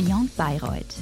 Beyond 0.00 0.34
Bayreuth. 0.34 0.94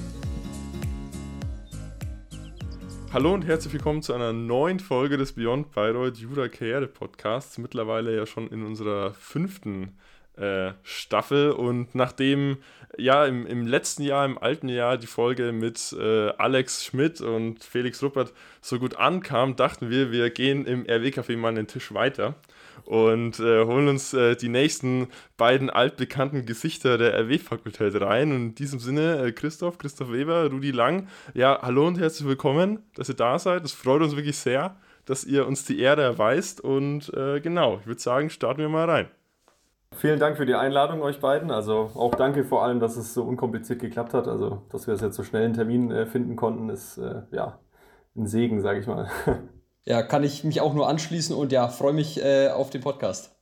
Hallo 3.12 3.32
und 3.32 3.46
herzlich 3.46 3.72
willkommen 3.72 4.03
zu 4.03 4.12
einer 4.12 4.32
neuen 4.32 4.80
Folge 4.80 5.17
des 5.17 5.35
Beyond 5.35 5.71
Bayreuth 5.71 6.17
Jura 6.17 6.48
Karriere 6.48 6.88
Podcasts. 6.88 7.58
Mittlerweile 7.58 8.16
ja 8.16 8.26
schon 8.26 8.48
in 8.48 8.66
unserer 8.66 9.14
fünften 9.14 9.96
äh, 10.37 10.72
Staffel. 10.82 11.53
Und 11.53 11.94
nachdem 11.94 12.56
ja 12.97 13.24
im, 13.24 13.47
im 13.47 13.69
letzten 13.69 14.03
Jahr, 14.03 14.24
im 14.24 14.37
alten 14.37 14.69
Jahr, 14.69 14.99
die 14.99 15.06
Folge 15.06 15.53
mit 15.53 15.94
äh, 15.96 16.30
Alex 16.30 16.84
Schmidt 16.84 17.20
und 17.20 17.62
Felix 17.62 18.02
Ruppert 18.02 18.33
so 18.60 18.80
gut 18.80 18.96
ankam, 18.96 19.55
dachten 19.55 19.91
wir, 19.91 20.10
wir 20.10 20.28
gehen 20.30 20.66
im 20.66 20.83
RW-Café 20.83 21.37
mal 21.37 21.51
einen 21.51 21.69
Tisch 21.69 21.95
weiter 21.95 22.34
und 22.88 23.38
äh, 23.38 23.66
holen 23.66 23.86
uns 23.86 24.14
äh, 24.14 24.34
die 24.34 24.48
nächsten 24.48 25.09
beiden 25.37 25.68
altbekannten 25.68 26.46
Gesichter 26.46 26.96
der 26.96 27.12
RW-Fakultät 27.20 28.01
rein. 28.01 28.33
Und 28.33 28.37
in 28.38 28.55
diesem 28.55 28.79
Sinne, 28.79 29.27
äh, 29.27 29.33
Christoph, 29.33 29.77
Christoph 29.77 30.10
Weber, 30.10 30.51
Rudi 30.51 30.70
Lang, 30.70 31.06
ja, 31.34 31.59
hallo 31.60 31.87
und 31.87 31.98
herzlich 31.98 32.27
willkommen, 32.27 32.79
dass 32.95 33.10
ihr 33.10 33.15
da 33.15 33.38
seid. 33.38 33.62
Es 33.62 33.73
freut 33.73 34.01
uns 34.01 34.16
wirklich 34.16 34.38
sehr, 34.38 34.77
dass 35.05 35.24
ihr 35.24 35.46
uns 35.46 35.66
die 35.66 35.80
Ehre 35.80 36.01
erweist. 36.01 36.62
Und 36.62 37.12
äh, 37.12 37.41
genau, 37.41 37.77
ich 37.79 37.87
würde 37.87 38.01
sagen, 38.01 38.30
starten 38.30 38.62
wir 38.62 38.70
mal 38.70 38.88
rein. 38.88 39.09
Vielen 39.95 40.18
Dank 40.18 40.38
für 40.38 40.46
die 40.46 40.55
Einladung, 40.55 41.02
euch 41.02 41.20
beiden. 41.20 41.51
Also 41.51 41.91
auch 41.95 42.15
danke 42.15 42.43
vor 42.43 42.65
allem, 42.65 42.80
dass 42.80 42.96
es 42.96 43.12
so 43.12 43.23
unkompliziert 43.23 43.80
geklappt 43.80 44.15
hat. 44.15 44.27
Also, 44.27 44.62
dass 44.70 44.87
wir 44.87 44.95
es 44.95 45.02
jetzt 45.02 45.16
so 45.16 45.24
schnell 45.24 45.45
einen 45.45 45.55
Termin 45.55 45.91
äh, 45.91 46.07
finden 46.07 46.37
konnten, 46.37 46.70
ist 46.70 46.96
äh, 46.96 47.20
ja 47.32 47.59
ein 48.16 48.27
Segen, 48.27 48.62
sage 48.62 48.80
ich 48.80 48.87
mal. 48.87 49.10
Ja, 49.88 50.02
kann 50.02 50.23
ich 50.23 50.45
mich 50.45 50.60
auch 50.60 50.74
nur 50.74 50.87
anschließen 50.87 51.34
und 51.34 51.51
ja, 51.51 51.69
freue 51.69 51.95
mich 51.95 52.23
äh, 52.23 52.48
auf 52.48 52.69
den 52.69 52.83
Podcast. 52.83 53.34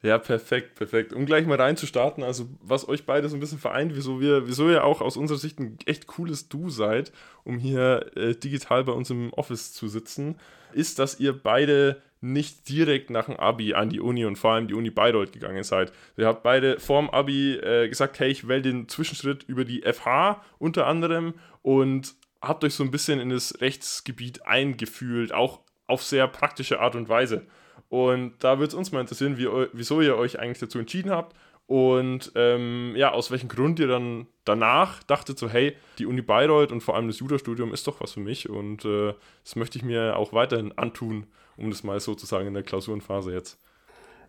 Ja, 0.00 0.16
perfekt, 0.16 0.76
perfekt. 0.76 1.12
Um 1.12 1.26
gleich 1.26 1.44
mal 1.44 1.60
reinzustarten, 1.60 2.22
also 2.22 2.46
was 2.60 2.88
euch 2.88 3.04
beide 3.04 3.28
so 3.28 3.36
ein 3.36 3.40
bisschen 3.40 3.58
vereint, 3.58 3.96
wieso 3.96 4.20
wir, 4.20 4.46
wieso 4.46 4.68
ihr 4.68 4.84
auch 4.84 5.00
aus 5.00 5.16
unserer 5.16 5.38
Sicht 5.38 5.58
ein 5.58 5.76
echt 5.84 6.06
cooles 6.06 6.48
Du 6.48 6.70
seid, 6.70 7.10
um 7.42 7.58
hier 7.58 8.12
äh, 8.14 8.36
digital 8.36 8.84
bei 8.84 8.92
uns 8.92 9.10
im 9.10 9.32
Office 9.32 9.72
zu 9.72 9.88
sitzen, 9.88 10.36
ist, 10.72 11.00
dass 11.00 11.18
ihr 11.18 11.32
beide 11.32 12.00
nicht 12.20 12.68
direkt 12.68 13.10
nach 13.10 13.26
dem 13.26 13.36
Abi 13.36 13.74
an 13.74 13.90
die 13.90 14.00
Uni 14.00 14.24
und 14.24 14.36
vor 14.36 14.52
allem 14.52 14.68
die 14.68 14.74
Uni 14.74 14.90
Bayreuth 14.90 15.32
gegangen 15.32 15.64
seid. 15.64 15.92
Ihr 16.16 16.28
habt 16.28 16.44
beide 16.44 16.78
vorm 16.78 17.10
Abi 17.10 17.56
äh, 17.56 17.88
gesagt, 17.88 18.20
hey, 18.20 18.30
ich 18.30 18.46
wähle 18.46 18.62
den 18.62 18.88
Zwischenschritt 18.88 19.42
über 19.48 19.64
die 19.64 19.82
FH 19.82 20.44
unter 20.60 20.86
anderem 20.86 21.34
und 21.62 22.14
habt 22.48 22.64
euch 22.64 22.74
so 22.74 22.84
ein 22.84 22.90
bisschen 22.90 23.20
in 23.20 23.30
das 23.30 23.60
Rechtsgebiet 23.60 24.46
eingefühlt, 24.46 25.32
auch 25.32 25.60
auf 25.86 26.02
sehr 26.02 26.26
praktische 26.28 26.80
Art 26.80 26.94
und 26.94 27.08
Weise. 27.08 27.46
Und 27.88 28.34
da 28.40 28.58
würde 28.58 28.68
es 28.68 28.74
uns 28.74 28.92
mal 28.92 29.00
interessieren, 29.00 29.38
wie, 29.38 29.48
wieso 29.72 30.00
ihr 30.00 30.16
euch 30.16 30.38
eigentlich 30.40 30.58
dazu 30.58 30.78
entschieden 30.78 31.10
habt 31.10 31.36
und 31.66 32.32
ähm, 32.36 32.92
ja, 32.96 33.12
aus 33.12 33.30
welchem 33.30 33.48
Grund 33.48 33.80
ihr 33.80 33.88
dann 33.88 34.26
danach 34.44 35.02
dachtet, 35.02 35.38
so 35.38 35.48
hey, 35.48 35.76
die 35.98 36.06
Uni 36.06 36.22
Bayreuth 36.22 36.70
und 36.70 36.80
vor 36.80 36.94
allem 36.94 37.08
das 37.08 37.18
Jurastudium 37.18 37.72
ist 37.74 37.86
doch 37.86 38.00
was 38.00 38.12
für 38.12 38.20
mich 38.20 38.48
und 38.48 38.84
äh, 38.84 39.14
das 39.42 39.56
möchte 39.56 39.78
ich 39.78 39.84
mir 39.84 40.16
auch 40.16 40.32
weiterhin 40.32 40.76
antun, 40.78 41.26
um 41.56 41.70
das 41.70 41.82
mal 41.82 41.98
sozusagen 41.98 42.46
in 42.46 42.54
der 42.54 42.62
Klausurenphase 42.62 43.32
jetzt. 43.32 43.60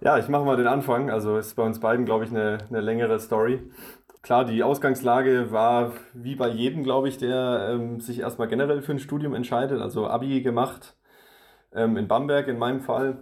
Ja, 0.01 0.17
ich 0.17 0.27
mache 0.27 0.45
mal 0.45 0.57
den 0.57 0.67
Anfang. 0.67 1.09
Also 1.09 1.37
ist 1.37 1.55
bei 1.55 1.63
uns 1.63 1.79
beiden, 1.79 2.05
glaube 2.05 2.25
ich, 2.25 2.29
eine, 2.29 2.59
eine 2.69 2.81
längere 2.81 3.19
Story. 3.19 3.59
Klar, 4.27 4.43
die 4.43 4.61
Ausgangslage 4.61 5.53
war 5.53 5.93
wie 6.13 6.35
bei 6.35 6.49
jedem, 6.49 6.83
glaube 6.83 7.07
ich, 7.07 7.17
der 7.17 7.69
ähm, 7.71 8.01
sich 8.01 8.19
erstmal 8.19 8.49
generell 8.49 8.81
für 8.81 8.91
ein 8.91 8.99
Studium 8.99 9.33
entscheidet. 9.33 9.79
Also 9.79 10.05
Abi 10.05 10.41
gemacht 10.41 10.97
ähm, 11.73 11.95
in 11.95 12.09
Bamberg 12.09 12.49
in 12.49 12.59
meinem 12.59 12.81
Fall 12.81 13.19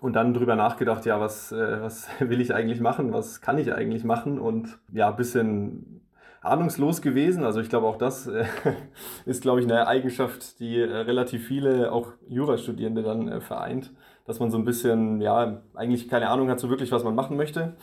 und 0.00 0.12
dann 0.12 0.32
drüber 0.32 0.54
nachgedacht, 0.54 1.04
ja, 1.04 1.18
was, 1.18 1.50
äh, 1.50 1.80
was 1.80 2.08
will 2.20 2.40
ich 2.40 2.54
eigentlich 2.54 2.80
machen, 2.80 3.12
was 3.12 3.40
kann 3.40 3.58
ich 3.58 3.74
eigentlich 3.74 4.04
machen 4.04 4.38
und 4.38 4.78
ja, 4.92 5.10
ein 5.10 5.16
bisschen 5.16 6.00
ahnungslos 6.42 7.02
gewesen. 7.02 7.42
Also 7.42 7.60
ich 7.60 7.68
glaube, 7.68 7.88
auch 7.88 7.98
das 7.98 8.28
äh, 8.28 8.44
ist, 9.26 9.42
glaube 9.42 9.58
ich, 9.58 9.66
eine 9.66 9.88
Eigenschaft, 9.88 10.60
die 10.60 10.78
äh, 10.78 10.84
relativ 10.84 11.44
viele, 11.44 11.90
auch 11.90 12.12
Jurastudierende 12.28 13.02
dann 13.02 13.26
äh, 13.26 13.40
vereint, 13.40 13.92
dass 14.26 14.38
man 14.38 14.52
so 14.52 14.58
ein 14.58 14.64
bisschen, 14.64 15.20
ja, 15.20 15.60
eigentlich 15.74 16.08
keine 16.08 16.28
Ahnung 16.28 16.50
hat 16.50 16.60
so 16.60 16.70
wirklich, 16.70 16.92
was 16.92 17.02
man 17.02 17.16
machen 17.16 17.36
möchte. 17.36 17.74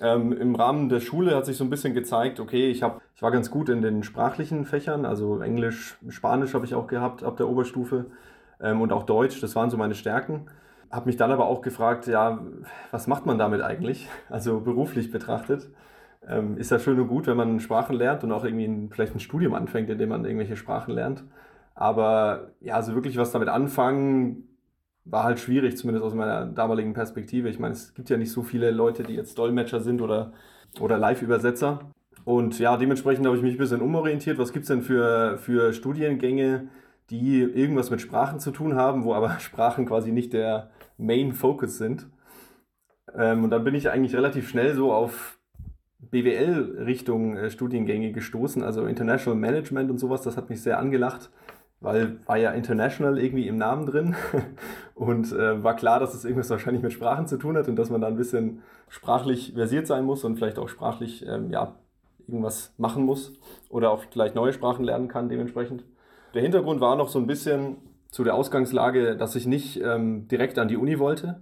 Ähm, 0.00 0.32
Im 0.32 0.54
Rahmen 0.54 0.88
der 0.88 1.00
Schule 1.00 1.36
hat 1.36 1.44
sich 1.44 1.56
so 1.58 1.64
ein 1.64 1.70
bisschen 1.70 1.92
gezeigt, 1.92 2.40
okay, 2.40 2.70
ich, 2.70 2.82
hab, 2.82 3.02
ich 3.14 3.22
war 3.22 3.30
ganz 3.30 3.50
gut 3.50 3.68
in 3.68 3.82
den 3.82 4.02
sprachlichen 4.02 4.64
Fächern, 4.64 5.04
also 5.04 5.40
Englisch, 5.40 5.98
Spanisch 6.08 6.54
habe 6.54 6.64
ich 6.64 6.74
auch 6.74 6.86
gehabt 6.86 7.22
ab 7.22 7.36
der 7.36 7.48
Oberstufe 7.48 8.06
ähm, 8.60 8.80
und 8.80 8.92
auch 8.92 9.04
Deutsch, 9.04 9.40
das 9.40 9.54
waren 9.56 9.68
so 9.68 9.76
meine 9.76 9.94
Stärken. 9.94 10.46
Habe 10.90 11.06
mich 11.06 11.16
dann 11.16 11.30
aber 11.30 11.46
auch 11.46 11.60
gefragt, 11.60 12.06
ja, 12.06 12.40
was 12.90 13.06
macht 13.06 13.26
man 13.26 13.38
damit 13.38 13.60
eigentlich? 13.62 14.08
Also 14.30 14.60
beruflich 14.60 15.10
betrachtet. 15.10 15.70
Ähm, 16.26 16.56
ist 16.56 16.70
ja 16.70 16.78
schön 16.78 16.98
und 16.98 17.08
gut, 17.08 17.26
wenn 17.26 17.36
man 17.36 17.60
Sprachen 17.60 17.94
lernt 17.96 18.24
und 18.24 18.32
auch 18.32 18.44
irgendwie 18.44 18.66
ein, 18.66 18.90
vielleicht 18.90 19.14
ein 19.14 19.20
Studium 19.20 19.54
anfängt, 19.54 19.90
in 19.90 19.98
dem 19.98 20.08
man 20.08 20.24
irgendwelche 20.24 20.56
Sprachen 20.56 20.94
lernt. 20.94 21.24
Aber 21.74 22.50
ja, 22.60 22.74
also 22.74 22.94
wirklich 22.94 23.16
was 23.16 23.32
damit 23.32 23.48
anfangen, 23.48 24.49
war 25.10 25.24
halt 25.24 25.40
schwierig, 25.40 25.76
zumindest 25.76 26.04
aus 26.04 26.14
meiner 26.14 26.46
damaligen 26.46 26.92
Perspektive. 26.92 27.48
Ich 27.48 27.58
meine, 27.58 27.72
es 27.72 27.94
gibt 27.94 28.10
ja 28.10 28.16
nicht 28.16 28.32
so 28.32 28.42
viele 28.42 28.70
Leute, 28.70 29.02
die 29.02 29.14
jetzt 29.14 29.38
Dolmetscher 29.38 29.80
sind 29.80 30.00
oder, 30.00 30.32
oder 30.78 30.98
Live-Übersetzer. 30.98 31.80
Und 32.24 32.58
ja, 32.58 32.76
dementsprechend 32.76 33.26
habe 33.26 33.36
ich 33.36 33.42
mich 33.42 33.54
ein 33.54 33.58
bisschen 33.58 33.80
umorientiert. 33.80 34.38
Was 34.38 34.52
gibt 34.52 34.64
es 34.64 34.68
denn 34.68 34.82
für, 34.82 35.38
für 35.38 35.72
Studiengänge, 35.72 36.68
die 37.10 37.40
irgendwas 37.40 37.90
mit 37.90 38.00
Sprachen 38.00 38.38
zu 38.38 38.52
tun 38.52 38.76
haben, 38.76 39.04
wo 39.04 39.14
aber 39.14 39.38
Sprachen 39.40 39.86
quasi 39.86 40.12
nicht 40.12 40.32
der 40.32 40.70
Main 40.96 41.32
Focus 41.32 41.78
sind. 41.78 42.06
Ähm, 43.16 43.44
und 43.44 43.50
dann 43.50 43.64
bin 43.64 43.74
ich 43.74 43.90
eigentlich 43.90 44.14
relativ 44.14 44.48
schnell 44.48 44.74
so 44.74 44.92
auf 44.92 45.38
BWL-Richtung 45.98 47.36
äh, 47.36 47.50
Studiengänge 47.50 48.12
gestoßen, 48.12 48.62
also 48.62 48.86
International 48.86 49.38
Management 49.38 49.90
und 49.90 49.98
sowas, 49.98 50.22
das 50.22 50.36
hat 50.36 50.50
mich 50.50 50.62
sehr 50.62 50.78
angelacht, 50.78 51.30
weil 51.80 52.18
war 52.26 52.36
ja 52.36 52.50
International 52.50 53.18
irgendwie 53.18 53.48
im 53.48 53.56
Namen 53.56 53.86
drin 53.86 54.14
und 54.94 55.32
äh, 55.32 55.62
war 55.62 55.74
klar, 55.76 55.98
dass 55.98 56.14
es 56.14 56.24
irgendwas 56.24 56.50
wahrscheinlich 56.50 56.82
mit 56.82 56.92
Sprachen 56.92 57.26
zu 57.26 57.38
tun 57.38 57.56
hat 57.56 57.68
und 57.68 57.76
dass 57.76 57.90
man 57.90 58.00
da 58.00 58.06
ein 58.06 58.16
bisschen 58.16 58.62
sprachlich 58.88 59.52
versiert 59.54 59.86
sein 59.86 60.04
muss 60.04 60.24
und 60.24 60.36
vielleicht 60.36 60.58
auch 60.58 60.68
sprachlich 60.68 61.26
ähm, 61.26 61.50
ja, 61.50 61.76
irgendwas 62.26 62.74
machen 62.76 63.04
muss 63.04 63.32
oder 63.68 63.90
auch 63.90 64.04
vielleicht 64.10 64.34
neue 64.34 64.52
Sprachen 64.52 64.84
lernen 64.84 65.08
kann 65.08 65.28
dementsprechend. 65.28 65.84
Der 66.34 66.42
Hintergrund 66.42 66.80
war 66.80 66.96
noch 66.96 67.08
so 67.08 67.18
ein 67.18 67.26
bisschen 67.26 67.78
zu 68.10 68.24
der 68.24 68.34
Ausgangslage, 68.34 69.16
dass 69.16 69.34
ich 69.36 69.46
nicht 69.46 69.80
ähm, 69.82 70.28
direkt 70.28 70.58
an 70.58 70.68
die 70.68 70.76
Uni 70.76 70.98
wollte. 70.98 71.40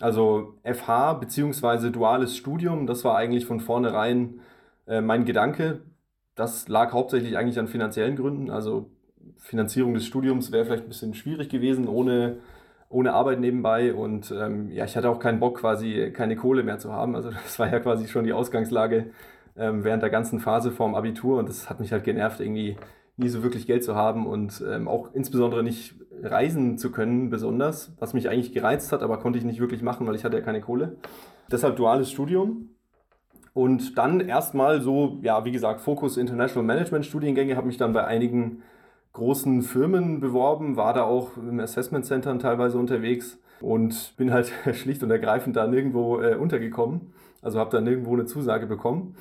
Also 0.00 0.54
FH 0.64 1.14
bzw. 1.14 1.90
duales 1.90 2.36
Studium, 2.36 2.86
das 2.86 3.04
war 3.04 3.16
eigentlich 3.16 3.46
von 3.46 3.60
vornherein 3.60 4.40
äh, 4.86 5.00
mein 5.00 5.24
Gedanke. 5.24 5.82
Das 6.34 6.68
lag 6.68 6.92
hauptsächlich 6.92 7.36
eigentlich 7.36 7.58
an 7.58 7.68
finanziellen 7.68 8.16
Gründen. 8.16 8.50
Also 8.50 8.90
Finanzierung 9.40 9.94
des 9.94 10.06
Studiums 10.06 10.52
wäre 10.52 10.64
vielleicht 10.64 10.84
ein 10.84 10.88
bisschen 10.88 11.14
schwierig 11.14 11.48
gewesen 11.48 11.88
ohne, 11.88 12.36
ohne 12.88 13.12
Arbeit 13.12 13.40
nebenbei. 13.40 13.94
Und 13.94 14.32
ähm, 14.32 14.70
ja, 14.70 14.84
ich 14.84 14.96
hatte 14.96 15.08
auch 15.08 15.18
keinen 15.18 15.40
Bock, 15.40 15.58
quasi 15.58 16.12
keine 16.14 16.36
Kohle 16.36 16.62
mehr 16.62 16.78
zu 16.78 16.92
haben. 16.92 17.16
Also 17.16 17.30
das 17.42 17.58
war 17.58 17.70
ja 17.70 17.80
quasi 17.80 18.06
schon 18.06 18.24
die 18.24 18.32
Ausgangslage 18.32 19.10
ähm, 19.56 19.82
während 19.82 20.02
der 20.02 20.10
ganzen 20.10 20.38
Phase 20.40 20.70
vorm 20.70 20.94
Abitur. 20.94 21.38
Und 21.38 21.48
das 21.48 21.68
hat 21.68 21.80
mich 21.80 21.92
halt 21.92 22.04
genervt, 22.04 22.40
irgendwie 22.40 22.76
nie 23.16 23.28
so 23.28 23.42
wirklich 23.42 23.66
Geld 23.66 23.84
zu 23.84 23.94
haben 23.94 24.26
und 24.26 24.64
ähm, 24.68 24.88
auch 24.88 25.14
insbesondere 25.14 25.62
nicht 25.62 25.94
reisen 26.22 26.78
zu 26.78 26.90
können, 26.90 27.30
besonders, 27.30 27.92
was 27.98 28.14
mich 28.14 28.28
eigentlich 28.28 28.52
gereizt 28.52 28.92
hat, 28.92 29.02
aber 29.02 29.18
konnte 29.18 29.38
ich 29.38 29.44
nicht 29.44 29.60
wirklich 29.60 29.82
machen, 29.82 30.06
weil 30.06 30.14
ich 30.14 30.24
hatte 30.24 30.36
ja 30.36 30.42
keine 30.42 30.60
Kohle. 30.60 30.96
Deshalb 31.50 31.76
duales 31.76 32.10
Studium. 32.10 32.70
Und 33.52 33.98
dann 33.98 34.20
erstmal 34.20 34.80
so, 34.80 35.18
ja, 35.22 35.44
wie 35.44 35.50
gesagt, 35.50 35.80
Fokus 35.80 36.16
International 36.16 36.64
Management 36.64 37.04
Studiengänge, 37.04 37.56
habe 37.56 37.66
mich 37.66 37.78
dann 37.78 37.92
bei 37.92 38.04
einigen 38.04 38.62
großen 39.12 39.62
Firmen 39.62 40.20
beworben, 40.20 40.76
war 40.76 40.94
da 40.94 41.02
auch 41.02 41.36
im 41.36 41.60
Assessment 41.60 42.06
Center 42.06 42.38
teilweise 42.38 42.78
unterwegs 42.78 43.38
und 43.60 44.14
bin 44.16 44.32
halt 44.32 44.52
schlicht 44.72 45.02
und 45.02 45.10
ergreifend 45.10 45.56
da 45.56 45.66
nirgendwo 45.66 46.20
äh, 46.20 46.36
untergekommen. 46.36 47.12
Also 47.42 47.58
habe 47.58 47.70
da 47.70 47.80
nirgendwo 47.80 48.14
eine 48.14 48.26
Zusage 48.26 48.66
bekommen 48.66 49.16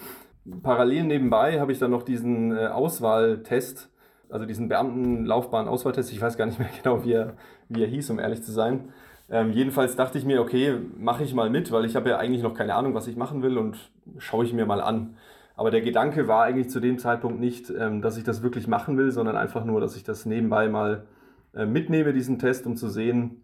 parallel 0.63 1.03
nebenbei 1.03 1.59
habe 1.59 1.71
ich 1.71 1.79
dann 1.79 1.91
noch 1.91 2.03
diesen 2.03 2.55
äh, 2.55 2.67
Auswahltest, 2.67 3.89
also 4.29 4.45
diesen 4.45 4.69
Beamtenlaufbahn-Auswahltest. 4.69 6.11
Ich 6.11 6.21
weiß 6.21 6.37
gar 6.37 6.45
nicht 6.45 6.59
mehr 6.59 6.69
genau, 6.83 7.03
wie 7.03 7.13
er, 7.13 7.33
wie 7.67 7.83
er 7.83 7.87
hieß, 7.87 8.09
um 8.09 8.19
ehrlich 8.19 8.43
zu 8.43 8.51
sein. 8.51 8.89
Ähm, 9.31 9.51
jedenfalls 9.51 9.95
dachte 9.95 10.17
ich 10.17 10.25
mir, 10.25 10.41
okay, 10.41 10.75
mache 10.97 11.23
ich 11.23 11.33
mal 11.33 11.49
mit, 11.49 11.71
weil 11.71 11.85
ich 11.85 11.95
habe 11.95 12.09
ja 12.09 12.17
eigentlich 12.17 12.41
noch 12.41 12.55
keine 12.55 12.73
Ahnung, 12.73 12.95
was 12.95 13.07
ich 13.07 13.15
machen 13.15 13.43
will 13.43 13.57
und 13.57 13.77
schaue 14.17 14.43
ich 14.43 14.53
mir 14.53 14.65
mal 14.65 14.81
an. 14.81 15.17
Aber 15.59 15.71
der 15.71 15.81
Gedanke 15.81 16.29
war 16.29 16.43
eigentlich 16.45 16.69
zu 16.69 16.79
dem 16.79 16.99
Zeitpunkt 16.99 17.41
nicht, 17.41 17.69
ähm, 17.69 18.01
dass 18.01 18.15
ich 18.15 18.23
das 18.23 18.41
wirklich 18.41 18.69
machen 18.69 18.97
will, 18.97 19.11
sondern 19.11 19.35
einfach 19.35 19.65
nur, 19.65 19.81
dass 19.81 19.97
ich 19.97 20.05
das 20.05 20.25
nebenbei 20.25 20.69
mal 20.69 21.03
äh, 21.53 21.65
mitnehme, 21.65 22.13
diesen 22.13 22.39
Test, 22.39 22.65
um 22.65 22.77
zu 22.77 22.87
sehen, 22.87 23.43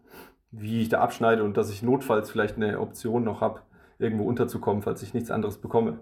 wie 0.50 0.82
ich 0.82 0.88
da 0.88 1.02
abschneide 1.02 1.44
und 1.44 1.58
dass 1.58 1.70
ich 1.70 1.84
notfalls 1.84 2.32
vielleicht 2.32 2.56
eine 2.56 2.80
Option 2.80 3.26
noch 3.26 3.42
habe, 3.42 3.60
irgendwo 4.00 4.24
unterzukommen, 4.24 4.82
falls 4.82 5.04
ich 5.04 5.14
nichts 5.14 5.30
anderes 5.30 5.58
bekomme. 5.58 6.00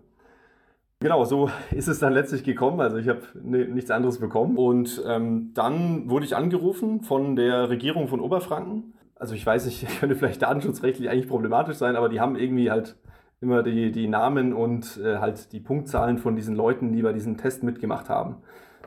Genau, 0.99 1.25
so 1.25 1.49
ist 1.71 1.87
es 1.87 1.97
dann 1.97 2.13
letztlich 2.13 2.43
gekommen. 2.43 2.79
Also 2.79 2.97
ich 2.97 3.09
habe 3.09 3.21
nichts 3.41 3.89
anderes 3.89 4.19
bekommen. 4.19 4.55
Und 4.55 5.01
ähm, 5.07 5.49
dann 5.55 6.11
wurde 6.11 6.27
ich 6.27 6.35
angerufen 6.35 7.01
von 7.01 7.35
der 7.35 7.71
Regierung 7.71 8.07
von 8.07 8.19
Oberfranken. 8.19 8.93
Also 9.15 9.33
ich 9.33 9.43
weiß 9.43 9.65
nicht, 9.65 9.87
könnte 9.99 10.15
vielleicht 10.15 10.43
datenschutzrechtlich 10.43 11.09
eigentlich 11.09 11.27
problematisch 11.27 11.77
sein, 11.77 11.95
aber 11.95 12.07
die 12.07 12.21
haben 12.21 12.35
irgendwie 12.35 12.69
halt 12.69 12.97
immer 13.43 13.61
die, 13.61 13.91
die 13.91 14.07
Namen 14.07 14.53
und 14.53 14.99
äh, 15.03 15.17
halt 15.17 15.51
die 15.51 15.59
Punktzahlen 15.59 16.17
von 16.17 16.35
diesen 16.35 16.55
Leuten, 16.55 16.93
die 16.93 17.01
bei 17.01 17.13
diesem 17.13 17.37
Test 17.37 17.61
mitgemacht 17.61 18.09
haben. 18.09 18.37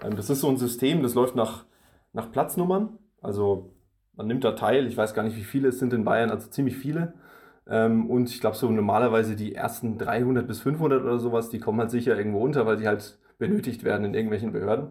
Ähm, 0.05 0.17
das 0.17 0.31
ist 0.31 0.41
so 0.41 0.49
ein 0.49 0.57
System, 0.57 1.03
das 1.03 1.15
läuft 1.15 1.37
nach, 1.37 1.65
nach 2.13 2.33
Platznummern. 2.33 2.99
Also 3.23 3.73
man 4.17 4.27
nimmt 4.27 4.45
da 4.45 4.53
teil, 4.53 4.87
ich 4.87 4.97
weiß 4.97 5.15
gar 5.15 5.23
nicht, 5.23 5.37
wie 5.37 5.45
viele 5.45 5.69
es 5.69 5.79
sind 5.79 5.93
in 5.93 6.05
Bayern, 6.05 6.31
also 6.31 6.49
ziemlich 6.49 6.77
viele. 6.77 7.15
Ähm, 7.69 8.11
und 8.11 8.31
ich 8.31 8.41
glaube, 8.41 8.57
so 8.57 8.71
normalerweise 8.71 9.37
die 9.37 9.55
ersten 9.55 9.99
300 9.99 10.47
bis 10.47 10.61
500 10.61 11.03
oder 11.03 11.19
sowas, 11.19 11.51
die 11.51 11.59
kommen 11.59 11.81
halt 11.81 11.91
sicher 11.91 12.17
irgendwo 12.17 12.41
unter, 12.41 12.67
weil 12.67 12.79
die 12.79 12.89
halt 12.89 13.19
benötigt 13.39 13.85
werden 13.85 14.05
in 14.05 14.15
irgendwelchen 14.15 14.53
Behörden. 14.53 14.89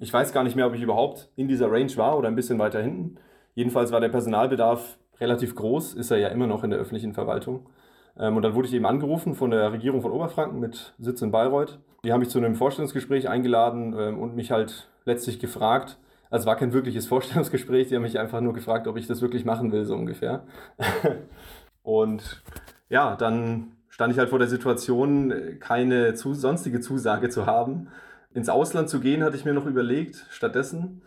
Ich 0.00 0.12
weiß 0.12 0.32
gar 0.32 0.42
nicht 0.42 0.56
mehr, 0.56 0.66
ob 0.66 0.74
ich 0.74 0.82
überhaupt 0.82 1.30
in 1.36 1.48
dieser 1.48 1.70
Range 1.70 1.94
war 1.96 2.18
oder 2.18 2.28
ein 2.28 2.34
bisschen 2.34 2.58
weiter 2.58 2.80
hinten. 2.80 3.16
Jedenfalls 3.54 3.92
war 3.92 4.00
der 4.00 4.08
Personalbedarf 4.08 4.98
relativ 5.20 5.54
groß, 5.54 5.94
ist 5.94 6.10
er 6.10 6.18
ja 6.18 6.28
immer 6.28 6.46
noch 6.46 6.64
in 6.64 6.70
der 6.70 6.78
öffentlichen 6.78 7.12
Verwaltung. 7.12 7.68
Ähm, 8.16 8.36
und 8.36 8.42
dann 8.42 8.54
wurde 8.54 8.68
ich 8.68 8.74
eben 8.74 8.86
angerufen 8.86 9.34
von 9.34 9.50
der 9.50 9.72
Regierung 9.72 10.02
von 10.02 10.12
Oberfranken 10.12 10.60
mit 10.60 10.94
Sitz 10.98 11.22
in 11.22 11.30
Bayreuth. 11.30 11.78
Die 12.04 12.12
haben 12.12 12.20
mich 12.20 12.30
zu 12.30 12.38
einem 12.38 12.54
Vorstellungsgespräch 12.54 13.28
eingeladen 13.28 13.94
ähm, 13.98 14.18
und 14.18 14.34
mich 14.34 14.50
halt 14.50 14.90
letztlich 15.04 15.38
gefragt, 15.38 15.98
also 16.30 16.44
es 16.44 16.46
war 16.46 16.56
kein 16.56 16.72
wirkliches 16.72 17.06
Vorstellungsgespräch, 17.08 17.88
die 17.88 17.96
haben 17.96 18.02
mich 18.02 18.18
einfach 18.18 18.40
nur 18.40 18.54
gefragt, 18.54 18.86
ob 18.86 18.96
ich 18.96 19.06
das 19.06 19.22
wirklich 19.22 19.44
machen 19.44 19.72
will, 19.72 19.84
so 19.84 19.94
ungefähr. 19.94 20.44
und 21.82 22.42
ja, 22.88 23.16
dann 23.16 23.72
stand 23.88 24.12
ich 24.12 24.18
halt 24.18 24.30
vor 24.30 24.38
der 24.38 24.48
Situation, 24.48 25.58
keine 25.60 26.14
zu, 26.14 26.34
sonstige 26.34 26.80
Zusage 26.80 27.28
zu 27.28 27.46
haben. 27.46 27.88
Ins 28.34 28.48
Ausland 28.48 28.88
zu 28.88 29.00
gehen, 29.00 29.22
hatte 29.22 29.36
ich 29.36 29.44
mir 29.44 29.52
noch 29.52 29.66
überlegt, 29.66 30.26
stattdessen. 30.30 31.02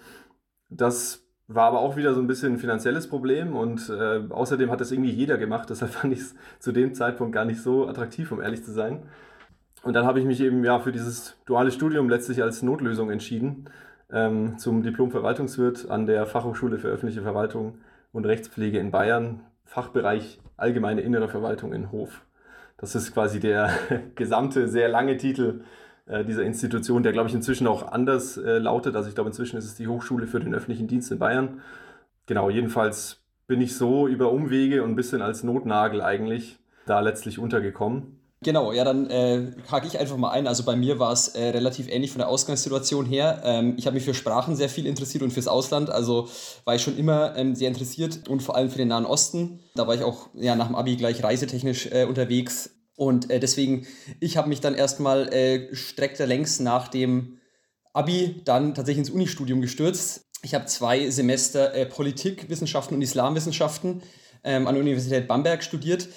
Das 0.69 1.24
war 1.47 1.67
aber 1.67 1.79
auch 1.79 1.95
wieder 1.95 2.13
so 2.13 2.21
ein 2.21 2.27
bisschen 2.27 2.53
ein 2.53 2.59
finanzielles 2.59 3.07
Problem 3.07 3.55
und 3.55 3.89
äh, 3.89 4.21
außerdem 4.29 4.71
hat 4.71 4.81
das 4.81 4.91
irgendwie 4.91 5.11
jeder 5.11 5.37
gemacht, 5.37 5.69
deshalb 5.69 5.91
fand 5.91 6.13
ich 6.13 6.19
es 6.19 6.35
zu 6.59 6.71
dem 6.71 6.93
Zeitpunkt 6.93 7.33
gar 7.33 7.45
nicht 7.45 7.61
so 7.61 7.87
attraktiv, 7.87 8.31
um 8.31 8.41
ehrlich 8.41 8.63
zu 8.63 8.71
sein. 8.71 9.03
Und 9.83 9.93
dann 9.93 10.05
habe 10.05 10.19
ich 10.19 10.25
mich 10.25 10.41
eben 10.41 10.63
ja 10.63 10.79
für 10.79 10.91
dieses 10.91 11.37
duale 11.45 11.71
Studium 11.71 12.09
letztlich 12.09 12.41
als 12.41 12.63
Notlösung 12.63 13.11
entschieden, 13.11 13.69
ähm, 14.11 14.57
zum 14.57 14.81
Diplom-Verwaltungswirt 14.81 15.89
an 15.89 16.07
der 16.07 16.25
Fachhochschule 16.25 16.79
für 16.79 16.87
öffentliche 16.87 17.21
Verwaltung 17.21 17.77
und 18.11 18.25
Rechtspflege 18.25 18.79
in 18.79 18.91
Bayern, 18.91 19.41
Fachbereich 19.63 20.39
Allgemeine 20.57 21.01
Innere 21.01 21.27
Verwaltung 21.27 21.73
in 21.73 21.91
Hof. 21.91 22.25
Das 22.77 22.95
ist 22.95 23.13
quasi 23.13 23.39
der 23.39 23.69
gesamte, 24.15 24.67
sehr 24.67 24.89
lange 24.89 25.17
Titel 25.17 25.61
dieser 26.07 26.43
Institution, 26.43 27.01
der, 27.01 27.13
glaube 27.13 27.29
ich, 27.29 27.35
inzwischen 27.35 27.65
auch 27.65 27.91
anders 27.91 28.37
äh, 28.37 28.59
lautet. 28.59 28.95
Also 28.95 29.09
ich 29.09 29.15
glaube, 29.15 29.29
inzwischen 29.29 29.57
ist 29.57 29.65
es 29.65 29.75
die 29.75 29.87
Hochschule 29.87 30.27
für 30.27 30.39
den 30.39 30.53
öffentlichen 30.53 30.87
Dienst 30.87 31.11
in 31.11 31.19
Bayern. 31.19 31.61
Genau, 32.27 32.49
jedenfalls 32.49 33.21
bin 33.47 33.61
ich 33.61 33.75
so 33.75 34.07
über 34.07 34.31
Umwege 34.31 34.83
und 34.83 34.91
ein 34.91 34.95
bisschen 34.95 35.21
als 35.21 35.43
Notnagel 35.43 36.01
eigentlich 36.01 36.57
da 36.85 36.99
letztlich 36.99 37.39
untergekommen. 37.39 38.19
Genau, 38.41 38.73
ja, 38.73 38.83
dann 38.83 39.09
äh, 39.09 39.53
hake 39.71 39.87
ich 39.87 39.97
einfach 39.97 40.17
mal 40.17 40.29
ein. 40.29 40.45
Also 40.45 40.63
bei 40.63 40.75
mir 40.75 40.99
war 40.99 41.11
es 41.11 41.29
äh, 41.29 41.49
relativ 41.49 41.87
ähnlich 41.89 42.11
von 42.11 42.19
der 42.19 42.29
Ausgangssituation 42.29 43.05
her. 43.05 43.41
Ähm, 43.43 43.73
ich 43.77 43.87
habe 43.87 43.95
mich 43.95 44.03
für 44.03 44.13
Sprachen 44.13 44.55
sehr 44.55 44.69
viel 44.69 44.85
interessiert 44.85 45.23
und 45.23 45.31
fürs 45.31 45.47
Ausland. 45.47 45.89
Also 45.89 46.27
war 46.63 46.75
ich 46.75 46.83
schon 46.83 46.97
immer 46.97 47.35
ähm, 47.35 47.55
sehr 47.55 47.69
interessiert 47.69 48.27
und 48.29 48.43
vor 48.43 48.55
allem 48.55 48.69
für 48.69 48.77
den 48.77 48.89
Nahen 48.89 49.05
Osten. 49.05 49.61
Da 49.73 49.87
war 49.87 49.95
ich 49.95 50.03
auch 50.03 50.29
ja, 50.35 50.55
nach 50.55 50.67
dem 50.67 50.75
Abi 50.75 50.95
gleich 50.95 51.23
reisetechnisch 51.23 51.87
äh, 51.91 52.05
unterwegs 52.05 52.69
und 52.95 53.29
äh, 53.29 53.39
deswegen, 53.39 53.85
ich 54.19 54.37
habe 54.37 54.49
mich 54.49 54.61
dann 54.61 54.75
erstmal 54.75 55.31
äh, 55.33 55.73
streckte 55.75 56.25
längs 56.25 56.59
nach 56.59 56.87
dem 56.87 57.39
Abi 57.93 58.41
dann 58.45 58.73
tatsächlich 58.73 59.07
ins 59.07 59.15
Unistudium 59.15 59.61
gestürzt. 59.61 60.25
Ich 60.41 60.53
habe 60.53 60.65
zwei 60.65 61.09
Semester 61.09 61.73
äh, 61.73 61.85
Politik, 61.85 62.49
Wissenschaften 62.49 62.95
und 62.95 63.01
Islamwissenschaften 63.01 64.01
ähm, 64.43 64.67
an 64.67 64.75
der 64.75 64.81
Universität 64.81 65.27
Bamberg 65.27 65.63
studiert. 65.63 66.07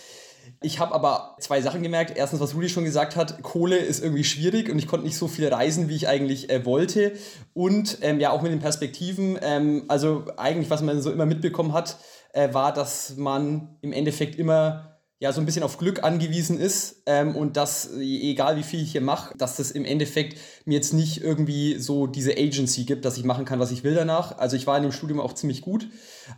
Ich 0.60 0.80
habe 0.80 0.94
aber 0.94 1.36
zwei 1.40 1.60
Sachen 1.60 1.82
gemerkt. 1.82 2.16
Erstens, 2.16 2.40
was 2.40 2.54
Rudi 2.54 2.68
schon 2.68 2.84
gesagt 2.84 3.16
hat, 3.16 3.42
Kohle 3.42 3.76
ist 3.76 4.02
irgendwie 4.02 4.24
schwierig 4.24 4.70
und 4.70 4.78
ich 4.78 4.86
konnte 4.86 5.06
nicht 5.06 5.16
so 5.16 5.28
viel 5.28 5.48
reisen, 5.48 5.88
wie 5.88 5.94
ich 5.94 6.08
eigentlich 6.08 6.50
äh, 6.50 6.64
wollte. 6.64 7.12
Und 7.54 7.98
ähm, 8.02 8.18
ja, 8.18 8.30
auch 8.30 8.42
mit 8.42 8.52
den 8.52 8.58
Perspektiven. 8.60 9.38
Ähm, 9.40 9.84
also 9.88 10.24
eigentlich, 10.36 10.70
was 10.70 10.82
man 10.82 11.00
so 11.00 11.12
immer 11.12 11.26
mitbekommen 11.26 11.72
hat, 11.72 11.98
äh, 12.32 12.52
war, 12.52 12.72
dass 12.72 13.16
man 13.16 13.76
im 13.82 13.92
Endeffekt 13.92 14.36
immer 14.36 14.97
ja 15.20 15.32
so 15.32 15.40
ein 15.40 15.46
bisschen 15.46 15.64
auf 15.64 15.78
Glück 15.78 16.04
angewiesen 16.04 16.60
ist 16.60 17.02
ähm, 17.06 17.34
und 17.34 17.56
dass, 17.56 17.92
egal 17.96 18.56
wie 18.56 18.62
viel 18.62 18.80
ich 18.80 18.92
hier 18.92 19.00
mache, 19.00 19.36
dass 19.36 19.56
das 19.56 19.72
im 19.72 19.84
Endeffekt 19.84 20.38
mir 20.64 20.76
jetzt 20.76 20.94
nicht 20.94 21.22
irgendwie 21.22 21.78
so 21.78 22.06
diese 22.06 22.32
Agency 22.32 22.84
gibt, 22.84 23.04
dass 23.04 23.18
ich 23.18 23.24
machen 23.24 23.44
kann, 23.44 23.58
was 23.58 23.72
ich 23.72 23.82
will 23.82 23.94
danach. 23.94 24.38
Also 24.38 24.56
ich 24.56 24.68
war 24.68 24.76
in 24.76 24.84
dem 24.84 24.92
Studium 24.92 25.18
auch 25.20 25.32
ziemlich 25.32 25.60
gut, 25.60 25.88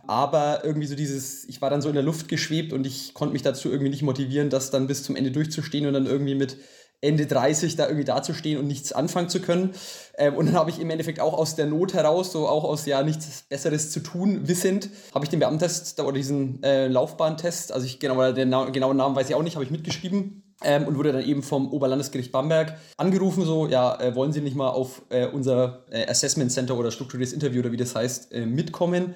aber 0.07 0.65
irgendwie 0.65 0.87
so 0.87 0.95
dieses, 0.95 1.47
ich 1.47 1.61
war 1.61 1.69
dann 1.69 1.83
so 1.83 1.89
in 1.89 1.95
der 1.95 2.03
Luft 2.03 2.27
geschwebt 2.27 2.73
und 2.73 2.87
ich 2.87 3.13
konnte 3.13 3.33
mich 3.33 3.43
dazu 3.43 3.69
irgendwie 3.69 3.91
nicht 3.91 4.01
motivieren, 4.01 4.49
das 4.49 4.71
dann 4.71 4.87
bis 4.87 5.03
zum 5.03 5.15
Ende 5.15 5.29
durchzustehen 5.29 5.85
und 5.85 5.93
dann 5.93 6.07
irgendwie 6.07 6.35
mit 6.35 6.57
Ende 7.01 7.25
30 7.25 7.75
da 7.75 7.85
irgendwie 7.87 8.05
dazustehen 8.05 8.59
und 8.59 8.67
nichts 8.67 8.93
anfangen 8.93 9.27
zu 9.27 9.41
können. 9.41 9.71
Ähm, 10.17 10.35
und 10.35 10.45
dann 10.45 10.55
habe 10.55 10.69
ich 10.69 10.79
im 10.79 10.89
Endeffekt 10.89 11.19
auch 11.19 11.33
aus 11.33 11.55
der 11.55 11.65
Not 11.65 11.93
heraus, 11.93 12.31
so 12.31 12.47
auch 12.47 12.63
aus 12.63 12.85
ja 12.85 13.01
nichts 13.01 13.43
Besseres 13.49 13.91
zu 13.91 14.01
tun 14.01 14.47
wissend, 14.47 14.89
habe 15.13 15.25
ich 15.25 15.29
den 15.29 15.39
Beamtest 15.39 15.99
oder 15.99 16.13
diesen 16.13 16.61
äh, 16.63 16.87
Laufbahntest, 16.87 17.71
also 17.71 17.85
ich 17.85 17.99
genau, 17.99 18.31
den 18.31 18.49
na 18.49 18.69
genauen 18.69 18.97
Namen 18.97 19.15
weiß 19.15 19.29
ich 19.29 19.35
auch 19.35 19.43
nicht, 19.43 19.55
habe 19.55 19.65
ich 19.65 19.71
mitgeschrieben. 19.71 20.43
Ähm, 20.63 20.85
und 20.85 20.95
wurde 20.95 21.11
dann 21.11 21.23
eben 21.23 21.41
vom 21.41 21.73
Oberlandesgericht 21.73 22.31
Bamberg 22.31 22.77
angerufen, 22.95 23.45
so, 23.45 23.65
ja, 23.65 23.99
äh, 23.99 24.13
wollen 24.13 24.31
Sie 24.31 24.41
nicht 24.41 24.55
mal 24.55 24.69
auf 24.69 25.01
äh, 25.09 25.25
unser 25.25 25.85
äh, 25.89 26.05
Assessment 26.07 26.51
Center 26.51 26.77
oder 26.77 26.91
strukturiertes 26.91 27.33
Interview 27.33 27.61
oder 27.61 27.71
wie 27.71 27.77
das 27.77 27.95
heißt, 27.95 28.31
äh, 28.31 28.45
mitkommen? 28.45 29.15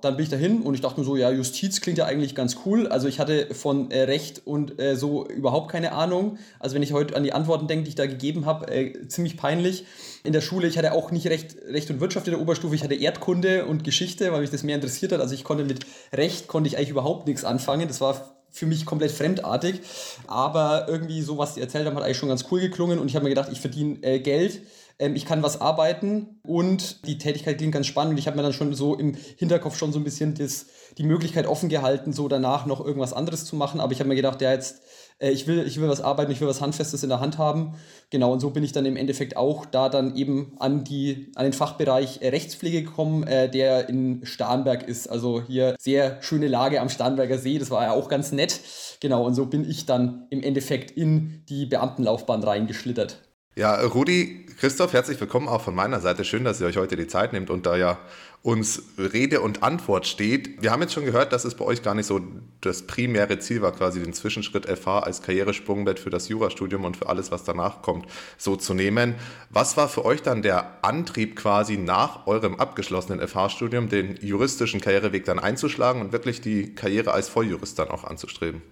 Dann 0.00 0.16
bin 0.16 0.24
ich 0.24 0.30
dahin 0.30 0.62
und 0.62 0.74
ich 0.74 0.80
dachte 0.80 1.00
mir 1.00 1.06
so, 1.06 1.16
ja, 1.16 1.30
Justiz 1.30 1.80
klingt 1.80 1.98
ja 1.98 2.04
eigentlich 2.04 2.34
ganz 2.34 2.58
cool. 2.64 2.86
Also 2.86 3.08
ich 3.08 3.18
hatte 3.18 3.54
von 3.54 3.90
äh, 3.90 4.02
Recht 4.02 4.42
und 4.44 4.80
äh, 4.80 4.96
so 4.96 5.26
überhaupt 5.26 5.70
keine 5.70 5.92
Ahnung. 5.92 6.38
Also 6.58 6.74
wenn 6.74 6.82
ich 6.82 6.92
heute 6.92 7.16
an 7.16 7.24
die 7.24 7.32
Antworten 7.32 7.66
denke, 7.66 7.84
die 7.84 7.90
ich 7.90 7.94
da 7.94 8.06
gegeben 8.06 8.46
habe, 8.46 8.70
äh, 8.72 9.08
ziemlich 9.08 9.36
peinlich. 9.36 9.84
In 10.22 10.32
der 10.32 10.40
Schule, 10.40 10.66
ich 10.66 10.76
hatte 10.76 10.92
auch 10.92 11.10
nicht 11.10 11.26
Recht, 11.28 11.56
Recht 11.68 11.90
und 11.90 12.00
Wirtschaft 12.00 12.26
in 12.26 12.32
der 12.32 12.40
Oberstufe, 12.40 12.74
ich 12.74 12.82
hatte 12.82 12.94
Erdkunde 12.94 13.66
und 13.66 13.84
Geschichte, 13.84 14.32
weil 14.32 14.40
mich 14.40 14.50
das 14.50 14.62
mehr 14.62 14.74
interessiert 14.74 15.12
hat. 15.12 15.20
Also 15.20 15.34
ich 15.34 15.44
konnte 15.44 15.64
mit 15.64 15.86
Recht, 16.12 16.48
konnte 16.48 16.68
ich 16.68 16.76
eigentlich 16.76 16.90
überhaupt 16.90 17.26
nichts 17.26 17.44
anfangen. 17.44 17.88
Das 17.88 18.00
war 18.00 18.36
für 18.56 18.66
mich 18.66 18.86
komplett 18.86 19.12
fremdartig. 19.12 19.80
Aber 20.26 20.86
irgendwie 20.88 21.22
so, 21.22 21.38
was 21.38 21.54
die 21.54 21.60
erzählt 21.60 21.86
haben, 21.86 21.96
hat 21.96 22.02
eigentlich 22.02 22.16
schon 22.16 22.28
ganz 22.28 22.46
cool 22.50 22.60
geklungen 22.60 22.98
und 22.98 23.08
ich 23.08 23.14
habe 23.14 23.24
mir 23.24 23.30
gedacht, 23.30 23.50
ich 23.52 23.60
verdiene 23.60 24.02
äh, 24.02 24.18
Geld 24.18 24.60
ähm, 24.98 25.14
ich 25.14 25.26
kann 25.26 25.42
was 25.42 25.60
arbeiten 25.60 26.40
und 26.42 27.06
die 27.06 27.18
Tätigkeit 27.18 27.58
klingt 27.58 27.74
ganz 27.74 27.86
spannend. 27.86 28.12
Und 28.12 28.18
ich 28.18 28.26
habe 28.26 28.36
mir 28.36 28.42
dann 28.42 28.52
schon 28.52 28.74
so 28.74 28.94
im 28.94 29.14
Hinterkopf 29.36 29.76
schon 29.76 29.92
so 29.92 29.98
ein 29.98 30.04
bisschen 30.04 30.34
das, 30.34 30.66
die 30.96 31.04
Möglichkeit 31.04 31.46
offen 31.46 31.68
gehalten, 31.68 32.12
so 32.12 32.28
danach 32.28 32.66
noch 32.66 32.84
irgendwas 32.84 33.12
anderes 33.12 33.44
zu 33.44 33.56
machen. 33.56 33.80
Aber 33.80 33.92
ich 33.92 34.00
habe 34.00 34.08
mir 34.08 34.16
gedacht, 34.16 34.40
ja, 34.40 34.52
jetzt, 34.52 34.80
äh, 35.18 35.30
ich, 35.30 35.46
will, 35.46 35.66
ich 35.66 35.78
will 35.80 35.88
was 35.88 36.00
arbeiten, 36.00 36.32
ich 36.32 36.40
will 36.40 36.48
was 36.48 36.62
Handfestes 36.62 37.02
in 37.02 37.10
der 37.10 37.20
Hand 37.20 37.36
haben. 37.36 37.74
Genau, 38.10 38.32
und 38.32 38.40
so 38.40 38.50
bin 38.50 38.64
ich 38.64 38.72
dann 38.72 38.86
im 38.86 38.96
Endeffekt 38.96 39.36
auch 39.36 39.66
da 39.66 39.90
dann 39.90 40.16
eben 40.16 40.54
an, 40.58 40.84
die, 40.84 41.30
an 41.34 41.44
den 41.44 41.52
Fachbereich 41.52 42.22
äh, 42.22 42.28
Rechtspflege 42.28 42.82
gekommen, 42.82 43.24
äh, 43.24 43.50
der 43.50 43.90
in 43.90 44.24
Starnberg 44.24 44.88
ist. 44.88 45.08
Also 45.08 45.42
hier 45.42 45.76
sehr 45.78 46.22
schöne 46.22 46.48
Lage 46.48 46.80
am 46.80 46.88
Starnberger 46.88 47.38
See, 47.38 47.58
das 47.58 47.70
war 47.70 47.82
ja 47.82 47.92
auch 47.92 48.08
ganz 48.08 48.32
nett. 48.32 48.60
Genau, 49.00 49.26
und 49.26 49.34
so 49.34 49.44
bin 49.44 49.68
ich 49.68 49.84
dann 49.84 50.26
im 50.30 50.42
Endeffekt 50.42 50.90
in 50.90 51.44
die 51.50 51.66
Beamtenlaufbahn 51.66 52.42
reingeschlittert. 52.42 53.22
Ja, 53.58 53.80
Rudi, 53.80 54.45
Christoph, 54.58 54.94
herzlich 54.94 55.20
willkommen 55.20 55.48
auch 55.48 55.60
von 55.60 55.74
meiner 55.74 56.00
Seite. 56.00 56.24
Schön, 56.24 56.44
dass 56.44 56.62
ihr 56.62 56.66
euch 56.66 56.78
heute 56.78 56.96
die 56.96 57.06
Zeit 57.06 57.34
nehmt 57.34 57.50
und 57.50 57.66
da 57.66 57.76
ja 57.76 57.98
uns 58.40 58.84
Rede 58.96 59.42
und 59.42 59.62
Antwort 59.62 60.06
steht. 60.06 60.62
Wir 60.62 60.70
haben 60.70 60.80
jetzt 60.80 60.94
schon 60.94 61.04
gehört, 61.04 61.34
dass 61.34 61.44
es 61.44 61.56
bei 61.56 61.64
euch 61.66 61.82
gar 61.82 61.94
nicht 61.94 62.06
so 62.06 62.22
das 62.62 62.86
primäre 62.86 63.38
Ziel 63.38 63.60
war, 63.60 63.72
quasi 63.72 64.02
den 64.02 64.14
Zwischenschritt 64.14 64.64
FH 64.64 65.00
als 65.00 65.20
Karrieresprungbett 65.20 65.98
für 65.98 66.08
das 66.08 66.30
Jurastudium 66.30 66.86
und 66.86 66.96
für 66.96 67.10
alles, 67.10 67.30
was 67.30 67.44
danach 67.44 67.82
kommt, 67.82 68.06
so 68.38 68.56
zu 68.56 68.72
nehmen. 68.72 69.16
Was 69.50 69.76
war 69.76 69.90
für 69.90 70.06
euch 70.06 70.22
dann 70.22 70.40
der 70.40 70.82
Antrieb 70.82 71.36
quasi 71.36 71.76
nach 71.76 72.26
eurem 72.26 72.54
abgeschlossenen 72.58 73.20
FH-Studium, 73.28 73.90
den 73.90 74.16
juristischen 74.22 74.80
Karriereweg 74.80 75.26
dann 75.26 75.38
einzuschlagen 75.38 76.00
und 76.00 76.12
wirklich 76.12 76.40
die 76.40 76.74
Karriere 76.74 77.12
als 77.12 77.28
Volljurist 77.28 77.78
dann 77.78 77.88
auch 77.88 78.04
anzustreben? 78.04 78.62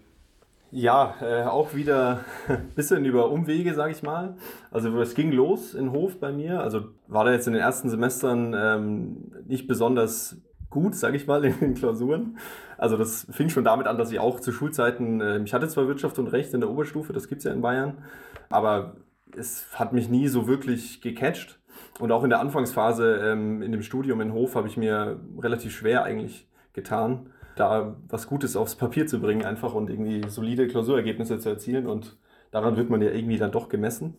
Ja, 0.77 1.15
äh, 1.23 1.45
auch 1.45 1.73
wieder 1.75 2.25
ein 2.49 2.69
bisschen 2.75 3.05
über 3.05 3.31
Umwege, 3.31 3.75
sage 3.75 3.93
ich 3.93 4.03
mal. 4.03 4.35
Also 4.73 5.01
es 5.01 5.15
ging 5.15 5.31
los 5.31 5.73
in 5.73 5.93
Hof 5.93 6.19
bei 6.19 6.33
mir. 6.33 6.63
Also 6.63 6.87
war 7.07 7.25
da 7.25 7.31
jetzt 7.31 7.47
in 7.47 7.53
den 7.53 7.63
ersten 7.63 7.89
Semestern 7.89 8.53
ähm, 8.59 9.31
nicht 9.47 9.69
besonders 9.69 10.37
gut, 10.71 10.97
sage 10.97 11.17
ich 11.17 11.29
mal, 11.29 11.45
in 11.45 11.57
den 11.61 11.75
Klausuren. 11.75 12.39
Also 12.77 12.97
das 12.97 13.25
fing 13.31 13.51
schon 13.51 13.63
damit 13.63 13.87
an, 13.87 13.99
dass 13.99 14.11
ich 14.11 14.19
auch 14.19 14.41
zu 14.41 14.51
Schulzeiten, 14.51 15.21
äh, 15.21 15.39
ich 15.45 15.55
hatte 15.55 15.69
zwar 15.69 15.87
Wirtschaft 15.87 16.19
und 16.19 16.27
Recht 16.27 16.53
in 16.55 16.61
der 16.61 16.69
Oberstufe, 16.69 17.13
das 17.13 17.29
gibt 17.29 17.39
es 17.39 17.45
ja 17.45 17.53
in 17.53 17.61
Bayern, 17.61 17.99
aber 18.51 18.97
es 19.37 19.67
hat 19.75 19.93
mich 19.93 20.09
nie 20.09 20.27
so 20.27 20.49
wirklich 20.49 21.01
gecatcht. 21.01 21.61
Und 22.01 22.11
auch 22.11 22.25
in 22.25 22.31
der 22.31 22.41
Anfangsphase 22.41 23.21
ähm, 23.23 23.63
in 23.63 23.71
dem 23.71 23.83
Studium 23.83 24.21
in 24.21 24.33
Hof 24.33 24.57
habe 24.57 24.67
ich 24.67 24.77
mir 24.77 25.21
relativ 25.39 25.71
schwer 25.73 26.03
eigentlich 26.03 26.49
getan 26.73 27.31
da 27.57 27.97
was 28.09 28.27
Gutes 28.27 28.57
aufs 28.57 28.75
Papier 28.75 29.07
zu 29.07 29.21
bringen 29.21 29.45
einfach 29.45 29.75
und 29.75 29.91
irgendwie 29.91 30.29
solide 30.29 30.69
Klausurergebnisse 30.69 31.39
zu 31.39 31.49
erzielen 31.49 31.87
und 31.87 32.17
daran 32.51 32.77
wird 32.77 32.91
man 32.91 33.03
ja 33.03 33.11
irgendwie 33.11 33.39
dann 33.39 33.53
doch 33.53 33.69
gemessen. 33.69 34.17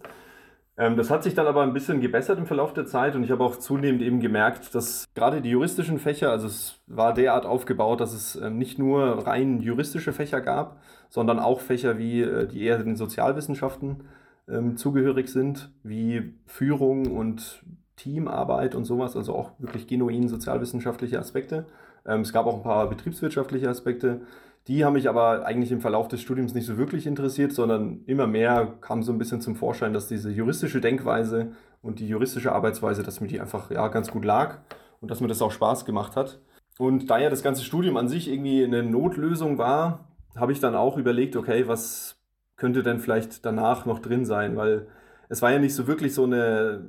Ähm, 0.77 0.97
das 0.97 1.09
hat 1.09 1.23
sich 1.23 1.33
dann 1.33 1.47
aber 1.47 1.63
ein 1.63 1.73
bisschen 1.73 2.01
gebessert 2.01 2.37
im 2.37 2.45
Verlauf 2.45 2.73
der 2.73 2.85
Zeit 2.85 3.15
und 3.15 3.23
ich 3.23 3.31
habe 3.31 3.43
auch 3.43 3.55
zunehmend 3.57 4.01
eben 4.01 4.19
gemerkt, 4.19 4.75
dass 4.75 5.05
gerade 5.15 5.41
die 5.41 5.49
juristischen 5.49 5.99
Fächer, 5.99 6.31
also 6.31 6.47
es 6.47 6.79
war 6.87 7.13
derart 7.13 7.45
aufgebaut, 7.45 8.01
dass 8.01 8.13
es 8.13 8.35
ähm, 8.35 8.57
nicht 8.57 8.77
nur 8.77 9.25
rein 9.25 9.61
juristische 9.61 10.11
Fächer 10.11 10.41
gab, 10.41 10.81
sondern 11.09 11.39
auch 11.39 11.61
Fächer 11.61 11.97
wie, 11.97 12.21
äh, 12.21 12.47
die 12.47 12.63
eher 12.63 12.79
den 12.79 12.97
Sozialwissenschaften 12.97 14.03
ähm, 14.49 14.75
zugehörig 14.77 15.29
sind, 15.29 15.71
wie 15.83 16.33
Führung 16.45 17.15
und 17.15 17.63
Teamarbeit 17.95 18.75
und 18.75 18.83
sowas, 18.83 19.15
also 19.15 19.33
auch 19.33 19.51
wirklich 19.59 19.87
genuin 19.87 20.27
sozialwissenschaftliche 20.27 21.19
Aspekte. 21.19 21.65
Ähm, 22.05 22.21
es 22.21 22.33
gab 22.33 22.45
auch 22.45 22.55
ein 22.55 22.63
paar 22.63 22.89
betriebswirtschaftliche 22.89 23.69
Aspekte. 23.69 24.21
Die 24.67 24.83
haben 24.83 24.93
mich 24.93 25.07
aber 25.07 25.45
eigentlich 25.45 25.71
im 25.71 25.81
Verlauf 25.81 26.07
des 26.07 26.21
Studiums 26.21 26.53
nicht 26.53 26.65
so 26.65 26.77
wirklich 26.77 27.05
interessiert, 27.05 27.53
sondern 27.53 28.01
immer 28.05 28.25
mehr 28.25 28.73
kam 28.81 29.03
so 29.03 29.11
ein 29.11 29.19
bisschen 29.19 29.41
zum 29.41 29.55
Vorschein, 29.55 29.93
dass 29.93 30.07
diese 30.07 30.31
juristische 30.31 30.81
Denkweise 30.81 31.51
und 31.81 31.99
die 31.99 32.07
juristische 32.07 32.51
Arbeitsweise, 32.51 33.03
dass 33.03 33.21
mir 33.21 33.27
die 33.27 33.39
einfach 33.39 33.69
ja, 33.69 33.87
ganz 33.89 34.09
gut 34.09 34.25
lag 34.25 34.57
und 35.01 35.11
dass 35.11 35.21
mir 35.21 35.27
das 35.27 35.41
auch 35.41 35.51
Spaß 35.51 35.85
gemacht 35.85 36.15
hat. 36.15 36.39
Und 36.79 37.09
da 37.09 37.19
ja 37.19 37.29
das 37.29 37.43
ganze 37.43 37.63
Studium 37.63 37.95
an 37.95 38.09
sich 38.09 38.29
irgendwie 38.29 38.63
eine 38.63 38.81
Notlösung 38.81 39.57
war, 39.57 40.07
habe 40.35 40.51
ich 40.51 40.59
dann 40.59 40.75
auch 40.75 40.97
überlegt, 40.97 41.35
okay, 41.35 41.67
was 41.67 42.17
könnte 42.57 42.83
denn 42.83 42.99
vielleicht 42.99 43.45
danach 43.45 43.85
noch 43.85 43.99
drin 43.99 44.25
sein? 44.25 44.57
Weil 44.57 44.87
es 45.29 45.41
war 45.41 45.51
ja 45.51 45.59
nicht 45.59 45.75
so 45.75 45.87
wirklich 45.87 46.13
so 46.13 46.23
eine, 46.23 46.85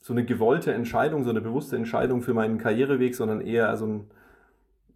so 0.00 0.12
eine 0.12 0.24
gewollte 0.24 0.72
Entscheidung, 0.72 1.24
so 1.24 1.30
eine 1.30 1.40
bewusste 1.40 1.76
Entscheidung 1.76 2.22
für 2.22 2.34
meinen 2.34 2.58
Karriereweg, 2.58 3.14
sondern 3.14 3.40
eher 3.40 3.76
so 3.76 3.86
ein 3.86 4.10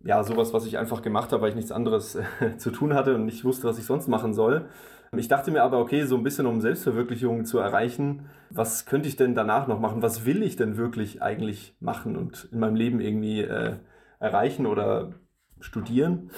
ja, 0.04 0.22
sowas, 0.24 0.52
was 0.52 0.66
ich 0.66 0.78
einfach 0.78 1.02
gemacht 1.02 1.32
habe, 1.32 1.42
weil 1.42 1.50
ich 1.50 1.56
nichts 1.56 1.72
anderes 1.72 2.16
äh, 2.16 2.24
zu 2.58 2.70
tun 2.70 2.94
hatte 2.94 3.14
und 3.14 3.24
nicht 3.24 3.44
wusste, 3.44 3.68
was 3.68 3.78
ich 3.78 3.84
sonst 3.84 4.08
machen 4.08 4.34
soll. 4.34 4.66
Ich 5.14 5.28
dachte 5.28 5.50
mir 5.50 5.62
aber, 5.62 5.78
okay, 5.78 6.04
so 6.04 6.16
ein 6.16 6.22
bisschen 6.22 6.46
um 6.46 6.62
Selbstverwirklichung 6.62 7.44
zu 7.44 7.58
erreichen, 7.58 8.30
was 8.48 8.86
könnte 8.86 9.08
ich 9.08 9.16
denn 9.16 9.34
danach 9.34 9.66
noch 9.66 9.78
machen? 9.78 10.00
Was 10.00 10.24
will 10.24 10.42
ich 10.42 10.56
denn 10.56 10.78
wirklich 10.78 11.20
eigentlich 11.20 11.74
machen 11.80 12.16
und 12.16 12.48
in 12.50 12.60
meinem 12.60 12.76
Leben 12.76 13.00
irgendwie 13.00 13.42
äh, 13.42 13.76
erreichen 14.20 14.64
oder 14.64 15.12
studieren? 15.60 16.30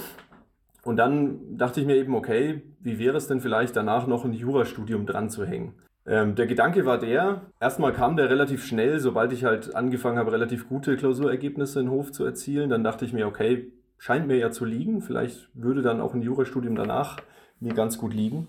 Und 0.82 0.96
dann 0.96 1.56
dachte 1.56 1.80
ich 1.80 1.86
mir 1.86 1.96
eben, 1.96 2.16
okay, 2.16 2.62
wie 2.80 2.98
wäre 2.98 3.16
es 3.16 3.28
denn 3.28 3.40
vielleicht 3.40 3.76
danach 3.76 4.08
noch 4.08 4.24
ein 4.24 4.32
Jurastudium 4.32 5.06
dran 5.06 5.30
zu 5.30 5.46
hängen? 5.46 5.74
Ähm, 6.06 6.34
der 6.34 6.46
Gedanke 6.46 6.84
war 6.84 6.98
der, 6.98 7.42
erstmal 7.60 7.92
kam 7.92 8.16
der 8.16 8.28
relativ 8.28 8.64
schnell, 8.64 9.00
sobald 9.00 9.32
ich 9.32 9.44
halt 9.44 9.74
angefangen 9.74 10.18
habe, 10.18 10.32
relativ 10.32 10.68
gute 10.68 10.96
Klausurergebnisse 10.96 11.80
in 11.80 11.90
Hof 11.90 12.12
zu 12.12 12.24
erzielen. 12.24 12.70
Dann 12.70 12.84
dachte 12.84 13.04
ich 13.04 13.12
mir, 13.12 13.26
okay, 13.26 13.72
scheint 13.96 14.26
mir 14.26 14.36
ja 14.36 14.50
zu 14.50 14.64
liegen. 14.64 15.00
Vielleicht 15.00 15.48
würde 15.54 15.82
dann 15.82 16.00
auch 16.00 16.14
ein 16.14 16.22
Jurastudium 16.22 16.76
danach 16.76 17.18
mir 17.60 17.72
ganz 17.72 17.96
gut 17.98 18.12
liegen. 18.12 18.48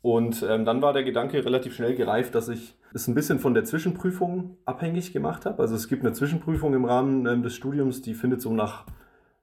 Und 0.00 0.46
ähm, 0.48 0.64
dann 0.64 0.80
war 0.80 0.92
der 0.92 1.02
Gedanke 1.02 1.44
relativ 1.44 1.74
schnell 1.74 1.96
gereift, 1.96 2.34
dass 2.34 2.48
ich 2.48 2.76
es 2.94 3.08
ein 3.08 3.14
bisschen 3.14 3.40
von 3.40 3.52
der 3.52 3.64
Zwischenprüfung 3.64 4.56
abhängig 4.64 5.12
gemacht 5.12 5.44
habe. 5.44 5.60
Also 5.60 5.74
es 5.74 5.88
gibt 5.88 6.04
eine 6.04 6.12
Zwischenprüfung 6.12 6.72
im 6.74 6.84
Rahmen 6.84 7.26
ähm, 7.26 7.42
des 7.42 7.54
Studiums, 7.54 8.00
die 8.00 8.14
findet 8.14 8.40
so 8.40 8.52
nach, 8.52 8.86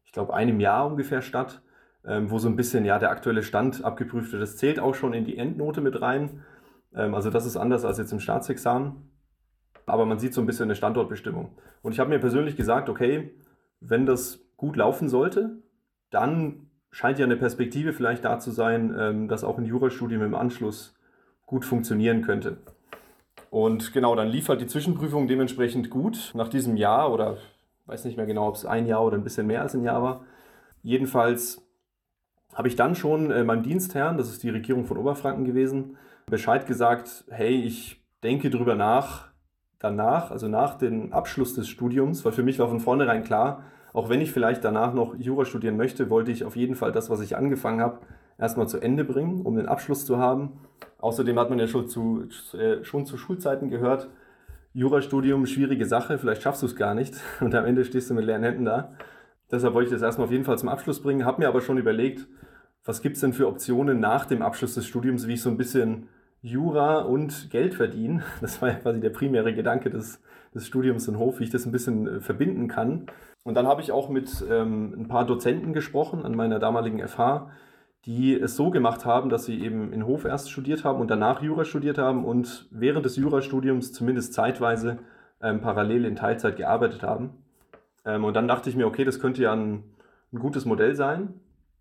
ich 0.06 0.14
glaube, 0.14 0.34
einem 0.34 0.62
Jahr 0.62 0.88
ungefähr 0.88 1.22
statt, 1.22 1.62
ähm, 2.06 2.32
wo 2.32 2.40
so 2.40 2.48
ein 2.48 2.56
bisschen 2.56 2.86
ja 2.86 3.00
der 3.00 3.12
aktuelle 3.12 3.44
Stand 3.44 3.84
abgeprüft 3.84 4.32
wird. 4.32 4.42
Das 4.42 4.56
zählt 4.56 4.80
auch 4.80 4.96
schon 4.96 5.14
in 5.14 5.26
die 5.26 5.38
Endnote 5.38 5.82
mit 5.82 6.02
rein. 6.02 6.44
Ähm, 6.96 7.14
also 7.14 7.30
das 7.30 7.46
ist 7.46 7.58
anders 7.58 7.86
als 7.86 7.98
jetzt 7.98 8.12
im 8.12 8.20
Staatsexamen. 8.20 9.10
Aber 9.86 10.06
man 10.06 10.20
sieht 10.20 10.34
so 10.34 10.42
ein 10.42 10.48
bisschen 10.48 10.66
eine 10.66 10.76
Standortbestimmung. 10.76 11.50
Und 11.82 11.92
ich 11.92 12.00
habe 12.00 12.10
mir 12.10 12.20
persönlich 12.20 12.56
gesagt, 12.56 12.90
okay, 12.90 13.32
wenn 13.80 14.06
das 14.06 14.40
gut 14.58 14.76
laufen 14.76 15.10
sollte, 15.10 15.62
dann 16.10 16.70
scheint 16.92 17.20
ja 17.20 17.26
eine 17.26 17.38
Perspektive 17.38 17.94
vielleicht 17.94 18.24
da 18.24 18.40
zu 18.40 18.52
sein, 18.52 18.96
ähm, 18.98 19.28
dass 19.28 19.44
auch 19.44 19.58
ein 19.58 19.66
Jurastudium 19.66 20.24
im 20.24 20.36
Anschluss 20.36 20.96
gut 21.46 21.66
funktionieren 21.66 22.22
könnte. 22.22 22.58
Und 23.50 23.94
genau, 23.94 24.16
dann 24.16 24.28
lief 24.28 24.50
halt 24.50 24.62
die 24.62 24.68
Zwischenprüfung 24.68 25.28
dementsprechend 25.28 25.90
gut 25.90 26.32
nach 26.34 26.48
diesem 26.48 26.78
Jahr 26.78 27.12
oder 27.12 27.38
weiß 27.86 28.06
nicht 28.06 28.18
mehr 28.18 28.26
genau, 28.26 28.48
ob 28.48 28.56
es 28.56 28.66
ein 28.66 28.88
Jahr 28.88 29.04
oder 29.04 29.18
ein 29.18 29.24
bisschen 29.24 29.48
mehr 29.48 29.62
als 29.62 29.76
ein 29.76 29.84
Jahr 29.84 30.02
war. 30.02 30.26
Jedenfalls 30.82 31.62
habe 32.54 32.68
ich 32.68 32.76
dann 32.76 32.96
schon 32.96 33.32
äh, 33.32 33.44
meinem 33.44 33.64
Dienstherrn, 33.64 34.18
das 34.18 34.30
ist 34.30 34.44
die 34.44 34.50
Regierung 34.50 34.86
von 34.86 34.98
Oberfranken 34.98 35.46
gewesen, 35.46 35.98
Bescheid 36.28 36.66
gesagt, 36.66 37.26
hey, 37.30 37.54
ich 37.54 38.04
denke 38.24 38.50
drüber 38.50 38.76
nach, 38.76 39.30
danach, 39.78 40.32
also 40.32 40.48
nach 40.48 40.76
dem 40.76 41.14
Abschluss 41.14 41.54
des 41.54 41.68
Studiums, 41.68 42.26
weil 42.26 42.32
für 42.32 42.42
mich 42.42 42.58
war 42.58 42.68
von 42.68 42.80
vornherein 42.80 43.24
klar, 43.24 43.64
auch 43.94 44.10
wenn 44.10 44.22
ich 44.22 44.32
vielleicht 44.32 44.64
danach 44.64 44.94
noch 44.94 45.16
Jura 45.16 45.46
studieren 45.46 45.78
möchte, 45.78 46.10
wollte 46.10 46.32
ich 46.32 46.44
auf 46.44 46.56
jeden 46.56 46.76
Fall 46.76 46.92
das, 46.92 47.12
was 47.12 47.22
ich 47.22 47.38
angefangen 47.38 47.80
habe, 47.80 48.00
erstmal 48.40 48.68
zu 48.68 48.80
Ende 48.80 49.06
bringen, 49.06 49.42
um 49.42 49.56
den 49.56 49.68
Abschluss 49.68 50.06
zu 50.06 50.18
haben. 50.18 50.60
Außerdem 50.98 51.38
hat 51.38 51.52
man 51.52 51.60
ja 51.60 51.68
schon 51.68 51.88
zu, 51.88 52.28
äh, 52.58 52.84
schon 52.84 53.06
zu 53.06 53.18
Schulzeiten 53.18 53.70
gehört, 53.70 54.10
Jurastudium, 54.74 55.46
schwierige 55.46 55.86
Sache, 55.86 56.18
vielleicht 56.18 56.42
schaffst 56.42 56.64
du 56.64 56.66
es 56.66 56.76
gar 56.76 56.96
nicht 56.96 57.14
und 57.40 57.54
am 57.54 57.66
Ende 57.66 57.86
stehst 57.86 58.10
du 58.10 58.16
mit 58.16 58.26
leeren 58.26 58.44
Händen 58.44 58.66
da. 58.66 58.94
Deshalb 59.52 59.76
wollte 59.76 59.90
ich 59.90 59.94
das 59.94 60.02
erstmal 60.02 60.26
auf 60.26 60.32
jeden 60.32 60.44
Fall 60.44 60.58
zum 60.58 60.70
Abschluss 60.70 61.04
bringen, 61.04 61.24
habe 61.24 61.42
mir 61.42 61.48
aber 61.48 61.62
schon 61.62 61.78
überlegt, 61.78 62.28
was 62.84 63.04
gibt 63.04 63.16
es 63.16 63.22
denn 63.22 63.34
für 63.34 63.48
Optionen 63.48 64.00
nach 64.00 64.26
dem 64.26 64.42
Abschluss 64.42 64.74
des 64.74 64.88
Studiums, 64.88 65.28
wie 65.28 65.34
ich 65.34 65.42
so 65.42 65.50
ein 65.52 65.58
bisschen 65.58 66.10
Jura 66.46 67.00
und 67.00 67.50
Geld 67.50 67.74
verdienen. 67.74 68.24
Das 68.42 68.62
war 68.62 68.70
ja 68.70 68.76
quasi 68.76 69.00
der 69.00 69.10
primäre 69.10 69.54
Gedanke 69.54 69.90
des, 69.90 70.22
des 70.54 70.68
Studiums 70.68 71.08
in 71.08 71.18
Hof, 71.18 71.40
wie 71.40 71.46
ich 71.46 71.50
das 71.50 71.66
ein 71.66 71.72
bisschen 71.72 72.08
äh, 72.08 72.22
verbinden 72.22 72.68
kann. 72.68 73.08
Und 73.44 73.56
dann 73.56 73.68
habe 73.68 73.82
ich 73.82 73.92
auch 73.92 74.10
mit 74.10 74.46
ähm, 74.50 74.94
ein 74.96 75.08
paar 75.08 75.26
Dozenten 75.26 75.74
gesprochen 75.74 76.24
an 76.24 76.36
meiner 76.36 76.60
damaligen 76.60 77.06
FH, 77.06 77.50
die 78.06 78.40
es 78.40 78.56
so 78.56 78.70
gemacht 78.70 79.06
haben, 79.06 79.30
dass 79.30 79.46
sie 79.46 79.60
eben 79.60 79.92
in 79.92 80.06
Hof 80.06 80.26
erst 80.26 80.52
studiert 80.52 80.84
haben 80.84 81.00
und 81.00 81.10
danach 81.10 81.42
Jura 81.42 81.66
studiert 81.66 81.98
haben 81.98 82.24
und 82.24 82.68
während 82.70 83.06
des 83.06 83.16
Jurastudiums 83.16 83.92
zumindest 83.92 84.34
zeitweise 84.34 85.00
ähm, 85.42 85.62
parallel 85.62 86.06
in 86.06 86.16
Teilzeit 86.16 86.58
gearbeitet 86.58 87.02
haben. 87.02 87.32
Ähm, 88.06 88.24
und 88.24 88.36
dann 88.36 88.48
dachte 88.48 88.70
ich 88.70 88.76
mir, 88.76 88.86
okay, 88.86 89.04
das 89.04 89.20
könnte 89.20 89.42
ja 89.42 89.54
ein, 89.54 89.84
ein 90.32 90.40
gutes 90.40 90.66
Modell 90.66 90.96
sein. 90.96 91.40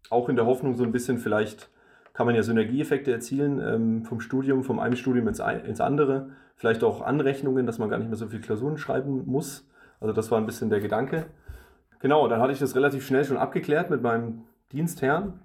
Auch 0.09 0.31
in 0.31 0.37
der 0.37 0.47
Hoffnung, 0.47 0.75
so 0.75 0.85
ein 0.85 0.93
bisschen 0.93 1.19
vielleicht 1.19 1.69
kann 2.15 2.27
man 2.27 2.35
ja 2.35 2.43
Synergieeffekte 2.43 3.13
erzielen 3.13 3.61
ähm, 3.61 4.05
vom 4.05 4.21
Studium, 4.21 4.63
vom 4.63 4.79
einen 4.79 4.97
Studium 4.97 5.29
ins, 5.29 5.41
ins 5.41 5.81
andere. 5.81 6.31
Vielleicht 6.57 6.85
auch 6.85 7.03
Anrechnungen, 7.03 7.67
dass 7.67 7.79
man 7.79 7.91
gar 7.91 7.99
nicht 7.99 8.09
mehr 8.09 8.17
so 8.17 8.29
viel 8.29 8.41
Klausuren 8.41 8.79
schreiben 8.79 9.25
muss. 9.27 9.69
Also 10.01 10.15
das 10.15 10.31
war 10.31 10.39
ein 10.39 10.47
bisschen 10.47 10.71
der 10.71 10.81
Gedanke. 10.81 11.27
Genau, 11.99 12.29
dann 12.29 12.41
hatte 12.41 12.53
ich 12.53 12.61
das 12.61 12.77
relativ 12.77 13.05
schnell 13.05 13.25
schon 13.25 13.37
abgeklärt 13.37 13.91
mit 13.91 14.01
meinem 14.01 14.43
Dienstherrn, 14.71 15.41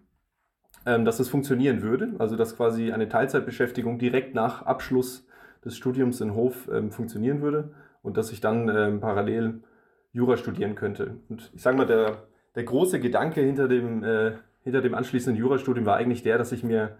ähm, 0.85 1.05
dass 1.05 1.17
das 1.17 1.27
funktionieren 1.27 1.81
würde. 1.81 2.13
Also 2.19 2.35
dass 2.35 2.55
quasi 2.55 2.91
eine 2.91 3.09
Teilzeitbeschäftigung 3.09 3.97
direkt 3.97 4.35
nach 4.35 4.61
Abschluss 4.61 5.25
des 5.65 5.75
Studiums 5.75 6.21
in 6.21 6.35
Hof 6.35 6.69
ähm, 6.71 6.91
funktionieren 6.91 7.41
würde 7.41 7.71
und 8.03 8.15
dass 8.15 8.31
ich 8.31 8.41
dann 8.41 8.69
ähm, 8.69 8.99
parallel 8.99 9.63
Jura 10.11 10.37
studieren 10.37 10.75
könnte. 10.75 11.17
Und 11.29 11.51
ich 11.55 11.63
sage 11.63 11.77
mal, 11.77 11.85
der, 11.85 12.23
der 12.55 12.63
große 12.63 12.99
Gedanke 12.99 13.41
hinter 13.41 13.67
dem 13.67 14.03
äh, 14.03 14.33
hinter 14.63 14.81
dem 14.81 14.93
anschließenden 14.93 15.39
Jurastudium 15.39 15.85
war 15.85 15.97
eigentlich 15.97 16.23
der, 16.23 16.37
dass 16.37 16.51
ich 16.51 16.63
mir 16.63 16.97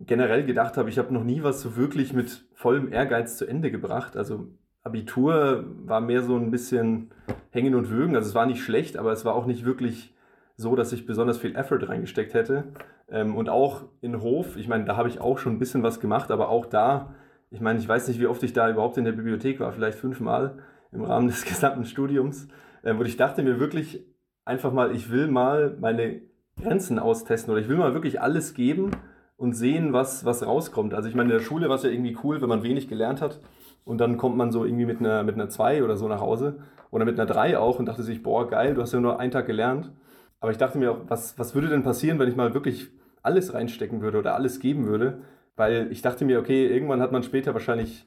generell 0.00 0.44
gedacht 0.44 0.76
habe, 0.76 0.88
ich 0.88 0.98
habe 0.98 1.12
noch 1.12 1.24
nie 1.24 1.42
was 1.42 1.60
so 1.60 1.76
wirklich 1.76 2.12
mit 2.12 2.44
vollem 2.54 2.92
Ehrgeiz 2.92 3.36
zu 3.36 3.46
Ende 3.46 3.70
gebracht. 3.70 4.16
Also 4.16 4.48
Abitur 4.82 5.64
war 5.84 6.00
mehr 6.00 6.22
so 6.22 6.36
ein 6.36 6.50
bisschen 6.50 7.10
hängen 7.50 7.74
und 7.74 7.90
würgen. 7.90 8.16
Also 8.16 8.28
es 8.28 8.34
war 8.34 8.46
nicht 8.46 8.62
schlecht, 8.62 8.96
aber 8.96 9.12
es 9.12 9.24
war 9.24 9.34
auch 9.34 9.46
nicht 9.46 9.64
wirklich 9.64 10.14
so, 10.56 10.76
dass 10.76 10.92
ich 10.92 11.06
besonders 11.06 11.38
viel 11.38 11.56
Effort 11.56 11.88
reingesteckt 11.88 12.34
hätte. 12.34 12.64
Ähm, 13.08 13.34
und 13.36 13.48
auch 13.48 13.84
in 14.00 14.20
Hof, 14.20 14.56
ich 14.56 14.68
meine, 14.68 14.84
da 14.84 14.96
habe 14.96 15.08
ich 15.08 15.20
auch 15.20 15.38
schon 15.38 15.54
ein 15.54 15.58
bisschen 15.58 15.82
was 15.82 16.00
gemacht, 16.00 16.30
aber 16.30 16.48
auch 16.48 16.66
da, 16.66 17.14
ich 17.50 17.60
meine, 17.60 17.78
ich 17.78 17.88
weiß 17.88 18.08
nicht, 18.08 18.20
wie 18.20 18.26
oft 18.26 18.42
ich 18.42 18.52
da 18.52 18.70
überhaupt 18.70 18.98
in 18.98 19.04
der 19.04 19.12
Bibliothek 19.12 19.60
war, 19.60 19.72
vielleicht 19.72 19.98
fünfmal 19.98 20.58
im 20.92 21.02
Rahmen 21.02 21.28
des 21.28 21.44
gesamten 21.44 21.84
Studiums, 21.84 22.48
wo 22.82 23.02
ich 23.02 23.16
dachte 23.16 23.42
mir 23.42 23.58
wirklich 23.58 24.04
einfach 24.44 24.72
mal, 24.72 24.94
ich 24.94 25.10
will 25.10 25.26
mal 25.26 25.76
meine 25.80 26.20
Grenzen 26.60 26.98
austesten 26.98 27.52
oder 27.52 27.60
ich 27.60 27.68
will 27.68 27.76
mal 27.76 27.94
wirklich 27.94 28.20
alles 28.20 28.54
geben 28.54 28.90
und 29.36 29.54
sehen, 29.54 29.92
was, 29.92 30.24
was 30.24 30.46
rauskommt. 30.46 30.94
Also 30.94 31.08
ich 31.08 31.14
meine, 31.14 31.30
in 31.30 31.38
der 31.38 31.44
Schule 31.44 31.68
war 31.68 31.76
es 31.76 31.82
ja 31.82 31.90
irgendwie 31.90 32.16
cool, 32.22 32.40
wenn 32.40 32.48
man 32.48 32.62
wenig 32.62 32.88
gelernt 32.88 33.20
hat 33.20 33.40
und 33.84 33.98
dann 33.98 34.16
kommt 34.16 34.36
man 34.36 34.52
so 34.52 34.64
irgendwie 34.64 34.86
mit 34.86 35.00
einer, 35.00 35.22
mit 35.22 35.34
einer 35.34 35.48
2 35.48 35.82
oder 35.82 35.96
so 35.96 36.08
nach 36.08 36.20
Hause 36.20 36.60
oder 36.90 37.04
mit 37.04 37.18
einer 37.18 37.26
3 37.26 37.58
auch 37.58 37.78
und 37.78 37.86
dachte 37.86 38.02
sich, 38.02 38.22
boah, 38.22 38.48
geil, 38.48 38.74
du 38.74 38.82
hast 38.82 38.92
ja 38.92 39.00
nur 39.00 39.18
einen 39.18 39.32
Tag 39.32 39.46
gelernt. 39.46 39.92
Aber 40.40 40.50
ich 40.50 40.58
dachte 40.58 40.78
mir 40.78 40.92
auch, 40.92 40.98
was, 41.08 41.38
was 41.38 41.54
würde 41.54 41.68
denn 41.68 41.82
passieren, 41.82 42.18
wenn 42.18 42.28
ich 42.28 42.36
mal 42.36 42.54
wirklich 42.54 42.90
alles 43.22 43.54
reinstecken 43.54 44.02
würde 44.02 44.18
oder 44.18 44.34
alles 44.34 44.60
geben 44.60 44.86
würde? 44.86 45.22
Weil 45.56 45.88
ich 45.90 46.02
dachte 46.02 46.24
mir, 46.24 46.38
okay, 46.38 46.66
irgendwann 46.66 47.00
hat 47.00 47.12
man 47.12 47.22
später 47.22 47.54
wahrscheinlich, 47.54 48.06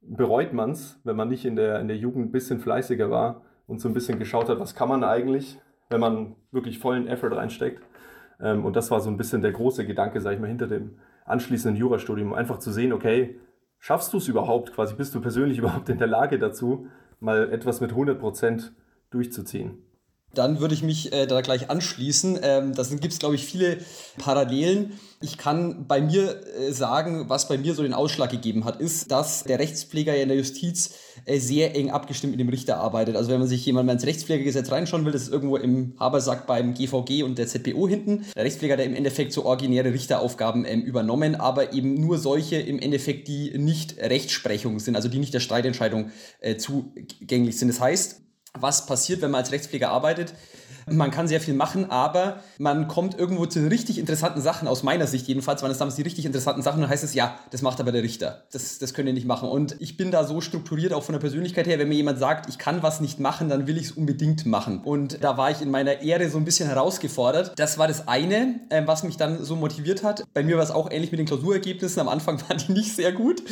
bereut 0.00 0.52
man 0.52 0.72
es, 0.72 1.00
wenn 1.04 1.16
man 1.16 1.28
nicht 1.28 1.44
in 1.44 1.56
der, 1.56 1.80
in 1.80 1.88
der 1.88 1.96
Jugend 1.96 2.26
ein 2.26 2.32
bisschen 2.32 2.60
fleißiger 2.60 3.10
war 3.10 3.42
und 3.66 3.80
so 3.80 3.88
ein 3.88 3.94
bisschen 3.94 4.18
geschaut 4.18 4.48
hat, 4.48 4.60
was 4.60 4.74
kann 4.74 4.88
man 4.88 5.04
eigentlich 5.04 5.58
wenn 5.90 6.00
man 6.00 6.36
wirklich 6.52 6.78
vollen 6.78 7.06
Effort 7.06 7.36
reinsteckt. 7.36 7.82
Ähm, 8.40 8.64
und 8.64 8.76
das 8.76 8.90
war 8.90 9.00
so 9.00 9.10
ein 9.10 9.16
bisschen 9.16 9.42
der 9.42 9.52
große 9.52 9.84
Gedanke, 9.84 10.20
sage 10.20 10.36
ich 10.36 10.40
mal, 10.40 10.48
hinter 10.48 10.66
dem 10.66 10.92
anschließenden 11.26 11.78
Jurastudium, 11.78 12.32
einfach 12.32 12.58
zu 12.58 12.70
sehen, 12.70 12.92
okay, 12.92 13.38
schaffst 13.78 14.12
du 14.12 14.18
es 14.18 14.28
überhaupt 14.28 14.72
quasi, 14.72 14.94
bist 14.94 15.14
du 15.14 15.20
persönlich 15.20 15.58
überhaupt 15.58 15.88
in 15.90 15.98
der 15.98 16.06
Lage 16.06 16.38
dazu, 16.38 16.86
mal 17.18 17.52
etwas 17.52 17.80
mit 17.80 17.90
100 17.90 18.18
Prozent 18.18 18.72
durchzuziehen? 19.10 19.82
Dann 20.34 20.60
würde 20.60 20.74
ich 20.74 20.82
mich 20.82 21.12
äh, 21.12 21.26
da 21.26 21.40
gleich 21.40 21.70
anschließen. 21.70 22.38
Ähm, 22.42 22.74
da 22.74 22.82
gibt 22.84 23.12
es, 23.12 23.18
glaube 23.18 23.34
ich, 23.34 23.44
viele 23.44 23.78
Parallelen. 24.18 24.92
Ich 25.22 25.36
kann 25.36 25.86
bei 25.86 26.00
mir 26.00 26.40
äh, 26.56 26.72
sagen, 26.72 27.28
was 27.28 27.48
bei 27.48 27.58
mir 27.58 27.74
so 27.74 27.82
den 27.82 27.92
Ausschlag 27.92 28.30
gegeben 28.30 28.64
hat, 28.64 28.80
ist, 28.80 29.10
dass 29.10 29.44
der 29.44 29.58
Rechtspfleger 29.58 30.14
ja 30.14 30.22
in 30.22 30.28
der 30.28 30.38
Justiz 30.38 30.94
äh, 31.26 31.38
sehr 31.38 31.76
eng 31.76 31.90
abgestimmt 31.90 32.30
mit 32.30 32.40
dem 32.40 32.48
Richter 32.48 32.78
arbeitet. 32.78 33.16
Also 33.16 33.30
wenn 33.30 33.40
man 33.40 33.48
sich 33.48 33.66
jemand 33.66 33.86
mal 33.86 33.92
ins 33.94 34.06
Rechtspflegergesetz 34.06 34.70
reinschauen 34.70 35.04
will, 35.04 35.12
das 35.12 35.22
ist 35.22 35.32
irgendwo 35.32 35.56
im 35.56 35.94
Habersack 35.98 36.46
beim 36.46 36.74
GVG 36.74 37.24
und 37.24 37.36
der 37.36 37.48
ZBO 37.48 37.88
hinten. 37.88 38.24
Der 38.36 38.44
Rechtspfleger 38.44 38.78
hat 38.78 38.84
im 38.84 38.94
Endeffekt 38.94 39.32
so 39.32 39.44
originäre 39.44 39.92
Richteraufgaben 39.92 40.64
ähm, 40.64 40.82
übernommen, 40.82 41.34
aber 41.34 41.72
eben 41.72 42.00
nur 42.00 42.18
solche 42.18 42.56
im 42.56 42.78
Endeffekt, 42.78 43.26
die 43.26 43.58
nicht 43.58 43.98
Rechtsprechung 43.98 44.78
sind, 44.78 44.94
also 44.94 45.08
die 45.08 45.18
nicht 45.18 45.34
der 45.34 45.40
Streitentscheidung 45.40 46.12
äh, 46.40 46.56
zugänglich 46.56 47.58
sind. 47.58 47.68
Das 47.68 47.80
heißt, 47.80 48.22
was 48.58 48.86
passiert, 48.86 49.22
wenn 49.22 49.30
man 49.30 49.40
als 49.40 49.52
Rechtspfleger 49.52 49.90
arbeitet? 49.90 50.34
Man 50.90 51.10
kann 51.10 51.28
sehr 51.28 51.40
viel 51.40 51.54
machen, 51.54 51.90
aber 51.90 52.40
man 52.58 52.88
kommt 52.88 53.18
irgendwo 53.18 53.46
zu 53.46 53.68
richtig 53.68 53.98
interessanten 53.98 54.40
Sachen, 54.40 54.68
aus 54.68 54.82
meiner 54.82 55.06
Sicht 55.06 55.28
jedenfalls, 55.28 55.62
waren 55.62 55.70
es 55.70 55.78
damals 55.78 55.96
die 55.96 56.02
richtig 56.02 56.26
interessanten 56.26 56.62
Sachen, 56.62 56.80
dann 56.80 56.90
heißt 56.90 57.04
es, 57.04 57.14
ja, 57.14 57.38
das 57.50 57.62
macht 57.62 57.80
aber 57.80 57.92
der 57.92 58.02
Richter. 58.02 58.44
Das, 58.52 58.78
das 58.78 58.94
könnt 58.94 59.08
ihr 59.08 59.14
nicht 59.14 59.26
machen. 59.26 59.48
Und 59.48 59.76
ich 59.78 59.96
bin 59.96 60.10
da 60.10 60.24
so 60.24 60.40
strukturiert, 60.40 60.92
auch 60.92 61.02
von 61.02 61.12
der 61.12 61.20
Persönlichkeit 61.20 61.66
her, 61.66 61.78
wenn 61.78 61.88
mir 61.88 61.94
jemand 61.94 62.18
sagt, 62.18 62.48
ich 62.48 62.58
kann 62.58 62.82
was 62.82 63.00
nicht 63.00 63.20
machen, 63.20 63.48
dann 63.48 63.66
will 63.66 63.76
ich 63.76 63.84
es 63.84 63.92
unbedingt 63.92 64.46
machen. 64.46 64.80
Und 64.82 65.22
da 65.22 65.36
war 65.36 65.50
ich 65.50 65.62
in 65.62 65.70
meiner 65.70 66.02
Ehre 66.02 66.28
so 66.28 66.38
ein 66.38 66.44
bisschen 66.44 66.68
herausgefordert. 66.68 67.58
Das 67.58 67.78
war 67.78 67.88
das 67.88 68.08
eine, 68.08 68.60
äh, 68.70 68.82
was 68.86 69.02
mich 69.02 69.16
dann 69.16 69.44
so 69.44 69.56
motiviert 69.56 70.02
hat. 70.02 70.24
Bei 70.34 70.42
mir 70.42 70.56
war 70.56 70.64
es 70.64 70.70
auch 70.70 70.90
ähnlich 70.90 71.10
mit 71.10 71.20
den 71.20 71.26
Klausurergebnissen. 71.26 72.00
Am 72.00 72.08
Anfang 72.08 72.40
waren 72.48 72.58
die 72.58 72.72
nicht 72.72 72.94
sehr 72.94 73.12
gut. 73.12 73.42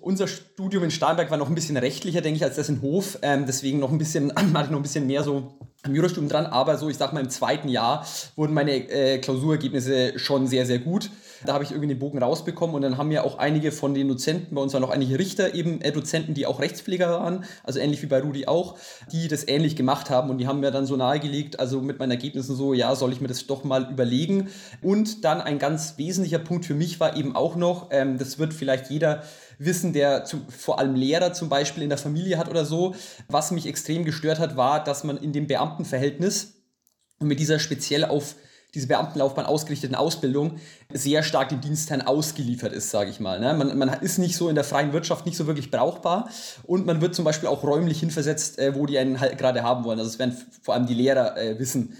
Unser 0.00 0.28
Studium 0.28 0.84
in 0.84 0.90
Starnberg 0.90 1.30
war 1.30 1.38
noch 1.38 1.48
ein 1.48 1.54
bisschen 1.54 1.76
rechtlicher, 1.76 2.20
denke 2.20 2.36
ich, 2.36 2.44
als 2.44 2.56
das 2.56 2.68
in 2.68 2.82
Hof. 2.82 3.18
Ähm, 3.22 3.44
deswegen 3.46 3.78
noch 3.78 3.90
ein 3.90 3.98
bisschen, 3.98 4.28
noch 4.52 4.70
ein 4.70 4.82
bisschen 4.82 5.06
mehr 5.06 5.22
so 5.22 5.54
am 5.84 5.94
Jurastudium 5.94 6.30
dran, 6.30 6.46
aber 6.46 6.78
so, 6.78 6.88
ich 6.88 6.96
sag 6.96 7.12
mal, 7.12 7.20
im 7.20 7.28
zweiten 7.28 7.68
Jahr 7.68 8.06
wurden 8.36 8.54
meine 8.54 8.72
äh, 8.72 9.18
Klausurergebnisse 9.18 10.18
schon 10.18 10.46
sehr, 10.46 10.64
sehr 10.64 10.78
gut. 10.78 11.10
Da 11.46 11.54
habe 11.54 11.64
ich 11.64 11.70
irgendwie 11.70 11.88
den 11.88 11.98
Bogen 11.98 12.22
rausbekommen 12.22 12.74
und 12.74 12.82
dann 12.82 12.96
haben 12.96 13.10
ja 13.10 13.22
auch 13.22 13.38
einige 13.38 13.72
von 13.72 13.94
den 13.94 14.08
Dozenten, 14.08 14.54
bei 14.54 14.60
uns 14.60 14.72
waren 14.74 14.84
auch 14.84 14.90
einige 14.90 15.18
Richter 15.18 15.54
eben 15.54 15.80
äh, 15.80 15.92
Dozenten, 15.92 16.34
die 16.34 16.46
auch 16.46 16.60
Rechtspfleger 16.60 17.10
waren, 17.10 17.44
also 17.62 17.78
ähnlich 17.80 18.02
wie 18.02 18.06
bei 18.06 18.20
Rudi 18.20 18.46
auch, 18.46 18.76
die 19.12 19.28
das 19.28 19.46
ähnlich 19.48 19.76
gemacht 19.76 20.10
haben 20.10 20.30
und 20.30 20.38
die 20.38 20.46
haben 20.46 20.60
mir 20.60 20.70
dann 20.70 20.86
so 20.86 20.96
nahegelegt, 20.96 21.60
also 21.60 21.80
mit 21.80 21.98
meinen 21.98 22.12
Ergebnissen 22.12 22.54
so, 22.56 22.74
ja, 22.74 22.94
soll 22.94 23.12
ich 23.12 23.20
mir 23.20 23.28
das 23.28 23.46
doch 23.46 23.64
mal 23.64 23.90
überlegen. 23.90 24.48
Und 24.82 25.24
dann 25.24 25.40
ein 25.40 25.58
ganz 25.58 25.94
wesentlicher 25.98 26.38
Punkt 26.38 26.64
für 26.66 26.74
mich 26.74 27.00
war 27.00 27.16
eben 27.16 27.36
auch 27.36 27.56
noch, 27.56 27.88
ähm, 27.90 28.18
das 28.18 28.38
wird 28.38 28.54
vielleicht 28.54 28.90
jeder 28.90 29.22
wissen, 29.58 29.92
der 29.92 30.24
zu, 30.24 30.40
vor 30.48 30.78
allem 30.78 30.94
Lehrer 30.94 31.32
zum 31.32 31.48
Beispiel 31.48 31.82
in 31.82 31.88
der 31.88 31.98
Familie 31.98 32.38
hat 32.38 32.48
oder 32.48 32.64
so. 32.64 32.94
Was 33.28 33.50
mich 33.50 33.66
extrem 33.66 34.04
gestört 34.04 34.38
hat, 34.38 34.56
war, 34.56 34.82
dass 34.82 35.04
man 35.04 35.16
in 35.16 35.32
dem 35.32 35.46
Beamtenverhältnis 35.46 36.54
mit 37.20 37.40
dieser 37.40 37.58
speziell 37.58 38.04
auf 38.04 38.36
diese 38.74 38.86
Beamtenlaufbahn 38.88 39.46
ausgerichteten 39.46 39.94
Ausbildung 39.94 40.58
sehr 40.92 41.22
stark 41.22 41.48
dem 41.48 41.60
Dienstherrn 41.60 42.02
ausgeliefert 42.02 42.72
ist, 42.72 42.90
sage 42.90 43.10
ich 43.10 43.20
mal. 43.20 43.40
Ne? 43.40 43.54
Man, 43.54 43.78
man, 43.78 43.88
ist 44.00 44.18
nicht 44.18 44.36
so 44.36 44.48
in 44.48 44.54
der 44.54 44.64
freien 44.64 44.92
Wirtschaft 44.92 45.26
nicht 45.26 45.36
so 45.36 45.46
wirklich 45.46 45.70
brauchbar 45.70 46.28
und 46.64 46.86
man 46.86 47.00
wird 47.00 47.14
zum 47.14 47.24
Beispiel 47.24 47.48
auch 47.48 47.62
räumlich 47.62 48.00
hinversetzt, 48.00 48.58
äh, 48.58 48.74
wo 48.74 48.86
die 48.86 48.98
einen 48.98 49.20
halt 49.20 49.38
gerade 49.38 49.62
haben 49.62 49.84
wollen. 49.84 49.98
Also 49.98 50.10
es 50.10 50.18
werden 50.18 50.36
vor 50.62 50.74
allem 50.74 50.86
die 50.86 50.94
Lehrer 50.94 51.36
äh, 51.36 51.58
wissen. 51.58 51.96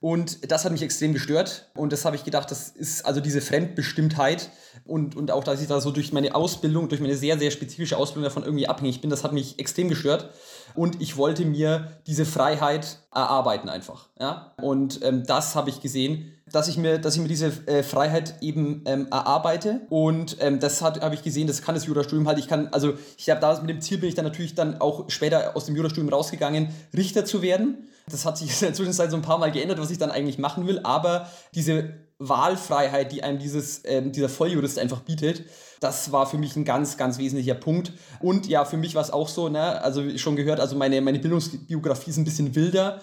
Und 0.00 0.52
das 0.52 0.64
hat 0.64 0.72
mich 0.72 0.82
extrem 0.82 1.12
gestört. 1.14 1.68
Und 1.74 1.92
das 1.92 2.04
habe 2.04 2.16
ich 2.16 2.24
gedacht, 2.24 2.50
das 2.50 2.68
ist 2.68 3.04
also 3.04 3.20
diese 3.20 3.40
Fremdbestimmtheit 3.40 4.50
und, 4.84 5.16
und 5.16 5.30
auch, 5.30 5.42
dass 5.42 5.60
ich 5.60 5.68
da 5.68 5.80
so 5.80 5.90
durch 5.90 6.12
meine 6.12 6.34
Ausbildung, 6.34 6.88
durch 6.88 7.00
meine 7.00 7.16
sehr, 7.16 7.38
sehr 7.38 7.50
spezifische 7.50 7.96
Ausbildung 7.96 8.24
davon 8.24 8.44
irgendwie 8.44 8.68
abhängig 8.68 9.00
bin, 9.00 9.10
das 9.10 9.24
hat 9.24 9.32
mich 9.32 9.58
extrem 9.58 9.88
gestört. 9.88 10.30
Und 10.76 11.00
ich 11.00 11.16
wollte 11.16 11.44
mir 11.44 11.92
diese 12.06 12.24
Freiheit 12.24 12.98
erarbeiten 13.12 13.68
einfach. 13.68 14.08
Ja? 14.20 14.52
Und 14.60 15.02
ähm, 15.02 15.24
das 15.26 15.54
habe 15.54 15.70
ich 15.70 15.80
gesehen, 15.80 16.32
dass 16.52 16.68
ich 16.68 16.76
mir, 16.76 16.98
dass 16.98 17.16
ich 17.16 17.22
mir 17.22 17.28
diese 17.28 17.46
äh, 17.66 17.82
Freiheit 17.82 18.34
eben 18.40 18.82
ähm, 18.86 19.08
erarbeite. 19.10 19.80
Und 19.88 20.36
ähm, 20.40 20.60
das 20.60 20.82
habe 20.82 21.14
ich 21.14 21.22
gesehen, 21.22 21.46
das 21.46 21.62
kann 21.62 21.74
das 21.74 21.86
Jurastudium 21.86 22.28
halt. 22.28 22.38
Ich 22.38 22.46
kann, 22.46 22.68
also 22.72 22.94
ich 23.16 23.28
habe 23.30 23.40
damals 23.40 23.60
mit 23.60 23.70
dem 23.70 23.80
Ziel 23.80 23.98
bin 23.98 24.08
ich 24.08 24.14
dann 24.14 24.24
natürlich 24.24 24.54
dann 24.54 24.80
auch 24.80 25.10
später 25.10 25.56
aus 25.56 25.66
dem 25.66 25.74
Jurastudium 25.74 26.08
rausgegangen, 26.08 26.68
Richter 26.96 27.24
zu 27.24 27.42
werden. 27.42 27.88
Das 28.08 28.24
hat 28.24 28.38
sich 28.38 28.50
in 28.60 28.68
der 28.68 28.74
Zwischenzeit 28.74 29.10
so 29.10 29.16
ein 29.16 29.22
paar 29.22 29.38
Mal 29.38 29.50
geändert, 29.50 29.80
was 29.80 29.90
ich 29.90 29.98
dann 29.98 30.10
eigentlich 30.10 30.38
machen 30.38 30.66
will. 30.66 30.80
Aber 30.84 31.28
diese 31.54 31.94
Wahlfreiheit, 32.18 33.12
die 33.12 33.22
einem 33.22 33.38
dieses, 33.38 33.82
ähm, 33.84 34.12
dieser 34.12 34.28
Volljurist 34.28 34.78
einfach 34.78 35.00
bietet, 35.00 35.44
das 35.80 36.12
war 36.12 36.26
für 36.26 36.38
mich 36.38 36.56
ein 36.56 36.64
ganz, 36.64 36.96
ganz 36.96 37.18
wesentlicher 37.18 37.54
Punkt. 37.54 37.92
Und 38.20 38.46
ja, 38.46 38.64
für 38.64 38.78
mich 38.78 38.94
war 38.94 39.02
es 39.02 39.10
auch 39.10 39.28
so, 39.28 39.48
ne, 39.48 39.82
also 39.82 40.16
schon 40.16 40.36
gehört, 40.36 40.58
also 40.60 40.76
meine, 40.76 41.00
meine 41.02 41.18
Bildungsbiografie 41.18 42.10
ist 42.10 42.16
ein 42.16 42.24
bisschen 42.24 42.54
wilder 42.54 43.02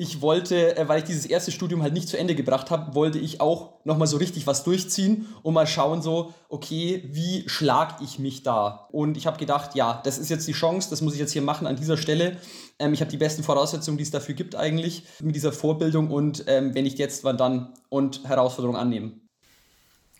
ich 0.00 0.22
wollte, 0.22 0.76
äh, 0.76 0.88
weil 0.88 1.00
ich 1.00 1.04
dieses 1.04 1.26
erste 1.26 1.50
Studium 1.50 1.82
halt 1.82 1.92
nicht 1.92 2.08
zu 2.08 2.16
Ende 2.16 2.36
gebracht 2.36 2.70
habe, 2.70 2.94
wollte 2.94 3.18
ich 3.18 3.40
auch 3.40 3.84
nochmal 3.84 4.06
so 4.06 4.16
richtig 4.16 4.46
was 4.46 4.62
durchziehen 4.62 5.26
und 5.42 5.54
mal 5.54 5.66
schauen 5.66 6.02
so, 6.02 6.32
okay, 6.48 7.02
wie 7.12 7.48
schlag 7.48 8.00
ich 8.00 8.20
mich 8.20 8.44
da? 8.44 8.86
Und 8.92 9.16
ich 9.16 9.26
habe 9.26 9.38
gedacht, 9.38 9.74
ja, 9.74 10.00
das 10.04 10.18
ist 10.18 10.30
jetzt 10.30 10.46
die 10.46 10.52
Chance, 10.52 10.88
das 10.88 11.02
muss 11.02 11.14
ich 11.14 11.18
jetzt 11.18 11.32
hier 11.32 11.42
machen 11.42 11.66
an 11.66 11.74
dieser 11.74 11.96
Stelle. 11.96 12.36
Ähm, 12.78 12.94
ich 12.94 13.00
habe 13.00 13.10
die 13.10 13.16
besten 13.16 13.42
Voraussetzungen, 13.42 13.98
die 13.98 14.04
es 14.04 14.12
dafür 14.12 14.36
gibt 14.36 14.54
eigentlich 14.54 15.02
mit 15.20 15.34
dieser 15.34 15.50
Vorbildung 15.50 16.12
und 16.12 16.44
ähm, 16.46 16.76
wenn 16.76 16.84
nicht 16.84 17.00
jetzt, 17.00 17.24
wann 17.24 17.36
dann 17.36 17.74
und 17.88 18.26
Herausforderungen 18.28 18.80
annehmen. 18.80 19.27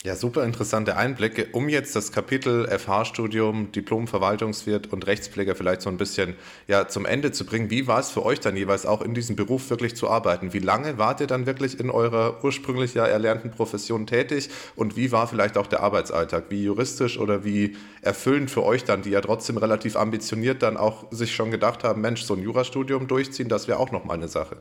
Ja, 0.05 0.15
super 0.15 0.45
interessante 0.45 0.97
Einblicke. 0.97 1.49
Um 1.51 1.69
jetzt 1.69 1.97
das 1.97 2.13
Kapitel 2.13 2.69
FH-Studium, 2.69 3.73
Diplom-Verwaltungswirt 3.73 4.93
und 4.93 5.05
Rechtspfleger 5.09 5.57
vielleicht 5.57 5.83
so 5.83 5.91
ein 5.91 5.97
bisschen 5.97 6.37
ja, 6.69 6.87
zum 6.87 7.05
Ende 7.05 7.33
zu 7.33 7.45
bringen, 7.45 7.69
wie 7.71 7.89
war 7.89 7.99
es 7.99 8.13
für 8.13 8.25
euch 8.25 8.39
dann 8.39 8.57
jeweils 8.57 8.87
auch 8.87 9.03
in 9.03 9.13
diesem 9.13 9.35
Beruf 9.35 9.71
wirklich 9.71 9.97
zu 9.97 10.09
arbeiten? 10.09 10.53
Wie 10.53 10.61
lange 10.61 10.99
wart 10.99 11.21
ihr 11.21 11.27
dann 11.27 11.47
wirklich 11.47 11.81
in 11.81 11.91
eurer 11.91 12.45
ursprünglich 12.45 12.95
ja 12.95 13.07
erlernten 13.07 13.51
Profession 13.51 14.07
tätig 14.07 14.51
und 14.77 14.95
wie 14.97 15.11
war 15.11 15.27
vielleicht 15.27 15.59
auch 15.59 15.67
der 15.67 15.81
Arbeitsalltag? 15.81 16.45
Wie 16.49 16.63
juristisch 16.63 17.19
oder 17.19 17.45
wie 17.45 17.77
erfüllend 18.01 18.53
für 18.53 18.63
euch 18.63 18.85
dann, 18.85 19.03
die 19.03 19.11
ja 19.11 19.21
trotzdem 19.21 19.57
relativ 19.57 19.97
ambitioniert 19.97 20.63
dann 20.63 20.77
auch 20.77 21.11
sich 21.11 21.35
schon 21.35 21.51
gedacht 21.51 21.83
haben, 21.83 22.03
Mensch, 22.03 22.23
so 22.23 22.35
ein 22.35 22.43
Jurastudium 22.43 23.09
durchziehen, 23.09 23.49
das 23.49 23.67
wäre 23.67 23.81
auch 23.81 23.91
nochmal 23.91 24.19
eine 24.19 24.29
Sache. 24.29 24.59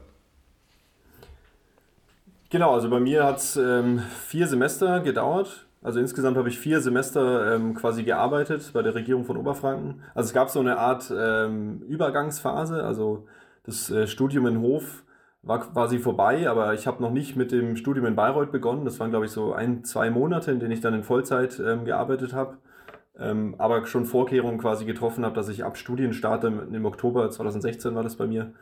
Genau, 2.49 2.73
also 2.73 2.89
bei 2.89 3.01
mir 3.01 3.25
hat 3.25 3.37
es 3.37 3.57
ähm, 3.57 3.99
vier 3.99 4.47
Semester 4.47 5.01
gedauert. 5.01 5.67
Also 5.81 5.99
insgesamt 5.99 6.37
habe 6.37 6.47
ich 6.47 6.57
vier 6.57 6.79
Semester 6.79 7.55
ähm, 7.55 7.73
quasi 7.73 8.03
gearbeitet 8.03 8.71
bei 8.73 8.81
der 8.81 8.95
Regierung 8.95 9.25
von 9.25 9.35
Oberfranken. 9.35 10.01
Also 10.15 10.27
es 10.27 10.33
gab 10.33 10.49
so 10.49 10.61
eine 10.61 10.77
Art 10.77 11.11
ähm, 11.15 11.81
Übergangsphase. 11.87 12.83
Also 12.83 13.25
das 13.63 13.91
äh, 13.91 14.07
Studium 14.07 14.47
in 14.47 14.61
Hof 14.61 15.03
war 15.43 15.59
quasi 15.59 15.99
vorbei, 15.99 16.49
aber 16.49 16.73
ich 16.73 16.87
habe 16.87 17.01
noch 17.01 17.11
nicht 17.11 17.35
mit 17.35 17.51
dem 17.51 17.75
Studium 17.75 18.05
in 18.05 18.15
Bayreuth 18.15 18.51
begonnen. 18.51 18.85
Das 18.85 18.99
waren, 18.99 19.09
glaube 19.09 19.25
ich, 19.25 19.31
so 19.31 19.53
ein, 19.53 19.83
zwei 19.83 20.09
Monate, 20.09 20.51
in 20.51 20.59
denen 20.59 20.71
ich 20.71 20.81
dann 20.81 20.93
in 20.93 21.03
Vollzeit 21.03 21.59
ähm, 21.59 21.83
gearbeitet 21.83 22.33
habe. 22.33 22.57
Ähm, 23.19 23.55
aber 23.57 23.85
schon 23.87 24.05
Vorkehrungen 24.05 24.57
quasi 24.57 24.85
getroffen 24.85 25.25
habe, 25.25 25.35
dass 25.35 25.49
ich 25.49 25.65
ab 25.65 25.77
Studienstart 25.77 26.45
im, 26.45 26.73
im 26.73 26.85
Oktober 26.85 27.29
2016 27.29 27.93
war 27.93 28.03
das 28.03 28.15
bei 28.15 28.27
mir, 28.27 28.53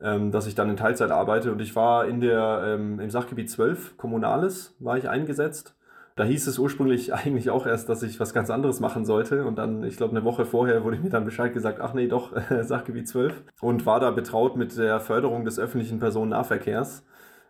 ähm, 0.00 0.30
dass 0.30 0.46
ich 0.46 0.54
dann 0.54 0.70
in 0.70 0.76
Teilzeit 0.76 1.10
arbeite. 1.10 1.52
Und 1.52 1.60
ich 1.60 1.74
war 1.76 2.06
in 2.06 2.20
der, 2.20 2.62
ähm, 2.64 3.00
im 3.00 3.10
Sachgebiet 3.10 3.50
12, 3.50 3.96
Kommunales, 3.96 4.76
war 4.78 4.96
ich 4.96 5.08
eingesetzt. 5.08 5.74
Da 6.16 6.24
hieß 6.24 6.48
es 6.48 6.58
ursprünglich 6.58 7.14
eigentlich 7.14 7.50
auch 7.50 7.66
erst, 7.66 7.88
dass 7.88 8.02
ich 8.02 8.18
was 8.20 8.34
ganz 8.34 8.50
anderes 8.50 8.80
machen 8.80 9.04
sollte. 9.04 9.44
Und 9.44 9.56
dann, 9.56 9.84
ich 9.84 9.96
glaube, 9.96 10.16
eine 10.16 10.24
Woche 10.24 10.44
vorher 10.44 10.84
wurde 10.84 10.98
mir 10.98 11.10
dann 11.10 11.24
Bescheid 11.24 11.52
gesagt, 11.52 11.80
ach 11.80 11.94
nee, 11.94 12.08
doch, 12.08 12.32
Sachgebiet 12.62 13.08
12. 13.08 13.42
Und 13.60 13.86
war 13.86 14.00
da 14.00 14.10
betraut 14.10 14.56
mit 14.56 14.76
der 14.76 15.00
Förderung 15.00 15.44
des 15.44 15.58
öffentlichen 15.58 15.98
Personennahverkehrs. 15.98 17.04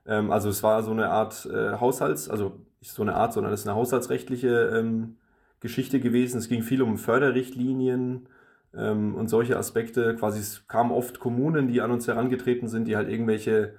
Ähm, 0.06 0.30
also 0.30 0.48
es 0.48 0.62
war 0.62 0.82
so 0.82 0.90
eine 0.90 1.10
Art 1.10 1.46
äh, 1.46 1.78
Haushalts, 1.78 2.28
also 2.28 2.60
nicht 2.80 2.92
so 2.92 3.02
eine 3.02 3.14
Art, 3.14 3.32
sondern 3.32 3.52
es 3.52 3.60
ist 3.60 3.66
eine 3.66 3.76
haushaltsrechtliche 3.76 4.70
ähm, 4.74 5.16
Geschichte 5.60 6.00
gewesen. 6.00 6.38
Es 6.38 6.48
ging 6.48 6.62
viel 6.62 6.82
um 6.82 6.96
Förderrichtlinien, 6.96 8.28
ähm, 8.76 9.14
und 9.14 9.28
solche 9.28 9.56
Aspekte. 9.56 10.14
Quasi 10.16 10.40
es 10.40 10.66
kamen 10.68 10.92
oft 10.92 11.20
Kommunen, 11.20 11.68
die 11.68 11.80
an 11.80 11.90
uns 11.90 12.06
herangetreten 12.06 12.68
sind, 12.68 12.86
die 12.86 12.96
halt 12.96 13.08
irgendwelche 13.08 13.74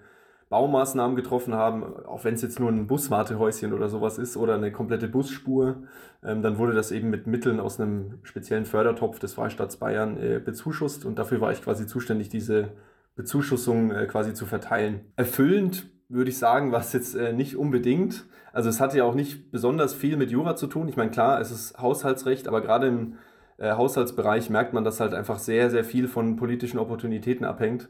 Baumaßnahmen 0.49 1.15
getroffen 1.15 1.53
haben, 1.53 1.83
auch 2.05 2.23
wenn 2.23 2.33
es 2.33 2.41
jetzt 2.41 2.59
nur 2.59 2.69
ein 2.69 2.87
Buswartehäuschen 2.87 3.71
oder 3.71 3.87
sowas 3.87 4.17
ist 4.17 4.35
oder 4.35 4.55
eine 4.55 4.71
komplette 4.71 5.07
Busspur, 5.07 5.83
ähm, 6.23 6.41
dann 6.41 6.57
wurde 6.57 6.73
das 6.73 6.91
eben 6.91 7.11
mit 7.11 7.27
Mitteln 7.27 7.59
aus 7.59 7.79
einem 7.79 8.19
speziellen 8.23 8.65
Fördertopf 8.65 9.19
des 9.19 9.33
Freistaats 9.33 9.77
Bayern 9.77 10.17
äh, 10.17 10.39
bezuschusst 10.43 11.05
und 11.05 11.19
dafür 11.19 11.39
war 11.39 11.51
ich 11.51 11.61
quasi 11.61 11.85
zuständig, 11.85 12.29
diese 12.29 12.69
Bezuschussung 13.15 13.91
äh, 13.91 14.07
quasi 14.07 14.33
zu 14.33 14.47
verteilen. 14.47 15.01
Erfüllend 15.15 15.91
würde 16.07 16.31
ich 16.31 16.39
sagen, 16.39 16.71
war 16.71 16.79
es 16.79 16.93
jetzt 16.93 17.15
äh, 17.15 17.31
nicht 17.31 17.55
unbedingt. 17.55 18.25
Also 18.51 18.69
es 18.69 18.81
hatte 18.81 18.97
ja 18.97 19.03
auch 19.03 19.13
nicht 19.13 19.51
besonders 19.51 19.93
viel 19.93 20.17
mit 20.17 20.31
Jura 20.31 20.55
zu 20.55 20.65
tun. 20.65 20.87
Ich 20.87 20.97
meine, 20.97 21.11
klar, 21.11 21.39
es 21.39 21.51
ist 21.51 21.77
Haushaltsrecht, 21.77 22.47
aber 22.47 22.61
gerade 22.61 22.87
im 22.87 23.17
äh, 23.59 23.73
Haushaltsbereich 23.73 24.49
merkt 24.49 24.73
man, 24.73 24.83
dass 24.83 24.99
halt 24.99 25.13
einfach 25.13 25.37
sehr, 25.37 25.69
sehr 25.69 25.83
viel 25.83 26.07
von 26.07 26.37
politischen 26.37 26.79
Opportunitäten 26.79 27.45
abhängt 27.45 27.89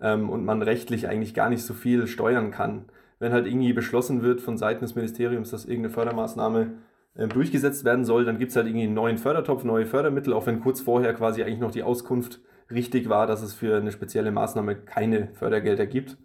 ähm, 0.00 0.28
und 0.28 0.44
man 0.44 0.60
rechtlich 0.60 1.08
eigentlich 1.08 1.34
gar 1.34 1.48
nicht 1.48 1.62
so 1.62 1.72
viel 1.72 2.06
steuern 2.06 2.50
kann. 2.50 2.86
Wenn 3.20 3.32
halt 3.32 3.46
irgendwie 3.46 3.72
beschlossen 3.72 4.22
wird 4.22 4.40
von 4.40 4.58
Seiten 4.58 4.80
des 4.80 4.96
Ministeriums, 4.96 5.50
dass 5.50 5.66
irgendeine 5.66 5.94
Fördermaßnahme 5.94 6.72
äh, 7.14 7.28
durchgesetzt 7.28 7.84
werden 7.84 8.04
soll, 8.04 8.24
dann 8.24 8.38
gibt 8.38 8.50
es 8.50 8.56
halt 8.56 8.66
irgendwie 8.66 8.86
einen 8.86 8.94
neuen 8.94 9.18
Fördertopf, 9.18 9.62
neue 9.62 9.86
Fördermittel, 9.86 10.32
auch 10.32 10.46
wenn 10.46 10.60
kurz 10.60 10.80
vorher 10.80 11.14
quasi 11.14 11.42
eigentlich 11.42 11.60
noch 11.60 11.70
die 11.70 11.84
Auskunft 11.84 12.40
richtig 12.70 13.08
war, 13.08 13.26
dass 13.26 13.42
es 13.42 13.54
für 13.54 13.76
eine 13.76 13.92
spezielle 13.92 14.32
Maßnahme 14.32 14.74
keine 14.74 15.28
Fördergelder 15.34 15.86
gibt. 15.86 16.16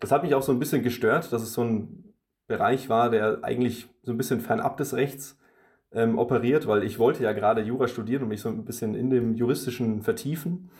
Das 0.00 0.10
hat 0.10 0.24
mich 0.24 0.34
auch 0.34 0.42
so 0.42 0.50
ein 0.50 0.58
bisschen 0.58 0.82
gestört, 0.82 1.32
dass 1.32 1.42
es 1.42 1.52
so 1.52 1.62
ein 1.62 2.14
Bereich 2.48 2.88
war, 2.88 3.10
der 3.10 3.38
eigentlich 3.42 3.88
so 4.02 4.12
ein 4.12 4.18
bisschen 4.18 4.40
fernab 4.40 4.76
des 4.76 4.94
Rechts 4.94 5.38
ähm, 5.94 6.18
operiert, 6.18 6.66
weil 6.66 6.82
ich 6.82 6.98
wollte 6.98 7.22
ja 7.22 7.32
gerade 7.32 7.62
Jura 7.62 7.88
studieren 7.88 8.24
und 8.24 8.28
mich 8.28 8.40
so 8.40 8.48
ein 8.48 8.64
bisschen 8.64 8.94
in 8.94 9.10
dem 9.10 9.34
Juristischen 9.34 10.02
vertiefen. 10.02 10.70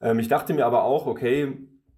Ähm, 0.00 0.18
ich 0.18 0.28
dachte 0.28 0.54
mir 0.54 0.66
aber 0.66 0.84
auch, 0.84 1.06
okay, 1.06 1.56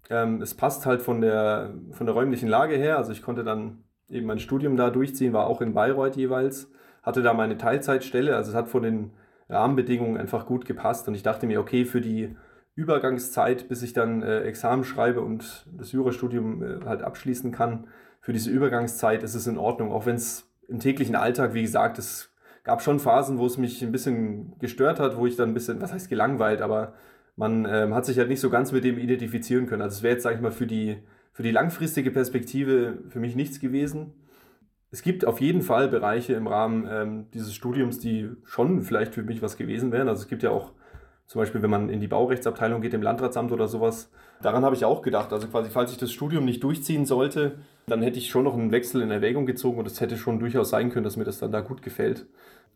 ähm, 0.09 0.41
es 0.41 0.55
passt 0.55 0.85
halt 0.85 1.01
von 1.01 1.21
der, 1.21 1.73
von 1.91 2.05
der 2.05 2.15
räumlichen 2.15 2.49
Lage 2.49 2.75
her. 2.75 2.97
Also 2.97 3.11
ich 3.11 3.21
konnte 3.21 3.43
dann 3.43 3.83
eben 4.09 4.25
mein 4.25 4.39
Studium 4.39 4.75
da 4.75 4.89
durchziehen, 4.89 5.33
war 5.33 5.47
auch 5.47 5.61
in 5.61 5.73
Bayreuth 5.73 6.15
jeweils, 6.15 6.71
hatte 7.03 7.21
da 7.21 7.33
meine 7.33 7.57
Teilzeitstelle. 7.57 8.35
Also 8.35 8.51
es 8.51 8.57
hat 8.57 8.67
von 8.67 8.83
den 8.83 9.11
Rahmenbedingungen 9.49 10.17
einfach 10.17 10.45
gut 10.45 10.65
gepasst 10.65 11.07
und 11.07 11.15
ich 11.15 11.23
dachte 11.23 11.47
mir, 11.47 11.59
okay, 11.59 11.85
für 11.85 12.01
die 12.01 12.35
Übergangszeit, 12.75 13.67
bis 13.67 13.83
ich 13.83 13.93
dann 13.93 14.21
äh, 14.21 14.41
Examen 14.41 14.83
schreibe 14.83 15.21
und 15.21 15.67
das 15.77 15.91
Jurastudium 15.91 16.63
äh, 16.63 16.85
halt 16.85 17.01
abschließen 17.01 17.51
kann, 17.51 17.87
für 18.21 18.33
diese 18.33 18.51
Übergangszeit 18.51 19.23
ist 19.23 19.35
es 19.35 19.47
in 19.47 19.57
Ordnung, 19.57 19.91
auch 19.91 20.05
wenn 20.05 20.15
es 20.15 20.49
im 20.67 20.79
täglichen 20.79 21.15
Alltag, 21.15 21.53
wie 21.53 21.61
gesagt, 21.61 21.97
es 21.97 22.31
gab 22.63 22.81
schon 22.81 22.99
Phasen, 22.99 23.37
wo 23.37 23.45
es 23.45 23.57
mich 23.57 23.81
ein 23.81 23.91
bisschen 23.91 24.57
gestört 24.59 24.99
hat, 24.99 25.17
wo 25.17 25.25
ich 25.25 25.35
dann 25.35 25.49
ein 25.49 25.53
bisschen, 25.53 25.81
was 25.81 25.93
heißt 25.93 26.09
gelangweilt, 26.09 26.61
aber 26.61 26.93
man 27.35 27.65
ähm, 27.65 27.93
hat 27.93 28.05
sich 28.05 28.17
halt 28.17 28.27
nicht 28.27 28.41
so 28.41 28.49
ganz 28.49 28.71
mit 28.71 28.83
dem 28.83 28.97
identifizieren 28.97 29.65
können. 29.65 29.81
Also 29.81 29.97
es 29.97 30.03
wäre 30.03 30.13
jetzt, 30.13 30.23
sage 30.23 30.35
ich 30.35 30.41
mal, 30.41 30.51
für 30.51 30.67
die, 30.67 30.97
für 31.31 31.43
die 31.43 31.51
langfristige 31.51 32.11
Perspektive 32.11 33.03
für 33.09 33.19
mich 33.19 33.35
nichts 33.35 33.59
gewesen. 33.59 34.13
Es 34.91 35.03
gibt 35.03 35.25
auf 35.25 35.39
jeden 35.39 35.61
Fall 35.61 35.87
Bereiche 35.87 36.33
im 36.33 36.47
Rahmen 36.47 36.87
ähm, 36.89 37.27
dieses 37.33 37.53
Studiums, 37.53 37.99
die 37.99 38.29
schon 38.43 38.81
vielleicht 38.81 39.13
für 39.13 39.23
mich 39.23 39.41
was 39.41 39.55
gewesen 39.55 39.91
wären. 39.91 40.09
Also 40.09 40.23
es 40.23 40.27
gibt 40.27 40.43
ja 40.43 40.49
auch 40.49 40.73
zum 41.27 41.39
Beispiel, 41.39 41.61
wenn 41.61 41.69
man 41.69 41.89
in 41.89 42.01
die 42.01 42.07
Baurechtsabteilung 42.07 42.81
geht, 42.81 42.93
im 42.93 43.03
Landratsamt 43.03 43.51
oder 43.51 43.67
sowas. 43.67 44.11
Daran 44.41 44.63
habe 44.63 44.75
ich 44.75 44.85
auch 44.85 45.01
gedacht. 45.01 45.33
Also 45.33 45.47
quasi, 45.47 45.69
falls 45.69 45.91
ich 45.91 45.97
das 45.97 46.11
Studium 46.11 46.45
nicht 46.45 46.63
durchziehen 46.63 47.05
sollte, 47.05 47.59
dann 47.87 48.01
hätte 48.01 48.19
ich 48.19 48.29
schon 48.29 48.45
noch 48.45 48.53
einen 48.53 48.71
Wechsel 48.71 49.01
in 49.01 49.11
Erwägung 49.11 49.45
gezogen 49.45 49.79
und 49.79 49.87
es 49.87 49.99
hätte 49.99 50.17
schon 50.17 50.39
durchaus 50.39 50.69
sein 50.69 50.91
können, 50.91 51.03
dass 51.03 51.17
mir 51.17 51.25
das 51.25 51.39
dann 51.39 51.51
da 51.51 51.61
gut 51.61 51.81
gefällt. 51.81 52.25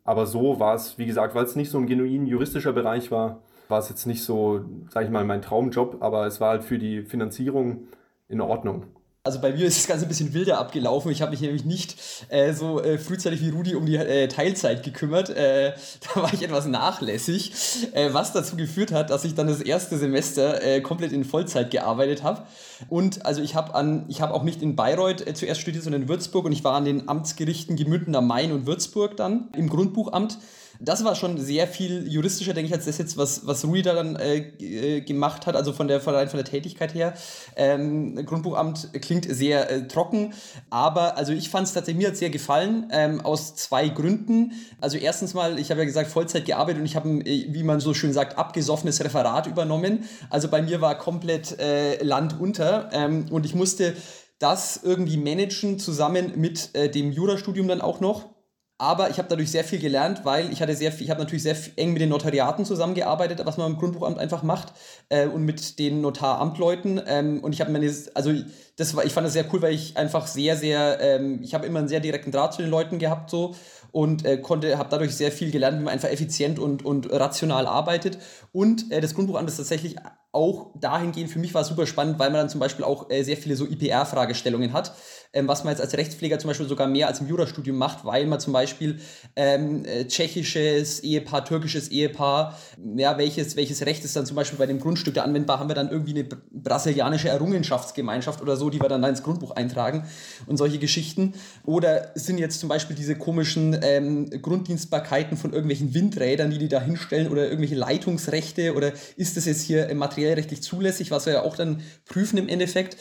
Aber 0.03 0.25
so 0.25 0.59
war 0.59 0.75
es, 0.75 0.97
wie 0.97 1.05
gesagt, 1.05 1.35
weil 1.35 1.45
es 1.45 1.55
nicht 1.55 1.69
so 1.69 1.77
ein 1.77 1.87
genuin 1.87 2.25
juristischer 2.27 2.73
Bereich 2.73 3.11
war, 3.11 3.41
war 3.69 3.79
es 3.79 3.89
jetzt 3.89 4.05
nicht 4.05 4.23
so, 4.23 4.65
sage 4.89 5.05
ich 5.05 5.11
mal, 5.11 5.23
mein 5.23 5.41
Traumjob, 5.41 6.01
aber 6.01 6.25
es 6.27 6.41
war 6.41 6.49
halt 6.49 6.63
für 6.63 6.77
die 6.77 7.03
Finanzierung 7.03 7.87
in 8.27 8.41
Ordnung. 8.41 8.87
Also 9.25 9.39
bei 9.39 9.53
mir 9.53 9.65
ist 9.65 9.77
das 9.77 9.87
Ganze 9.87 10.03
ein 10.03 10.09
bisschen 10.09 10.33
wilder 10.33 10.57
abgelaufen. 10.59 11.09
Ich 11.09 11.21
habe 11.21 11.31
mich 11.31 11.39
nämlich 11.39 11.63
nicht 11.63 11.95
äh, 12.27 12.51
so 12.51 12.81
äh, 12.81 12.97
frühzeitig 12.97 13.39
wie 13.39 13.51
Rudi 13.51 13.73
um 13.73 13.85
die 13.85 13.95
äh, 13.95 14.27
Teilzeit 14.27 14.83
gekümmert. 14.83 15.29
Äh, 15.29 15.75
da 16.13 16.23
war 16.23 16.33
ich 16.33 16.43
etwas 16.43 16.65
nachlässig, 16.65 17.53
äh, 17.93 18.09
was 18.11 18.33
dazu 18.33 18.57
geführt 18.57 18.91
hat, 18.91 19.11
dass 19.11 19.23
ich 19.23 19.33
dann 19.33 19.47
das 19.47 19.61
erste 19.61 19.97
Semester 19.97 20.61
äh, 20.61 20.81
komplett 20.81 21.13
in 21.13 21.23
Vollzeit 21.23 21.71
gearbeitet 21.71 22.21
habe. 22.21 22.43
Und 22.89 23.25
also 23.25 23.41
ich 23.41 23.55
habe 23.55 23.73
an, 23.75 24.03
ich 24.09 24.19
habe 24.19 24.33
auch 24.33 24.43
nicht 24.43 24.61
in 24.61 24.75
Bayreuth 24.75 25.23
zuerst 25.37 25.61
studiert, 25.61 25.85
sondern 25.85 26.01
in 26.01 26.09
Würzburg 26.09 26.43
und 26.43 26.51
ich 26.51 26.65
war 26.65 26.73
an 26.73 26.83
den 26.83 27.07
Amtsgerichten 27.07 27.77
Gemünden 27.77 28.17
am 28.17 28.27
Main 28.27 28.51
und 28.51 28.67
Würzburg 28.67 29.15
dann 29.15 29.47
im 29.55 29.69
Grundbuchamt 29.69 30.37
das 30.79 31.03
war 31.03 31.15
schon 31.15 31.37
sehr 31.39 31.67
viel 31.67 32.07
juristischer, 32.07 32.53
denke 32.53 32.67
ich, 32.67 32.73
als 32.73 32.85
das 32.85 32.97
jetzt, 32.97 33.17
was, 33.17 33.45
was 33.45 33.65
Rui 33.65 33.81
da 33.81 33.93
dann 33.93 34.15
äh, 34.15 34.37
äh, 34.37 35.01
gemacht 35.01 35.45
hat, 35.47 35.55
also 35.55 35.73
von 35.73 35.87
der, 35.87 36.01
von 36.01 36.13
der, 36.13 36.27
von 36.27 36.37
der 36.37 36.45
Tätigkeit 36.45 36.93
her. 36.93 37.13
Ähm, 37.55 38.25
Grundbuchamt 38.25 38.89
klingt 39.01 39.25
sehr 39.29 39.69
äh, 39.69 39.87
trocken, 39.87 40.33
aber 40.69 41.17
also 41.17 41.33
ich 41.33 41.49
fand 41.49 41.67
es 41.67 41.73
tatsächlich, 41.73 42.03
mir 42.03 42.09
hat 42.09 42.17
sehr 42.17 42.29
gefallen, 42.29 42.87
ähm, 42.91 43.21
aus 43.21 43.55
zwei 43.55 43.89
Gründen. 43.89 44.53
Also 44.81 44.97
erstens 44.97 45.33
mal, 45.33 45.59
ich 45.59 45.71
habe 45.71 45.81
ja 45.81 45.85
gesagt, 45.85 46.09
Vollzeit 46.09 46.45
gearbeitet 46.45 46.79
und 46.79 46.85
ich 46.85 46.95
habe, 46.95 47.09
äh, 47.09 47.47
wie 47.53 47.63
man 47.63 47.79
so 47.79 47.93
schön 47.93 48.13
sagt, 48.13 48.37
abgesoffenes 48.37 49.03
Referat 49.03 49.47
übernommen. 49.47 50.05
Also 50.29 50.47
bei 50.47 50.61
mir 50.61 50.81
war 50.81 50.97
komplett 50.97 51.59
äh, 51.59 52.03
Land 52.03 52.39
unter 52.39 52.89
ähm, 52.91 53.25
und 53.29 53.45
ich 53.45 53.55
musste 53.55 53.95
das 54.39 54.81
irgendwie 54.83 55.17
managen, 55.17 55.79
zusammen 55.79 56.33
mit 56.35 56.71
äh, 56.73 56.89
dem 56.89 57.11
Jurastudium 57.11 57.67
dann 57.67 57.79
auch 57.81 58.01
noch. 58.01 58.32
Aber 58.79 59.09
ich 59.09 59.17
habe 59.17 59.29
dadurch 59.29 59.51
sehr 59.51 59.63
viel 59.63 59.79
gelernt, 59.79 60.25
weil 60.25 60.51
ich 60.51 60.61
hatte 60.61 60.75
sehr 60.75 60.91
viel, 60.91 61.05
ich 61.05 61.11
habe 61.11 61.21
natürlich 61.21 61.43
sehr 61.43 61.55
eng 61.75 61.93
mit 61.93 62.01
den 62.01 62.09
Notariaten 62.09 62.65
zusammengearbeitet, 62.65 63.45
was 63.45 63.57
man 63.57 63.71
im 63.71 63.77
Grundbuchamt 63.77 64.17
einfach 64.17 64.43
macht 64.43 64.73
äh, 65.09 65.27
und 65.27 65.43
mit 65.43 65.79
den 65.79 66.01
Notaramtleuten. 66.01 66.99
Ähm, 67.07 67.39
und 67.43 67.53
ich 67.53 67.61
habe 67.61 67.71
meine, 67.71 67.93
also 68.15 68.33
das 68.75 68.95
war, 68.95 69.05
ich 69.05 69.13
fand 69.13 69.25
das 69.25 69.33
sehr 69.33 69.45
cool, 69.53 69.61
weil 69.61 69.73
ich 69.73 69.95
einfach 69.95 70.25
sehr, 70.25 70.57
sehr, 70.57 70.99
ähm, 70.99 71.41
ich 71.43 71.53
habe 71.53 71.67
immer 71.67 71.79
einen 71.79 71.87
sehr 71.87 71.99
direkten 71.99 72.31
Draht 72.31 72.53
zu 72.53 72.61
den 72.61 72.71
Leuten 72.71 72.97
gehabt 72.97 73.29
so 73.29 73.55
und 73.91 74.25
äh, 74.25 74.37
konnte, 74.37 74.77
habe 74.79 74.89
dadurch 74.89 75.15
sehr 75.15 75.31
viel 75.31 75.51
gelernt, 75.51 75.79
wie 75.79 75.83
man 75.83 75.93
einfach 75.93 76.09
effizient 76.09 76.57
und, 76.57 76.83
und 76.83 77.11
rational 77.13 77.67
arbeitet. 77.67 78.17
Und 78.51 78.91
äh, 78.91 79.01
das 79.01 79.13
Grundbuchamt 79.13 79.47
ist 79.47 79.57
tatsächlich 79.57 79.97
auch 80.31 80.71
dahingehend, 80.79 81.29
für 81.29 81.37
mich 81.37 81.53
war 81.53 81.61
es 81.61 81.67
super 81.67 81.85
spannend, 81.85 82.17
weil 82.17 82.31
man 82.31 82.39
dann 82.39 82.49
zum 82.49 82.59
Beispiel 82.59 82.83
auch 82.83 83.11
äh, 83.11 83.21
sehr 83.21 83.37
viele 83.37 83.55
so 83.55 83.67
IPR-Fragestellungen 83.67 84.73
hat, 84.73 84.93
ähm, 85.33 85.47
was 85.47 85.63
man 85.63 85.73
jetzt 85.73 85.81
als 85.81 85.93
Rechtspfleger 85.93 86.39
zum 86.39 86.49
Beispiel 86.49 86.67
sogar 86.67 86.87
mehr 86.87 87.07
als 87.07 87.21
im 87.21 87.27
Jurastudium 87.27 87.77
macht, 87.77 88.05
weil 88.05 88.25
man 88.25 88.39
zum 88.39 88.53
Beispiel 88.53 88.99
ähm, 89.35 89.85
äh, 89.85 90.05
tschechisches 90.05 91.01
Ehepaar, 91.01 91.45
türkisches 91.45 91.89
Ehepaar, 91.89 92.57
ja, 92.95 93.17
welches, 93.17 93.55
welches 93.55 93.85
Recht 93.85 94.03
ist 94.03 94.15
dann 94.15 94.25
zum 94.25 94.35
Beispiel 94.35 94.57
bei 94.57 94.65
dem 94.65 94.79
Grundstück 94.79 95.13
da 95.13 95.23
anwendbar, 95.23 95.59
haben 95.59 95.69
wir 95.69 95.75
dann 95.75 95.89
irgendwie 95.89 96.19
eine 96.19 96.27
brasilianische 96.51 97.29
Errungenschaftsgemeinschaft 97.29 98.41
oder 98.41 98.55
so, 98.55 98.69
die 98.69 98.81
wir 98.81 98.89
dann 98.89 99.01
da 99.01 99.09
ins 99.09 99.23
Grundbuch 99.23 99.51
eintragen 99.51 100.07
und 100.47 100.57
solche 100.57 100.79
Geschichten. 100.79 101.33
Oder 101.63 102.11
sind 102.15 102.37
jetzt 102.37 102.59
zum 102.59 102.69
Beispiel 102.69 102.95
diese 102.95 103.15
komischen 103.15 103.77
ähm, 103.81 104.29
Grunddienstbarkeiten 104.29 105.37
von 105.37 105.51
irgendwelchen 105.51 105.93
Windrädern, 105.93 106.51
die 106.51 106.57
die 106.57 106.69
da 106.69 106.81
hinstellen 106.81 107.27
oder 107.27 107.43
irgendwelche 107.43 107.75
Leitungsrechte 107.75 108.73
oder 108.75 108.93
ist 109.15 109.37
das 109.37 109.45
jetzt 109.45 109.61
hier 109.61 109.93
materiell 109.93 110.23
materiellrechtlich 110.23 110.61
zulässig, 110.61 111.11
was 111.11 111.25
wir 111.25 111.33
ja 111.33 111.41
auch 111.43 111.55
dann 111.55 111.81
prüfen 112.05 112.37
im 112.37 112.47
Endeffekt. 112.47 112.97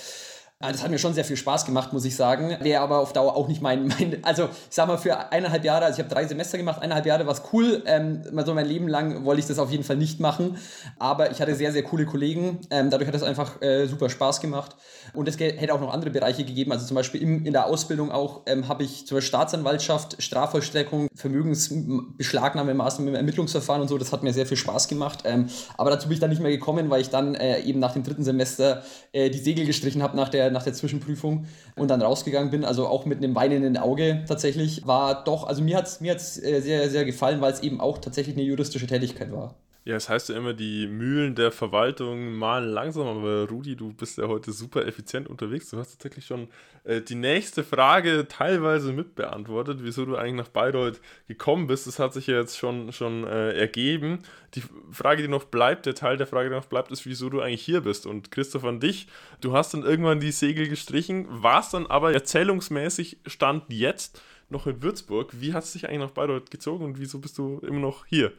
Das 0.62 0.82
hat 0.82 0.90
mir 0.90 0.98
schon 0.98 1.12
sehr 1.12 1.24
viel 1.24 1.36
Spaß 1.36 1.66
gemacht, 1.66 1.92
muss 1.92 2.04
ich 2.04 2.14
sagen. 2.14 2.56
Wäre 2.60 2.82
aber 2.82 3.00
auf 3.00 3.12
Dauer 3.12 3.34
auch 3.36 3.48
nicht 3.48 3.60
mein, 3.60 3.88
mein 3.88 4.18
also 4.22 4.44
ich 4.44 4.50
sag 4.70 4.86
mal, 4.86 4.96
für 4.96 5.32
eineinhalb 5.32 5.64
Jahre, 5.64 5.84
also 5.86 5.98
ich 5.98 6.04
habe 6.04 6.14
drei 6.14 6.26
Semester 6.26 6.56
gemacht, 6.56 6.80
eineinhalb 6.80 7.04
Jahre 7.04 7.26
war 7.26 7.32
es 7.32 7.42
cool. 7.52 7.82
Ähm, 7.86 8.22
so 8.44 8.54
mein 8.54 8.66
Leben 8.66 8.86
lang 8.86 9.24
wollte 9.24 9.40
ich 9.40 9.46
das 9.46 9.58
auf 9.58 9.70
jeden 9.70 9.82
Fall 9.82 9.96
nicht 9.96 10.20
machen. 10.20 10.56
Aber 10.98 11.30
ich 11.32 11.40
hatte 11.40 11.54
sehr, 11.56 11.72
sehr 11.72 11.82
coole 11.82 12.06
Kollegen. 12.06 12.60
Ähm, 12.70 12.90
dadurch 12.90 13.08
hat 13.08 13.14
es 13.14 13.24
einfach 13.24 13.60
äh, 13.60 13.86
super 13.86 14.08
Spaß 14.08 14.40
gemacht. 14.40 14.76
Und 15.14 15.28
es 15.28 15.38
hätte 15.38 15.74
auch 15.74 15.80
noch 15.80 15.92
andere 15.92 16.10
Bereiche 16.10 16.44
gegeben. 16.44 16.70
Also 16.72 16.86
zum 16.86 16.94
Beispiel 16.94 17.20
im, 17.20 17.44
in 17.44 17.52
der 17.52 17.66
Ausbildung 17.66 18.12
auch 18.12 18.42
ähm, 18.46 18.68
habe 18.68 18.84
ich 18.84 19.06
zur 19.06 19.20
Staatsanwaltschaft, 19.20 20.22
Strafvollstreckung, 20.22 21.08
Vermögensbeschlagnahmemaßnahmen 21.14 23.08
im 23.08 23.16
Ermittlungsverfahren 23.16 23.82
und 23.82 23.88
so. 23.88 23.98
Das 23.98 24.12
hat 24.12 24.22
mir 24.22 24.32
sehr 24.32 24.46
viel 24.46 24.56
Spaß 24.56 24.86
gemacht. 24.86 25.20
Ähm, 25.24 25.48
aber 25.76 25.90
dazu 25.90 26.06
bin 26.06 26.14
ich 26.14 26.20
dann 26.20 26.30
nicht 26.30 26.42
mehr 26.42 26.52
gekommen, 26.52 26.88
weil 26.88 27.00
ich 27.00 27.10
dann 27.10 27.34
äh, 27.34 27.60
eben 27.62 27.80
nach 27.80 27.94
dem 27.94 28.04
dritten 28.04 28.22
Semester 28.22 28.82
äh, 29.12 29.28
die 29.30 29.38
Segel 29.38 29.66
gestrichen 29.66 30.02
habe 30.02 30.16
nach 30.16 30.28
der 30.28 30.51
nach 30.52 30.62
der 30.62 30.72
Zwischenprüfung 30.72 31.46
und 31.76 31.88
dann 31.88 32.02
rausgegangen 32.02 32.50
bin, 32.50 32.64
also 32.64 32.86
auch 32.86 33.06
mit 33.06 33.18
einem 33.18 33.34
weinenden 33.34 33.76
Auge 33.76 34.24
tatsächlich, 34.28 34.86
war 34.86 35.24
doch, 35.24 35.46
also 35.46 35.62
mir 35.62 35.76
hat 35.76 35.86
es 35.86 36.00
mir 36.00 36.12
hat's, 36.12 36.42
äh, 36.42 36.60
sehr, 36.60 36.90
sehr 36.90 37.04
gefallen, 37.04 37.40
weil 37.40 37.52
es 37.52 37.60
eben 37.60 37.80
auch 37.80 37.98
tatsächlich 37.98 38.36
eine 38.36 38.44
juristische 38.44 38.86
Tätigkeit 38.86 39.32
war. 39.32 39.54
Ja, 39.84 39.96
es 39.96 40.08
heißt 40.08 40.28
ja 40.28 40.36
immer, 40.36 40.54
die 40.54 40.86
Mühlen 40.86 41.34
der 41.34 41.50
Verwaltung 41.50 42.34
malen 42.34 42.68
langsam, 42.68 43.04
aber 43.08 43.48
Rudi, 43.48 43.74
du 43.74 43.92
bist 43.92 44.16
ja 44.16 44.28
heute 44.28 44.52
super 44.52 44.86
effizient 44.86 45.28
unterwegs. 45.28 45.70
Du 45.70 45.76
hast 45.76 45.90
tatsächlich 45.90 46.24
schon 46.24 46.46
äh, 46.84 47.00
die 47.00 47.16
nächste 47.16 47.64
Frage 47.64 48.28
teilweise 48.28 48.92
mitbeantwortet, 48.92 49.80
wieso 49.82 50.04
du 50.04 50.14
eigentlich 50.14 50.36
nach 50.36 50.48
Bayreuth 50.48 51.00
gekommen 51.26 51.66
bist. 51.66 51.88
Das 51.88 51.98
hat 51.98 52.12
sich 52.12 52.28
ja 52.28 52.38
jetzt 52.38 52.56
schon, 52.58 52.92
schon 52.92 53.24
äh, 53.24 53.58
ergeben. 53.58 54.20
Die 54.54 54.62
Frage, 54.92 55.22
die 55.22 55.28
noch 55.28 55.44
bleibt, 55.44 55.84
der 55.86 55.96
Teil 55.96 56.16
der 56.16 56.28
Frage, 56.28 56.50
die 56.50 56.54
noch 56.54 56.66
bleibt, 56.66 56.92
ist, 56.92 57.04
wieso 57.04 57.28
du 57.28 57.40
eigentlich 57.40 57.64
hier 57.64 57.80
bist. 57.80 58.06
Und 58.06 58.30
Christoph 58.30 58.64
an 58.64 58.78
dich, 58.78 59.08
du 59.40 59.52
hast 59.52 59.74
dann 59.74 59.82
irgendwann 59.82 60.20
die 60.20 60.30
Segel 60.30 60.68
gestrichen, 60.68 61.26
warst 61.28 61.74
dann 61.74 61.88
aber 61.88 62.12
erzählungsmäßig 62.12 63.18
Stand 63.26 63.64
jetzt 63.68 64.22
noch 64.48 64.68
in 64.68 64.80
Würzburg. 64.80 65.32
Wie 65.40 65.54
hast 65.54 65.74
du 65.74 65.80
dich 65.80 65.88
eigentlich 65.88 66.02
nach 66.02 66.10
Bayreuth 66.10 66.52
gezogen 66.52 66.84
und 66.84 67.00
wieso 67.00 67.18
bist 67.18 67.36
du 67.36 67.58
immer 67.66 67.80
noch 67.80 68.06
hier? 68.06 68.32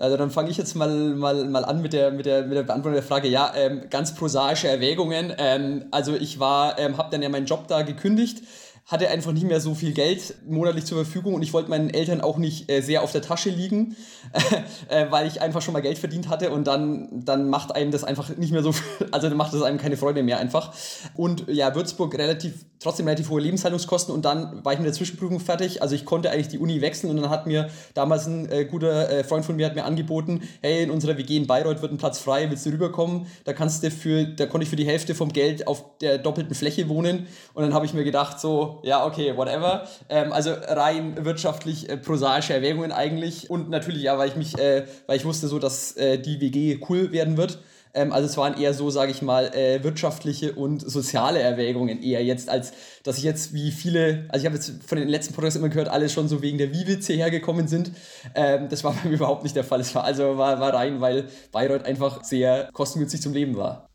Also 0.00 0.16
dann 0.16 0.30
fange 0.30 0.50
ich 0.50 0.56
jetzt 0.56 0.74
mal, 0.74 0.88
mal, 0.88 1.44
mal 1.44 1.64
an 1.64 1.82
mit 1.82 1.92
der, 1.92 2.10
mit, 2.10 2.24
der, 2.24 2.42
mit 2.42 2.56
der 2.56 2.62
Beantwortung 2.62 2.94
der 2.94 3.02
Frage. 3.02 3.28
Ja, 3.28 3.52
ähm, 3.54 3.82
ganz 3.90 4.14
prosaische 4.14 4.66
Erwägungen. 4.66 5.32
Ähm, 5.36 5.84
also 5.90 6.14
ich 6.14 6.40
war, 6.40 6.78
ähm, 6.78 6.96
habe 6.96 7.10
dann 7.10 7.20
ja 7.20 7.28
meinen 7.28 7.44
Job 7.44 7.68
da 7.68 7.82
gekündigt 7.82 8.42
hatte 8.90 9.08
einfach 9.08 9.30
nicht 9.30 9.46
mehr 9.46 9.60
so 9.60 9.74
viel 9.74 9.92
Geld 9.92 10.34
monatlich 10.48 10.84
zur 10.84 11.04
Verfügung 11.04 11.34
und 11.34 11.42
ich 11.42 11.52
wollte 11.52 11.70
meinen 11.70 11.90
Eltern 11.90 12.20
auch 12.20 12.38
nicht 12.38 12.68
äh, 12.68 12.80
sehr 12.80 13.02
auf 13.02 13.12
der 13.12 13.22
Tasche 13.22 13.48
liegen, 13.48 13.94
äh, 14.88 15.06
weil 15.10 15.28
ich 15.28 15.40
einfach 15.40 15.62
schon 15.62 15.74
mal 15.74 15.80
Geld 15.80 15.96
verdient 15.96 16.28
hatte 16.28 16.50
und 16.50 16.66
dann, 16.66 17.08
dann 17.24 17.48
macht 17.48 17.72
einem 17.72 17.92
das 17.92 18.02
einfach 18.02 18.36
nicht 18.36 18.50
mehr 18.52 18.64
so, 18.64 18.74
also 19.12 19.28
dann 19.28 19.36
macht 19.36 19.54
das 19.54 19.62
einem 19.62 19.78
keine 19.78 19.96
Freude 19.96 20.24
mehr 20.24 20.38
einfach. 20.38 20.74
Und 21.14 21.44
ja, 21.48 21.72
Würzburg 21.72 22.18
relativ, 22.18 22.64
trotzdem 22.80 23.06
relativ 23.06 23.30
hohe 23.30 23.40
Lebenshaltungskosten 23.40 24.12
und 24.12 24.24
dann 24.24 24.64
war 24.64 24.72
ich 24.72 24.80
mit 24.80 24.86
der 24.86 24.92
Zwischenprüfung 24.92 25.38
fertig. 25.38 25.82
Also 25.82 25.94
ich 25.94 26.04
konnte 26.04 26.32
eigentlich 26.32 26.48
die 26.48 26.58
Uni 26.58 26.80
wechseln 26.80 27.10
und 27.10 27.16
dann 27.16 27.30
hat 27.30 27.46
mir 27.46 27.70
damals 27.94 28.26
ein 28.26 28.50
äh, 28.50 28.64
guter 28.64 29.08
äh, 29.08 29.22
Freund 29.22 29.44
von 29.44 29.54
mir 29.54 29.66
hat 29.66 29.76
mir 29.76 29.84
angeboten, 29.84 30.40
hey, 30.62 30.82
in 30.82 30.90
unserer 30.90 31.16
WG 31.16 31.36
in 31.36 31.46
Bayreuth 31.46 31.80
wird 31.80 31.92
ein 31.92 31.98
Platz 31.98 32.18
frei, 32.18 32.50
willst 32.50 32.66
du 32.66 32.70
rüberkommen? 32.70 33.26
Da 33.44 33.52
kannst 33.52 33.84
du 33.84 33.90
für, 33.92 34.24
da 34.24 34.46
konnte 34.46 34.64
ich 34.64 34.70
für 34.70 34.76
die 34.76 34.86
Hälfte 34.86 35.14
vom 35.14 35.32
Geld 35.32 35.68
auf 35.68 35.98
der 35.98 36.18
doppelten 36.18 36.56
Fläche 36.56 36.88
wohnen 36.88 37.28
und 37.54 37.62
dann 37.62 37.72
habe 37.72 37.86
ich 37.86 37.94
mir 37.94 38.02
gedacht 38.02 38.40
so, 38.40 38.79
ja, 38.82 39.06
okay, 39.06 39.36
whatever. 39.36 39.86
Ähm, 40.08 40.32
also 40.32 40.52
rein 40.52 41.24
wirtschaftlich 41.24 41.88
äh, 41.88 41.96
prosaische 41.96 42.54
Erwägungen 42.54 42.92
eigentlich. 42.92 43.50
Und 43.50 43.70
natürlich, 43.70 44.02
ja, 44.02 44.18
weil 44.18 44.28
ich 44.28 44.36
mich, 44.36 44.58
äh, 44.58 44.86
weil 45.06 45.16
ich 45.16 45.24
wusste 45.24 45.48
so, 45.48 45.58
dass 45.58 45.96
äh, 45.96 46.18
die 46.18 46.40
WG 46.40 46.80
cool 46.88 47.12
werden 47.12 47.36
wird. 47.36 47.58
Ähm, 47.92 48.12
also 48.12 48.26
es 48.26 48.36
waren 48.36 48.60
eher 48.60 48.74
so, 48.74 48.90
sage 48.90 49.10
ich 49.10 49.22
mal, 49.22 49.54
äh, 49.54 49.82
wirtschaftliche 49.82 50.52
und 50.52 50.80
soziale 50.88 51.40
Erwägungen 51.40 52.02
eher 52.02 52.24
jetzt, 52.24 52.48
als 52.48 52.72
dass 53.02 53.18
ich 53.18 53.24
jetzt 53.24 53.52
wie 53.52 53.72
viele, 53.72 54.26
also 54.28 54.42
ich 54.42 54.46
habe 54.46 54.56
jetzt 54.56 54.84
von 54.86 54.98
den 54.98 55.08
letzten 55.08 55.34
Podcasts 55.34 55.56
immer 55.56 55.68
gehört, 55.68 55.88
alle 55.88 56.08
schon 56.08 56.28
so 56.28 56.42
wegen 56.42 56.58
der 56.58 56.72
Vivice 56.72 57.08
hergekommen 57.08 57.68
sind. 57.68 57.90
Ähm, 58.34 58.68
das 58.68 58.84
war 58.84 58.92
bei 58.92 59.08
mir 59.08 59.16
überhaupt 59.16 59.42
nicht 59.42 59.56
der 59.56 59.64
Fall. 59.64 59.80
Es 59.80 59.94
war 59.94 60.04
also 60.04 60.38
war, 60.38 60.60
war 60.60 60.74
rein, 60.74 61.00
weil 61.00 61.28
Bayreuth 61.52 61.84
einfach 61.84 62.22
sehr 62.24 62.70
kostengünstig 62.72 63.22
zum 63.22 63.32
Leben 63.32 63.56
war. 63.56 63.89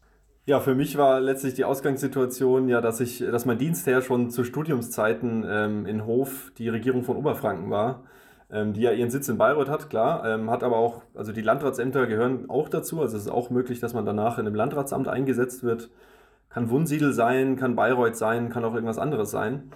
Ja, 0.46 0.60
für 0.60 0.76
mich 0.76 0.98
war 0.98 1.20
letztlich 1.20 1.56
die 1.56 1.66
Ausgangssituation 1.66 2.70
ja, 2.70 2.82
dass 2.82 3.00
ich, 3.00 3.20
dass 3.20 3.46
mein 3.46 3.58
Dienstherr 3.58 4.02
schon 4.02 4.30
zu 4.30 4.44
Studiumszeiten 4.44 5.44
ähm, 5.48 5.86
in 5.86 6.06
Hof 6.06 6.52
die 6.58 6.70
Regierung 6.70 7.04
von 7.04 7.18
Oberfranken 7.18 7.72
war 7.72 8.04
ähm, 8.52 8.74
die 8.74 8.82
ja 8.82 8.92
ihren 8.92 9.10
Sitz 9.10 9.28
in 9.28 9.38
Bayreuth 9.38 9.70
hat, 9.70 9.90
klar, 9.90 10.26
ähm, 10.26 10.50
hat 10.50 10.64
aber 10.64 10.78
auch, 10.78 11.04
also 11.14 11.32
die 11.32 11.42
Landratsämter 11.42 12.08
gehören 12.08 12.50
auch 12.50 12.70
dazu, 12.70 13.02
also 13.02 13.18
es 13.18 13.24
ist 13.24 13.32
auch 13.32 13.50
möglich, 13.50 13.80
dass 13.80 13.94
man 13.94 14.06
danach 14.06 14.38
in 14.38 14.46
einem 14.46 14.56
Landratsamt 14.56 15.08
eingesetzt 15.08 15.64
wird. 15.64 15.90
Kann 16.50 16.70
Wunsiedel 16.70 17.12
sein, 17.12 17.58
kann 17.58 17.76
Bayreuth 17.76 18.16
sein, 18.16 18.50
kann 18.50 18.64
auch 18.64 18.74
irgendwas 18.74 19.00
anderes 19.00 19.32
sein. 19.32 19.72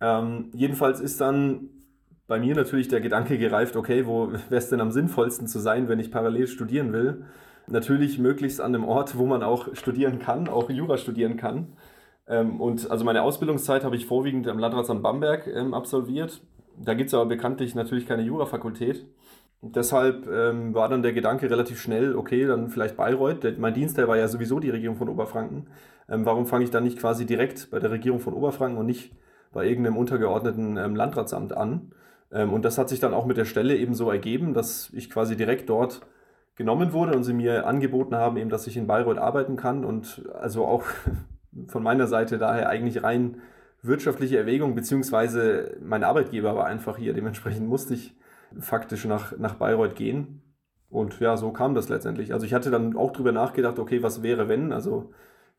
Ähm, 0.00 0.50
jedenfalls 0.52 1.00
ist 1.00 1.20
dann 1.20 1.70
bei 2.26 2.38
mir 2.38 2.54
natürlich 2.54 2.88
der 2.88 3.00
Gedanke 3.00 3.38
gereift, 3.38 3.76
okay, 3.76 4.06
wo 4.06 4.32
wäre 4.32 4.44
es 4.50 4.68
denn 4.68 4.80
am 4.80 4.90
sinnvollsten 4.90 5.46
zu 5.46 5.58
sein, 5.58 5.88
wenn 5.88 6.00
ich 6.00 6.10
parallel 6.10 6.46
studieren 6.48 6.92
will? 6.92 7.24
Natürlich 7.70 8.18
möglichst 8.18 8.60
an 8.60 8.74
einem 8.74 8.84
Ort, 8.84 9.18
wo 9.18 9.26
man 9.26 9.42
auch 9.42 9.74
studieren 9.74 10.18
kann, 10.18 10.48
auch 10.48 10.70
Jura 10.70 10.96
studieren 10.96 11.36
kann. 11.36 11.74
Ähm, 12.26 12.60
und 12.60 12.90
also 12.90 13.04
meine 13.04 13.22
Ausbildungszeit 13.22 13.84
habe 13.84 13.96
ich 13.96 14.06
vorwiegend 14.06 14.48
am 14.48 14.58
Landratsamt 14.58 15.02
Bamberg 15.02 15.46
ähm, 15.46 15.74
absolviert 15.74 16.40
da 16.84 16.94
gibt 16.94 17.08
es 17.08 17.14
aber 17.14 17.26
bekanntlich 17.26 17.74
natürlich 17.74 18.06
keine 18.06 18.22
Jurafakultät. 18.22 19.06
Deshalb 19.60 20.28
ähm, 20.28 20.72
war 20.72 20.88
dann 20.88 21.02
der 21.02 21.12
Gedanke 21.12 21.50
relativ 21.50 21.80
schnell, 21.80 22.14
okay, 22.14 22.46
dann 22.46 22.68
vielleicht 22.68 22.96
Bayreuth. 22.96 23.42
Der, 23.42 23.54
mein 23.58 23.74
Dienstteil 23.74 24.06
war 24.06 24.16
ja 24.16 24.28
sowieso 24.28 24.60
die 24.60 24.70
Regierung 24.70 24.96
von 24.96 25.08
Oberfranken. 25.08 25.66
Ähm, 26.08 26.24
warum 26.24 26.46
fange 26.46 26.64
ich 26.64 26.70
dann 26.70 26.84
nicht 26.84 26.98
quasi 26.98 27.26
direkt 27.26 27.70
bei 27.70 27.80
der 27.80 27.90
Regierung 27.90 28.20
von 28.20 28.34
Oberfranken 28.34 28.78
und 28.78 28.86
nicht 28.86 29.12
bei 29.52 29.66
irgendeinem 29.66 29.96
untergeordneten 29.96 30.76
ähm, 30.76 30.94
Landratsamt 30.94 31.56
an? 31.56 31.92
Ähm, 32.30 32.52
und 32.52 32.64
das 32.64 32.78
hat 32.78 32.88
sich 32.88 33.00
dann 33.00 33.14
auch 33.14 33.26
mit 33.26 33.36
der 33.36 33.46
Stelle 33.46 33.76
eben 33.76 33.94
so 33.94 34.10
ergeben, 34.10 34.54
dass 34.54 34.90
ich 34.92 35.10
quasi 35.10 35.36
direkt 35.36 35.68
dort 35.68 36.02
genommen 36.58 36.92
wurde 36.92 37.16
und 37.16 37.22
sie 37.22 37.32
mir 37.32 37.66
angeboten 37.66 38.16
haben, 38.16 38.36
eben, 38.36 38.50
dass 38.50 38.66
ich 38.66 38.76
in 38.76 38.88
Bayreuth 38.88 39.16
arbeiten 39.16 39.56
kann 39.56 39.84
und 39.84 40.28
also 40.34 40.66
auch 40.66 40.84
von 41.68 41.82
meiner 41.82 42.08
Seite 42.08 42.36
daher 42.36 42.68
eigentlich 42.68 43.02
rein 43.02 43.40
wirtschaftliche 43.80 44.36
Erwägung, 44.36 44.74
beziehungsweise 44.74 45.76
mein 45.80 46.02
Arbeitgeber 46.02 46.56
war 46.56 46.66
einfach 46.66 46.98
hier. 46.98 47.14
Dementsprechend 47.14 47.68
musste 47.68 47.94
ich 47.94 48.16
faktisch 48.58 49.04
nach, 49.04 49.38
nach 49.38 49.54
Bayreuth 49.54 49.94
gehen. 49.94 50.42
Und 50.90 51.20
ja, 51.20 51.36
so 51.36 51.52
kam 51.52 51.76
das 51.76 51.88
letztendlich. 51.88 52.32
Also 52.32 52.44
ich 52.44 52.54
hatte 52.54 52.72
dann 52.72 52.96
auch 52.96 53.12
drüber 53.12 53.30
nachgedacht, 53.30 53.78
okay, 53.78 54.02
was 54.02 54.24
wäre, 54.24 54.48
wenn? 54.48 54.72
Also 54.72 55.12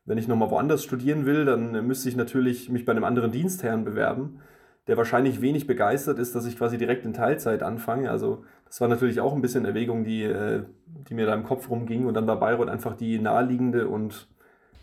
wenn 0.04 0.18
ich 0.18 0.28
nochmal 0.28 0.50
woanders 0.50 0.84
studieren 0.84 1.24
will, 1.24 1.46
dann 1.46 1.86
müsste 1.86 2.10
ich 2.10 2.16
natürlich 2.16 2.68
mich 2.68 2.84
bei 2.84 2.92
einem 2.92 3.04
anderen 3.04 3.32
Dienstherrn 3.32 3.84
bewerben, 3.84 4.40
der 4.86 4.96
wahrscheinlich 4.96 5.40
wenig 5.40 5.66
begeistert 5.66 6.18
ist, 6.18 6.34
dass 6.34 6.46
ich 6.46 6.56
quasi 6.56 6.78
direkt 6.78 7.04
in 7.04 7.12
Teilzeit 7.12 7.62
anfange. 7.62 8.10
Also 8.10 8.44
das 8.66 8.80
war 8.80 8.88
natürlich 8.88 9.20
auch 9.20 9.34
ein 9.34 9.42
bisschen 9.42 9.64
Erwägung, 9.64 10.04
die, 10.04 10.22
äh, 10.22 10.62
die 11.08 11.14
mir 11.14 11.26
da 11.26 11.34
im 11.34 11.44
Kopf 11.44 11.70
rumging. 11.70 12.06
Und 12.06 12.14
dann 12.14 12.26
war 12.26 12.38
Bayreuth 12.40 12.68
einfach 12.68 12.96
die 12.96 13.18
naheliegende 13.18 13.88
und 13.88 14.28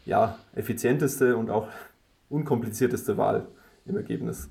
ja, 0.06 0.38
effizienteste 0.56 1.36
und 1.36 1.50
auch 1.50 1.68
unkomplizierteste 2.30 3.18
Wahl 3.18 3.48
im 3.86 3.98
Ergebnis. 3.98 4.50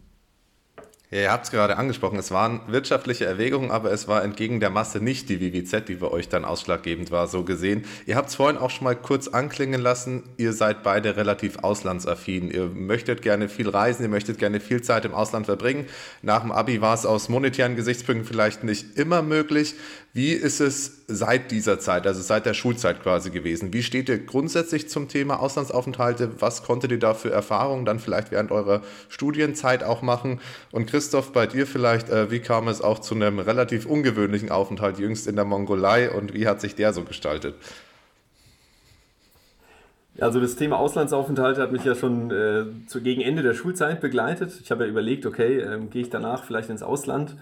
Ja, 1.13 1.21
ihr 1.21 1.31
habt 1.31 1.45
es 1.45 1.53
gerade 1.53 1.77
angesprochen, 1.77 2.19
es 2.19 2.33
waren 2.33 2.63
wirtschaftliche 2.67 3.27
Erwägungen, 3.27 3.71
aber 3.71 3.93
es 3.93 4.09
war 4.09 4.25
entgegen 4.25 4.59
der 4.59 4.71
Masse 4.71 4.99
nicht 4.99 5.29
die 5.29 5.41
WWZ, 5.41 5.89
die 5.89 5.95
bei 5.95 6.09
euch 6.09 6.29
dann 6.29 6.45
ausschlaggebend 6.45 7.13
war, 7.13 7.29
so 7.29 7.45
gesehen. 7.45 7.85
Ihr 8.07 8.17
habt 8.17 8.31
es 8.31 8.35
vorhin 8.35 8.59
auch 8.59 8.71
schon 8.71 8.87
mal 8.87 8.97
kurz 8.97 9.29
anklingen 9.29 9.81
lassen, 9.81 10.25
ihr 10.37 10.53
seid 10.53 10.83
beide 10.83 11.17
relativ 11.17 11.59
auslandsaffin. 11.61 12.51
Ihr 12.51 12.67
möchtet 12.67 13.23
gerne 13.23 13.49
viel 13.49 13.69
reisen, 13.69 14.03
ihr 14.03 14.09
möchtet 14.09 14.41
gerne 14.41 14.59
viel 14.59 14.83
Zeit 14.83 15.05
im 15.05 15.15
Ausland 15.15 15.47
verbringen. 15.47 15.87
Nach 16.23 16.43
dem 16.43 16.51
Abi 16.51 16.81
war 16.81 16.95
es 16.95 17.07
aus 17.07 17.29
monetären 17.29 17.77
Gesichtspunkten 17.77 18.27
vielleicht 18.27 18.65
nicht 18.65 18.99
immer 18.99 19.23
möglich. 19.23 19.77
Wie 20.17 20.33
ist 20.33 20.61
es 20.61 21.05
seit 21.09 21.51
dieser 21.51 21.79
Zeit, 21.79 22.07
also 22.07 22.23
seit 22.23 22.47
der 22.47 22.55
Schulzeit 22.55 23.03
quasi 23.03 23.29
gewesen? 23.29 23.75
Wie 23.75 23.83
steht 23.83 24.09
ihr 24.09 24.17
grundsätzlich 24.17 24.89
zum 24.89 25.09
Thema 25.09 25.41
Auslandsaufenthalte? 25.41 26.41
Was 26.41 26.63
konntet 26.63 26.91
ihr 26.91 26.99
da 26.99 27.13
für 27.13 27.31
Erfahrungen 27.31 27.85
dann 27.85 27.99
vielleicht 27.99 28.31
während 28.31 28.51
eurer 28.51 28.81
Studienzeit 29.11 29.85
auch 29.85 30.01
machen? 30.01 30.41
Und 30.73 30.87
Christoph, 30.87 31.33
bei 31.33 31.47
dir 31.47 31.67
vielleicht, 31.67 32.09
äh, 32.09 32.31
wie 32.31 32.39
kam 32.39 32.67
es 32.69 32.81
auch 32.81 33.01
zu 33.01 33.15
einem 33.15 33.41
relativ 33.41 33.85
ungewöhnlichen 33.85 34.51
Aufenthalt 34.51 34.99
jüngst 34.99 35.27
in 35.27 35.37
der 35.37 35.45
Mongolei 35.45 36.11
und 36.11 36.33
wie 36.33 36.49
hat 36.49 36.63
sich 36.63 36.75
der 36.75 36.95
so 36.95 37.03
gestaltet? 37.03 37.55
Also 40.19 40.41
das 40.41 40.57
Thema 40.57 40.79
Auslandsaufenthalte 40.79 41.61
hat 41.61 41.73
mich 41.73 41.85
ja 41.85 41.95
schon 41.95 42.31
äh, 42.31 42.65
zu, 42.87 43.03
gegen 43.03 43.21
Ende 43.21 43.43
der 43.43 43.53
Schulzeit 43.53 44.01
begleitet. 44.01 44.61
Ich 44.63 44.71
habe 44.71 44.85
ja 44.85 44.91
überlegt, 44.91 45.27
okay, 45.27 45.61
äh, 45.61 45.79
gehe 45.91 46.01
ich 46.01 46.09
danach 46.09 46.45
vielleicht 46.45 46.71
ins 46.71 46.83
Ausland? 46.83 47.37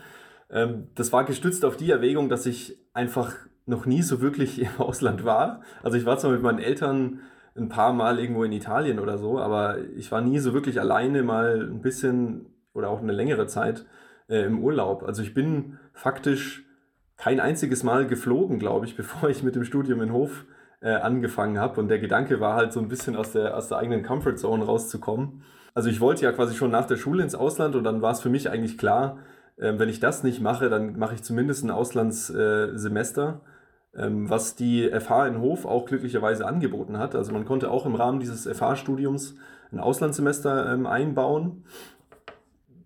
Ähm, 0.51 0.89
das 0.95 1.13
war 1.13 1.25
gestützt 1.25 1.65
auf 1.65 1.77
die 1.77 1.91
Erwägung, 1.91 2.29
dass 2.29 2.47
ich 2.47 2.79
einfach 2.93 3.35
noch 3.67 3.87
nie 3.87 4.03
so 4.03 4.21
wirklich 4.21 4.61
im 4.61 4.69
Ausland 4.79 5.25
war. 5.25 5.63
Also 5.83 5.97
ich 5.97 6.07
war 6.07 6.19
zwar 6.19 6.33
mit 6.33 6.43
meinen 6.43 6.59
Eltern 6.59 7.21
ein 7.57 7.69
paar 7.69 7.93
Mal 7.93 8.19
irgendwo 8.19 8.45
in 8.45 8.53
Italien 8.53 8.99
oder 8.99 9.17
so, 9.17 9.39
aber 9.39 9.79
ich 9.97 10.11
war 10.11 10.21
nie 10.21 10.39
so 10.39 10.55
wirklich 10.55 10.81
alleine 10.81 11.23
mal 11.23 11.69
ein 11.71 11.83
bisschen 11.83 12.47
oder 12.73 12.91
auch 12.91 13.01
eine 13.01 13.13
längere 13.13 13.47
Zeit 13.47 13.87
äh, 14.29 14.45
im 14.45 14.63
Urlaub. 14.63 15.05
Also 15.05 15.23
ich 15.23 15.35
bin 15.35 15.79
faktisch 15.93 16.65
kein 17.17 17.39
einziges 17.39 17.85
Mal 17.85 18.07
geflogen, 18.07 18.59
glaube 18.59 18.87
ich, 18.87 18.97
bevor 18.97 19.29
ich 19.29 19.43
mit 19.43 19.55
dem 19.55 19.65
Studium 19.65 20.03
in 20.03 20.13
Hof 20.13 20.47
äh, 20.81 20.91
angefangen 20.91 21.59
habe. 21.59 21.81
Und 21.81 21.89
der 21.89 22.01
Gedanke 22.01 22.41
war 22.41 22.57
halt 22.57 22.73
so 22.73 22.81
ein 22.81 22.89
bisschen 22.89 23.17
aus 23.17 23.33
der, 23.33 23.57
aus 23.57 23.69
der 23.69 23.79
eigenen 23.79 24.03
Comfort 24.03 24.37
Zone 24.37 24.65
rauszukommen. 24.65 25.43
Also 25.75 25.89
ich 25.89 26.01
wollte 26.01 26.25
ja 26.25 26.33
quasi 26.33 26.55
schon 26.55 26.71
nach 26.71 26.87
der 26.87 26.97
Schule 26.97 27.23
ins 27.23 27.35
Ausland 27.35 27.75
und 27.75 27.85
dann 27.85 28.03
war 28.03 28.13
es 28.13 28.21
für 28.21 28.29
mich 28.29 28.51
eigentlich 28.51 28.79
klar, 28.79 29.19
ähm, 29.59 29.79
wenn 29.79 29.89
ich 29.89 30.01
das 30.01 30.23
nicht 30.23 30.41
mache, 30.41 30.69
dann 30.69 30.99
mache 30.99 31.15
ich 31.15 31.23
zumindest 31.23 31.65
ein 31.65 31.71
Auslandssemester, 31.71 33.41
ähm, 33.97 34.29
was 34.29 34.57
die 34.57 34.89
FH 34.89 35.29
in 35.29 35.41
Hof 35.41 35.65
auch 35.65 35.87
glücklicherweise 35.87 36.47
angeboten 36.47 36.99
hat. 36.99 37.15
Also 37.15 37.33
man 37.33 37.45
konnte 37.45 37.71
auch 37.71 37.87
im 37.87 37.95
Rahmen 37.95 38.21
dieses 38.21 38.47
FH-Studiums 38.47 39.37
ein 39.73 39.79
Auslandssemester 39.79 40.73
ähm, 40.73 40.87
einbauen. 40.87 41.65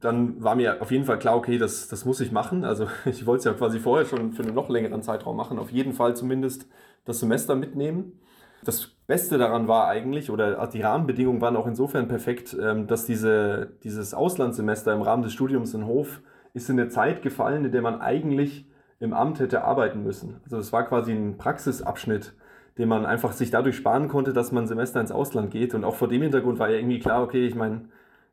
Dann 0.00 0.42
war 0.42 0.54
mir 0.54 0.80
auf 0.80 0.90
jeden 0.90 1.04
Fall 1.04 1.18
klar, 1.18 1.36
okay, 1.36 1.58
das, 1.58 1.88
das 1.88 2.04
muss 2.04 2.20
ich 2.20 2.32
machen. 2.32 2.64
Also 2.64 2.88
ich 3.06 3.24
wollte 3.24 3.38
es 3.38 3.44
ja 3.46 3.52
quasi 3.54 3.78
vorher 3.80 4.06
schon 4.06 4.32
für 4.32 4.42
einen 4.42 4.54
noch 4.54 4.68
längeren 4.68 5.02
Zeitraum 5.02 5.36
machen. 5.36 5.58
Auf 5.58 5.70
jeden 5.70 5.94
Fall 5.94 6.14
zumindest 6.16 6.66
das 7.06 7.20
Semester 7.20 7.54
mitnehmen. 7.54 8.20
Das 8.62 8.88
Beste 9.06 9.38
daran 9.38 9.68
war 9.68 9.88
eigentlich, 9.88 10.30
oder 10.30 10.66
die 10.66 10.82
Rahmenbedingungen 10.82 11.40
waren 11.40 11.56
auch 11.56 11.66
insofern 11.66 12.08
perfekt, 12.08 12.54
dass 12.88 13.06
diese, 13.06 13.70
dieses 13.84 14.14
Auslandssemester 14.14 14.92
im 14.92 15.00
Rahmen 15.00 15.22
des 15.22 15.32
Studiums 15.32 15.72
in 15.74 15.86
Hof 15.86 16.20
ist 16.54 16.68
in 16.70 16.78
eine 16.78 16.88
Zeit 16.88 17.22
gefallen, 17.22 17.64
in 17.64 17.72
der 17.72 17.82
man 17.82 18.00
eigentlich 18.00 18.66
im 19.00 19.12
Amt 19.12 19.40
hätte 19.40 19.64
arbeiten 19.64 20.02
müssen. 20.02 20.40
Also 20.44 20.58
es 20.58 20.72
war 20.72 20.84
quasi 20.84 21.12
ein 21.12 21.38
Praxisabschnitt, 21.38 22.34
den 22.78 22.88
man 22.88 23.06
einfach 23.06 23.32
sich 23.32 23.50
dadurch 23.50 23.76
sparen 23.76 24.08
konnte, 24.08 24.32
dass 24.32 24.52
man 24.52 24.64
ein 24.64 24.68
Semester 24.68 25.00
ins 25.00 25.12
Ausland 25.12 25.50
geht. 25.50 25.74
Und 25.74 25.84
auch 25.84 25.94
vor 25.94 26.08
dem 26.08 26.22
Hintergrund 26.22 26.58
war 26.58 26.68
ja 26.68 26.76
irgendwie 26.76 27.00
klar, 27.00 27.22
okay, 27.22 27.46
ich 27.46 27.54
meine, 27.54 27.82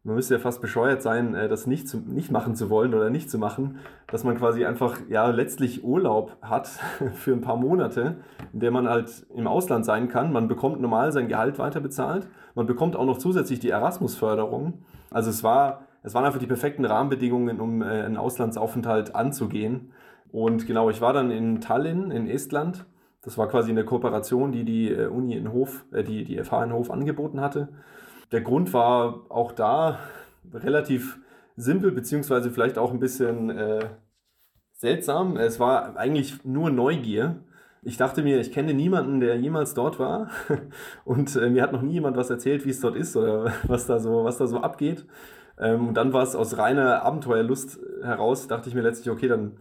man 0.06 0.16
müsste 0.16 0.36
ja 0.36 0.40
fast 0.40 0.62
bescheuert 0.62 1.02
sein, 1.02 1.34
äh, 1.34 1.48
das 1.48 1.66
nicht, 1.66 1.90
zu, 1.90 1.98
nicht 1.98 2.32
machen 2.32 2.56
zu 2.56 2.70
wollen 2.70 2.94
oder 2.94 3.10
nicht 3.10 3.30
zu 3.30 3.40
machen, 3.40 3.80
dass 4.08 4.24
man 4.24 4.38
quasi 4.38 4.64
einfach 4.64 5.00
ja 5.10 5.28
letztlich 5.30 5.84
Urlaub 5.84 6.38
hat 6.44 6.68
für 7.16 7.34
ein 7.34 7.42
paar 7.42 7.58
Monate, 7.58 8.18
in 8.54 8.60
der 8.60 8.70
man 8.72 8.88
halt 8.88 9.26
im 9.36 9.48
Ausland 9.48 9.84
sein 9.84 10.08
kann. 10.08 10.32
Man 10.32 10.48
bekommt 10.48 10.80
normal 10.80 11.12
sein 11.12 11.28
Gehalt 11.28 11.58
weiter 11.58 11.82
bezahlt. 11.82 12.28
Man 12.54 12.68
bekommt 12.68 12.96
auch 12.96 13.06
noch 13.06 13.18
zusätzlich 13.18 13.60
die 13.60 13.72
Erasmus-Förderung. 13.72 14.86
Also 15.10 15.32
es 15.32 15.44
war 15.44 15.82
es 16.06 16.14
waren 16.14 16.24
einfach 16.24 16.40
die 16.40 16.46
perfekten 16.46 16.86
Rahmenbedingungen, 16.86 17.60
um 17.60 17.82
äh, 17.82 17.86
einen 17.86 18.18
Auslandsaufenthalt 18.18 19.16
anzugehen. 19.16 19.92
Und 20.32 20.68
genau, 20.68 20.90
ich 20.92 21.02
war 21.02 21.14
dann 21.14 21.32
in 21.32 21.62
Tallinn 21.62 22.12
in 22.12 22.28
Estland. 22.28 22.86
Das 23.24 23.40
war 23.40 23.48
quasi 23.48 23.72
eine 23.72 23.86
Kooperation, 23.86 24.52
die 24.52 24.64
die 24.64 24.92
äh, 24.92 25.08
Uni 25.08 25.36
in 25.36 25.52
Hof, 25.52 25.84
äh, 25.92 26.04
die, 26.04 26.24
die 26.24 26.38
FH 26.44 26.66
in 26.66 26.74
Hof 26.74 26.92
angeboten 26.92 27.42
hatte. 27.42 27.70
Der 28.32 28.42
Grund 28.42 28.72
war 28.72 29.26
auch 29.30 29.52
da 29.52 29.98
relativ 30.54 31.18
simpel, 31.56 31.92
beziehungsweise 31.92 32.52
vielleicht 32.52 32.78
auch 32.78 32.92
ein 32.92 33.00
bisschen 33.00 33.50
äh, 33.50 33.90
seltsam. 34.74 35.38
Es 35.38 35.60
war 35.60 35.98
eigentlich 35.98 36.46
nur 36.46 36.70
Neugier. 36.70 37.38
Ich 37.82 37.98
dachte 37.98 38.22
mir, 38.22 38.40
ich 38.40 38.52
kenne 38.52 38.76
niemanden, 38.76 39.22
der 39.22 39.38
jemals 39.38 39.74
dort 39.74 39.98
war. 39.98 40.30
Und 41.04 41.36
äh, 41.36 41.50
mir 41.50 41.64
hat 41.64 41.74
noch 41.74 41.82
nie 41.82 41.94
jemand 41.94 42.16
was 42.16 42.30
erzählt, 42.30 42.64
wie 42.64 42.72
es 42.72 42.80
dort 42.80 42.96
ist 42.96 43.16
oder 43.18 43.54
was 43.64 43.88
da 43.88 44.00
so, 44.00 44.24
was 44.24 44.38
da 44.38 44.46
so 44.46 44.60
abgeht. 44.60 45.08
Ähm, 45.60 45.88
und 45.88 45.94
dann 45.96 46.14
war 46.14 46.24
es 46.24 46.36
aus 46.36 46.58
reiner 46.58 47.04
Abenteuerlust 47.04 47.80
heraus, 48.02 48.48
dachte 48.48 48.70
ich 48.70 48.76
mir 48.76 48.82
letztlich, 48.82 49.10
okay, 49.10 49.28
dann 49.28 49.58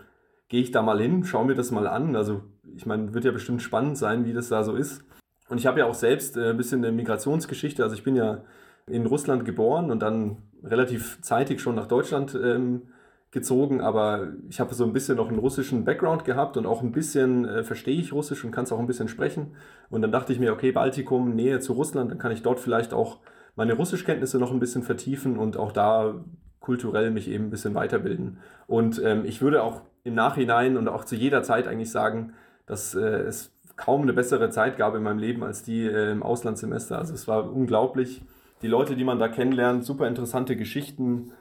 gehe 0.48 0.62
ich 0.62 0.70
da 0.70 0.82
mal 0.82 1.00
hin, 1.00 1.24
schaue 1.24 1.46
mir 1.46 1.54
das 1.54 1.70
mal 1.70 1.86
an. 1.86 2.16
Also 2.16 2.42
ich 2.76 2.86
meine, 2.86 3.14
wird 3.14 3.24
ja 3.24 3.32
bestimmt 3.32 3.62
spannend 3.62 3.96
sein, 3.96 4.24
wie 4.24 4.32
das 4.32 4.48
da 4.48 4.64
so 4.64 4.74
ist. 4.74 5.04
Und 5.48 5.58
ich 5.58 5.66
habe 5.66 5.80
ja 5.80 5.86
auch 5.86 5.94
selbst 5.94 6.36
äh, 6.36 6.50
ein 6.50 6.56
bisschen 6.56 6.84
eine 6.84 6.92
Migrationsgeschichte. 6.92 7.82
Also 7.82 7.94
ich 7.94 8.04
bin 8.04 8.16
ja 8.16 8.42
in 8.86 9.06
Russland 9.06 9.44
geboren 9.44 9.90
und 9.90 10.00
dann 10.00 10.38
relativ 10.62 11.20
zeitig 11.22 11.60
schon 11.60 11.74
nach 11.74 11.86
Deutschland 11.86 12.34
ähm, 12.34 12.82
gezogen, 13.30 13.80
aber 13.80 14.32
ich 14.48 14.60
habe 14.60 14.74
so 14.74 14.84
ein 14.84 14.92
bisschen 14.92 15.16
noch 15.16 15.28
einen 15.28 15.38
russischen 15.38 15.84
Background 15.84 16.24
gehabt 16.24 16.56
und 16.56 16.66
auch 16.66 16.82
ein 16.82 16.92
bisschen 16.92 17.44
äh, 17.46 17.64
verstehe 17.64 17.98
ich 17.98 18.12
Russisch 18.12 18.44
und 18.44 18.52
kann 18.52 18.64
es 18.64 18.72
auch 18.72 18.78
ein 18.78 18.86
bisschen 18.86 19.08
sprechen. 19.08 19.56
Und 19.90 20.02
dann 20.02 20.12
dachte 20.12 20.32
ich 20.32 20.38
mir, 20.38 20.52
okay, 20.52 20.72
Baltikum, 20.72 21.34
Nähe 21.34 21.60
zu 21.60 21.72
Russland, 21.72 22.10
dann 22.10 22.18
kann 22.18 22.32
ich 22.32 22.42
dort 22.42 22.60
vielleicht 22.60 22.94
auch 22.94 23.18
meine 23.56 23.74
Russischkenntnisse 23.74 24.38
noch 24.38 24.50
ein 24.50 24.60
bisschen 24.60 24.82
vertiefen 24.82 25.38
und 25.38 25.56
auch 25.56 25.72
da 25.72 26.14
kulturell 26.60 27.10
mich 27.10 27.28
eben 27.28 27.44
ein 27.44 27.50
bisschen 27.50 27.74
weiterbilden. 27.74 28.38
Und 28.66 29.00
ähm, 29.04 29.24
ich 29.24 29.42
würde 29.42 29.62
auch 29.62 29.82
im 30.02 30.14
Nachhinein 30.14 30.76
und 30.76 30.88
auch 30.88 31.04
zu 31.04 31.14
jeder 31.14 31.42
Zeit 31.42 31.68
eigentlich 31.68 31.90
sagen, 31.90 32.32
dass 32.66 32.94
äh, 32.94 33.00
es 33.00 33.52
kaum 33.76 34.02
eine 34.02 34.12
bessere 34.12 34.50
Zeit 34.50 34.76
gab 34.76 34.94
in 34.94 35.02
meinem 35.02 35.18
Leben 35.18 35.42
als 35.42 35.62
die 35.62 35.86
äh, 35.86 36.12
im 36.12 36.22
Auslandssemester. 36.22 36.98
Also 36.98 37.14
es 37.14 37.28
war 37.28 37.52
unglaublich. 37.52 38.22
Die 38.62 38.68
Leute, 38.68 38.96
die 38.96 39.04
man 39.04 39.18
da 39.18 39.28
kennenlernt, 39.28 39.84
super 39.84 40.08
interessante 40.08 40.56
Geschichten, 40.56 41.32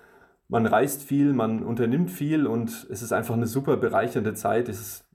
man 0.49 0.65
reist 0.65 1.03
viel, 1.03 1.33
man 1.33 1.63
unternimmt 1.63 2.11
viel 2.11 2.45
und 2.45 2.87
es 2.89 3.01
ist 3.01 3.13
einfach 3.13 3.33
eine 3.33 3.47
super 3.47 3.77
bereichernde 3.77 4.33
Zeit. 4.33 4.67
Es 4.67 4.79
ist, 4.79 5.05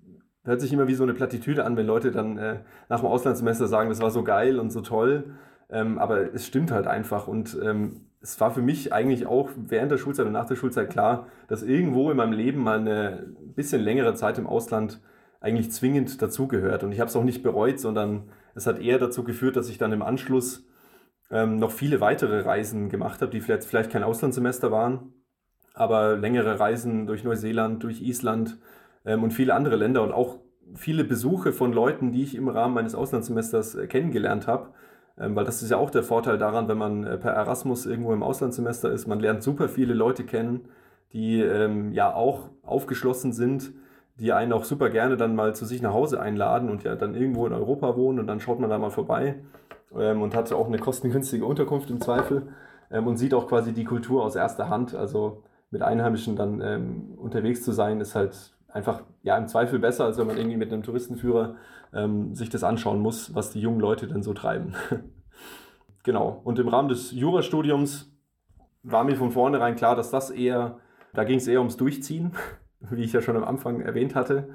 hört 0.44 0.60
sich 0.60 0.72
immer 0.72 0.88
wie 0.88 0.94
so 0.94 1.02
eine 1.02 1.14
Plattitüde 1.14 1.64
an, 1.64 1.76
wenn 1.76 1.86
Leute 1.86 2.10
dann 2.10 2.38
äh, 2.38 2.60
nach 2.88 3.00
dem 3.00 3.08
Auslandssemester 3.08 3.66
sagen, 3.66 3.88
das 3.90 4.00
war 4.00 4.10
so 4.10 4.24
geil 4.24 4.58
und 4.58 4.70
so 4.70 4.80
toll. 4.80 5.34
Ähm, 5.70 5.98
aber 5.98 6.34
es 6.34 6.46
stimmt 6.46 6.70
halt 6.70 6.86
einfach 6.86 7.28
und 7.28 7.58
ähm, 7.62 8.06
es 8.20 8.40
war 8.40 8.50
für 8.50 8.62
mich 8.62 8.92
eigentlich 8.92 9.26
auch 9.26 9.50
während 9.56 9.92
der 9.92 9.98
Schulzeit 9.98 10.26
und 10.26 10.32
nach 10.32 10.46
der 10.46 10.56
Schulzeit 10.56 10.90
klar, 10.90 11.26
dass 11.46 11.62
irgendwo 11.62 12.10
in 12.10 12.16
meinem 12.16 12.32
Leben 12.32 12.62
mal 12.62 12.78
eine 12.80 13.26
bisschen 13.54 13.82
längere 13.82 14.14
Zeit 14.14 14.38
im 14.38 14.46
Ausland 14.46 15.00
eigentlich 15.40 15.70
zwingend 15.70 16.20
dazugehört. 16.20 16.82
Und 16.82 16.92
ich 16.92 17.00
habe 17.00 17.08
es 17.08 17.16
auch 17.16 17.22
nicht 17.22 17.42
bereut, 17.42 17.78
sondern 17.78 18.30
es 18.54 18.66
hat 18.66 18.80
eher 18.80 18.98
dazu 18.98 19.22
geführt, 19.22 19.56
dass 19.56 19.68
ich 19.68 19.78
dann 19.78 19.92
im 19.92 20.02
Anschluss 20.02 20.66
ähm, 21.30 21.56
noch 21.56 21.70
viele 21.70 22.00
weitere 22.00 22.40
Reisen 22.40 22.88
gemacht 22.88 23.20
habe, 23.20 23.30
die 23.30 23.40
vielleicht, 23.40 23.64
vielleicht 23.64 23.90
kein 23.90 24.02
Auslandssemester 24.02 24.72
waren, 24.72 25.12
aber 25.74 26.16
längere 26.16 26.58
Reisen 26.58 27.06
durch 27.06 27.22
Neuseeland, 27.22 27.82
durch 27.84 28.00
Island 28.00 28.58
ähm, 29.04 29.22
und 29.22 29.32
viele 29.32 29.54
andere 29.54 29.76
Länder 29.76 30.02
und 30.02 30.12
auch 30.12 30.40
viele 30.74 31.04
Besuche 31.04 31.52
von 31.52 31.72
Leuten, 31.72 32.10
die 32.10 32.22
ich 32.22 32.34
im 32.34 32.48
Rahmen 32.48 32.74
meines 32.74 32.94
Auslandssemesters 32.94 33.74
äh, 33.76 33.86
kennengelernt 33.86 34.46
habe. 34.46 34.70
Ähm, 35.20 35.34
weil 35.34 35.44
das 35.44 35.62
ist 35.62 35.70
ja 35.70 35.76
auch 35.76 35.90
der 35.90 36.02
Vorteil 36.02 36.38
daran, 36.38 36.68
wenn 36.68 36.78
man 36.78 37.04
äh, 37.04 37.18
per 37.18 37.32
Erasmus 37.32 37.86
irgendwo 37.86 38.12
im 38.12 38.22
Auslandssemester 38.22 38.90
ist. 38.92 39.06
Man 39.06 39.20
lernt 39.20 39.42
super 39.42 39.68
viele 39.68 39.94
Leute 39.94 40.24
kennen, 40.24 40.68
die 41.12 41.40
ähm, 41.40 41.92
ja 41.92 42.14
auch 42.14 42.50
aufgeschlossen 42.62 43.32
sind, 43.32 43.72
die 44.16 44.32
einen 44.32 44.52
auch 44.52 44.64
super 44.64 44.90
gerne 44.90 45.16
dann 45.16 45.34
mal 45.34 45.54
zu 45.54 45.64
sich 45.64 45.82
nach 45.82 45.92
Hause 45.92 46.20
einladen 46.20 46.68
und 46.70 46.84
ja 46.84 46.96
dann 46.96 47.14
irgendwo 47.14 47.46
in 47.46 47.52
Europa 47.52 47.96
wohnen 47.96 48.18
und 48.18 48.26
dann 48.26 48.40
schaut 48.40 48.60
man 48.60 48.70
da 48.70 48.78
mal 48.78 48.90
vorbei 48.90 49.36
ähm, 49.96 50.22
und 50.22 50.34
hat 50.34 50.52
auch 50.52 50.66
eine 50.66 50.78
kostengünstige 50.78 51.44
Unterkunft 51.44 51.90
im 51.90 52.00
Zweifel 52.00 52.48
und 52.90 53.18
sieht 53.18 53.34
auch 53.34 53.46
quasi 53.48 53.74
die 53.74 53.84
Kultur 53.84 54.24
aus 54.24 54.34
erster 54.34 54.70
Hand. 54.70 54.94
Also 54.94 55.42
mit 55.70 55.82
Einheimischen 55.82 56.36
dann 56.36 57.18
unterwegs 57.18 57.62
zu 57.62 57.72
sein, 57.72 58.00
ist 58.00 58.14
halt 58.14 58.54
einfach 58.68 59.02
ja 59.22 59.36
im 59.36 59.46
Zweifel 59.46 59.78
besser, 59.78 60.06
als 60.06 60.16
wenn 60.16 60.26
man 60.26 60.38
irgendwie 60.38 60.56
mit 60.56 60.72
einem 60.72 60.82
Touristenführer 60.82 61.56
ähm, 61.92 62.34
sich 62.34 62.50
das 62.50 62.64
anschauen 62.64 63.00
muss, 63.00 63.34
was 63.34 63.50
die 63.50 63.60
jungen 63.60 63.80
Leute 63.80 64.06
denn 64.06 64.22
so 64.22 64.34
treiben. 64.34 64.74
genau. 66.04 66.40
Und 66.44 66.58
im 66.58 66.68
Rahmen 66.68 66.88
des 66.88 67.12
Jurastudiums 67.12 68.12
war 68.82 69.04
mir 69.04 69.16
von 69.16 69.30
vornherein 69.30 69.76
klar, 69.76 69.96
dass 69.96 70.10
das 70.10 70.30
eher, 70.30 70.78
da 71.14 71.24
ging 71.24 71.38
es 71.38 71.46
eher 71.46 71.60
ums 71.60 71.76
Durchziehen, 71.76 72.32
wie 72.80 73.02
ich 73.02 73.12
ja 73.12 73.20
schon 73.20 73.36
am 73.36 73.44
Anfang 73.44 73.80
erwähnt 73.80 74.14
hatte. 74.14 74.48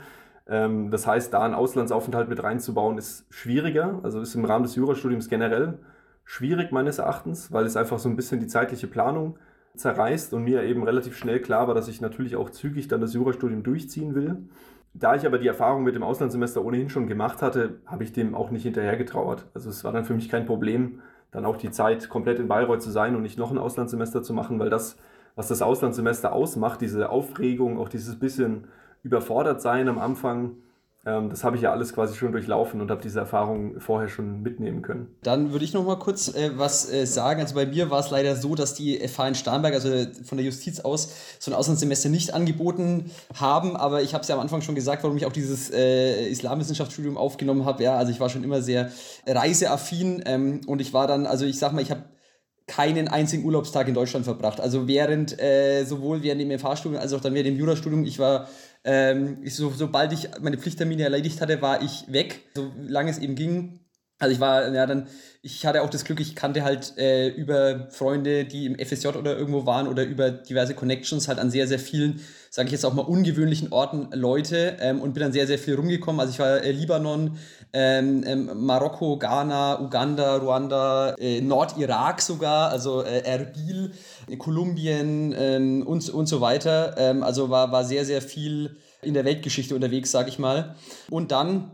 Ähm, 0.47 0.91
das 0.91 1.07
heißt, 1.07 1.33
da 1.33 1.43
einen 1.43 1.53
Auslandsaufenthalt 1.53 2.29
mit 2.29 2.43
reinzubauen, 2.43 2.97
ist 2.97 3.25
schwieriger, 3.29 3.99
also 4.03 4.19
ist 4.21 4.35
im 4.35 4.45
Rahmen 4.45 4.63
des 4.63 4.75
Jurastudiums 4.75 5.29
generell 5.29 5.79
schwierig 6.25 6.71
meines 6.71 6.99
Erachtens, 6.99 7.51
weil 7.51 7.65
es 7.65 7.75
einfach 7.75 7.99
so 7.99 8.09
ein 8.09 8.15
bisschen 8.15 8.39
die 8.39 8.47
zeitliche 8.47 8.87
Planung 8.87 9.37
zerreißt 9.75 10.33
und 10.33 10.43
mir 10.43 10.63
eben 10.63 10.83
relativ 10.83 11.17
schnell 11.17 11.41
klar 11.41 11.67
war, 11.67 11.75
dass 11.75 11.87
ich 11.87 11.99
natürlich 11.99 12.35
auch 12.35 12.49
zügig 12.49 12.87
dann 12.87 13.01
das 13.01 13.13
Jurastudium 13.13 13.63
durchziehen 13.63 14.15
will. 14.15 14.49
Da 14.93 15.15
ich 15.15 15.25
aber 15.25 15.39
die 15.39 15.47
Erfahrung 15.47 15.83
mit 15.83 15.95
dem 15.95 16.03
Auslandssemester 16.03 16.63
ohnehin 16.63 16.89
schon 16.89 17.07
gemacht 17.07 17.41
hatte, 17.41 17.79
habe 17.87 18.03
ich 18.03 18.13
dem 18.13 18.35
auch 18.35 18.51
nicht 18.51 18.63
hinterhergetrauert. 18.63 19.47
Also 19.53 19.69
es 19.69 19.83
war 19.83 19.91
dann 19.91 20.05
für 20.05 20.13
mich 20.13 20.29
kein 20.29 20.45
Problem, 20.45 21.01
dann 21.31 21.45
auch 21.45 21.57
die 21.57 21.71
Zeit 21.71 22.09
komplett 22.09 22.39
in 22.39 22.47
Bayreuth 22.47 22.83
zu 22.83 22.91
sein 22.91 23.15
und 23.15 23.23
nicht 23.23 23.39
noch 23.39 23.51
ein 23.51 23.57
Auslandssemester 23.57 24.21
zu 24.21 24.33
machen, 24.33 24.59
weil 24.59 24.69
das, 24.69 24.97
was 25.35 25.47
das 25.47 25.63
Auslandssemester 25.63 26.31
ausmacht, 26.31 26.79
diese 26.81 27.09
Aufregung, 27.09 27.79
auch 27.79 27.89
dieses 27.89 28.19
bisschen 28.19 28.67
überfordert 29.01 29.61
sein 29.61 29.89
am 29.89 29.97
Anfang, 29.97 30.57
das 31.03 31.43
habe 31.43 31.57
ich 31.57 31.61
ja 31.61 31.71
alles 31.73 31.93
quasi 31.93 32.15
schon 32.15 32.31
durchlaufen 32.31 32.79
und 32.79 32.89
habe 32.89 33.01
diese 33.01 33.19
Erfahrung 33.19 33.81
vorher 33.81 34.07
schon 34.07 34.41
mitnehmen 34.41 34.81
können. 34.81 35.13
Dann 35.21 35.51
würde 35.51 35.65
ich 35.65 35.73
noch 35.73 35.83
mal 35.83 35.99
kurz 35.99 36.33
äh, 36.33 36.51
was 36.55 36.89
äh, 36.89 37.05
sagen. 37.05 37.41
Also 37.41 37.55
bei 37.55 37.65
mir 37.65 37.89
war 37.89 37.99
es 37.99 38.09
leider 38.09 38.37
so, 38.37 38.55
dass 38.55 38.73
die 38.73 39.05
FH 39.05 39.27
in 39.27 39.35
Starnberg, 39.35 39.73
also 39.73 39.89
von 40.23 40.37
der 40.37 40.45
Justiz 40.45 40.79
aus, 40.79 41.13
so 41.39 41.51
ein 41.51 41.55
Auslandssemester 41.55 42.07
nicht 42.07 42.33
angeboten 42.33 43.11
haben. 43.37 43.75
Aber 43.75 44.01
ich 44.01 44.13
habe 44.13 44.21
es 44.21 44.29
ja 44.29 44.35
am 44.35 44.41
Anfang 44.41 44.61
schon 44.61 44.75
gesagt, 44.75 45.03
warum 45.03 45.17
ich 45.17 45.25
auch 45.25 45.33
dieses 45.33 45.69
äh, 45.71 46.29
Islamwissenschaftsstudium 46.29 47.17
aufgenommen 47.17 47.65
habe. 47.65 47.83
Ja, 47.83 47.97
also 47.97 48.09
ich 48.11 48.21
war 48.21 48.29
schon 48.29 48.45
immer 48.45 48.61
sehr 48.61 48.89
reiseaffin 49.27 50.23
ähm, 50.25 50.61
und 50.67 50.79
ich 50.79 50.93
war 50.93 51.07
dann, 51.07 51.25
also 51.25 51.43
ich 51.43 51.59
sag 51.59 51.73
mal, 51.73 51.81
ich 51.81 51.91
habe 51.91 52.03
keinen 52.67 53.09
einzigen 53.09 53.43
Urlaubstag 53.43 53.87
in 53.89 53.93
Deutschland 53.93 54.25
verbracht. 54.25 54.61
Also 54.61 54.87
während, 54.87 55.39
äh, 55.41 55.83
sowohl 55.83 56.23
während 56.23 56.39
dem 56.39 56.57
FH-Studium 56.57 57.01
als 57.01 57.11
auch 57.11 57.19
dann 57.19 57.33
während 57.33 57.47
dem 57.47 57.57
Jurastudium, 57.57 58.05
ich 58.05 58.19
war 58.19 58.47
ähm, 58.83 59.37
so, 59.47 59.71
sobald 59.71 60.11
ich 60.13 60.29
meine 60.41 60.57
Pflichttermine 60.57 61.03
erledigt 61.03 61.41
hatte, 61.41 61.61
war 61.61 61.81
ich 61.81 62.05
weg, 62.11 62.41
solange 62.55 63.11
es 63.11 63.17
eben 63.17 63.35
ging. 63.35 63.79
Also 64.23 64.33
ich 64.33 64.39
war, 64.39 64.73
ja, 64.73 64.85
dann, 64.85 65.07
ich 65.41 65.65
hatte 65.65 65.81
auch 65.81 65.89
das 65.89 66.05
Glück, 66.05 66.21
ich 66.21 66.35
kannte 66.35 66.63
halt 66.63 66.97
äh, 66.97 67.27
über 67.27 67.87
Freunde, 67.89 68.45
die 68.45 68.65
im 68.65 68.79
FSJ 68.79 69.07
oder 69.09 69.37
irgendwo 69.37 69.65
waren 69.65 69.87
oder 69.87 70.03
über 70.05 70.31
diverse 70.31 70.73
Connections 70.73 71.27
halt 71.27 71.39
an 71.39 71.51
sehr, 71.51 71.67
sehr 71.67 71.79
vielen, 71.79 72.21
sage 72.49 72.67
ich 72.67 72.71
jetzt 72.71 72.85
auch 72.85 72.93
mal, 72.93 73.01
ungewöhnlichen 73.01 73.73
Orten 73.73 74.07
Leute 74.13 74.77
ähm, 74.79 75.01
und 75.01 75.13
bin 75.13 75.21
dann 75.21 75.33
sehr, 75.33 75.45
sehr 75.45 75.59
viel 75.59 75.75
rumgekommen. 75.75 76.21
Also 76.21 76.31
ich 76.31 76.39
war 76.39 76.63
äh, 76.63 76.71
Libanon, 76.71 77.37
ähm, 77.73 78.23
ähm, 78.25 78.65
Marokko, 78.65 79.17
Ghana, 79.17 79.81
Uganda, 79.81 80.37
Ruanda, 80.37 81.15
äh, 81.19 81.41
Nordirak 81.41 82.21
sogar, 82.21 82.69
also 82.69 83.03
äh, 83.03 83.23
Erbil, 83.25 83.91
Kolumbien 84.37 85.35
ähm, 85.37 85.85
und, 85.85 86.09
und 86.09 86.27
so 86.27 86.39
weiter. 86.39 86.95
Ähm, 86.97 87.23
also 87.23 87.49
war, 87.49 87.73
war 87.73 87.83
sehr, 87.83 88.05
sehr 88.05 88.21
viel 88.21 88.77
in 89.01 89.13
der 89.13 89.25
Weltgeschichte 89.25 89.75
unterwegs, 89.75 90.11
sage 90.11 90.29
ich 90.29 90.39
mal. 90.39 90.75
Und 91.09 91.33
dann 91.33 91.71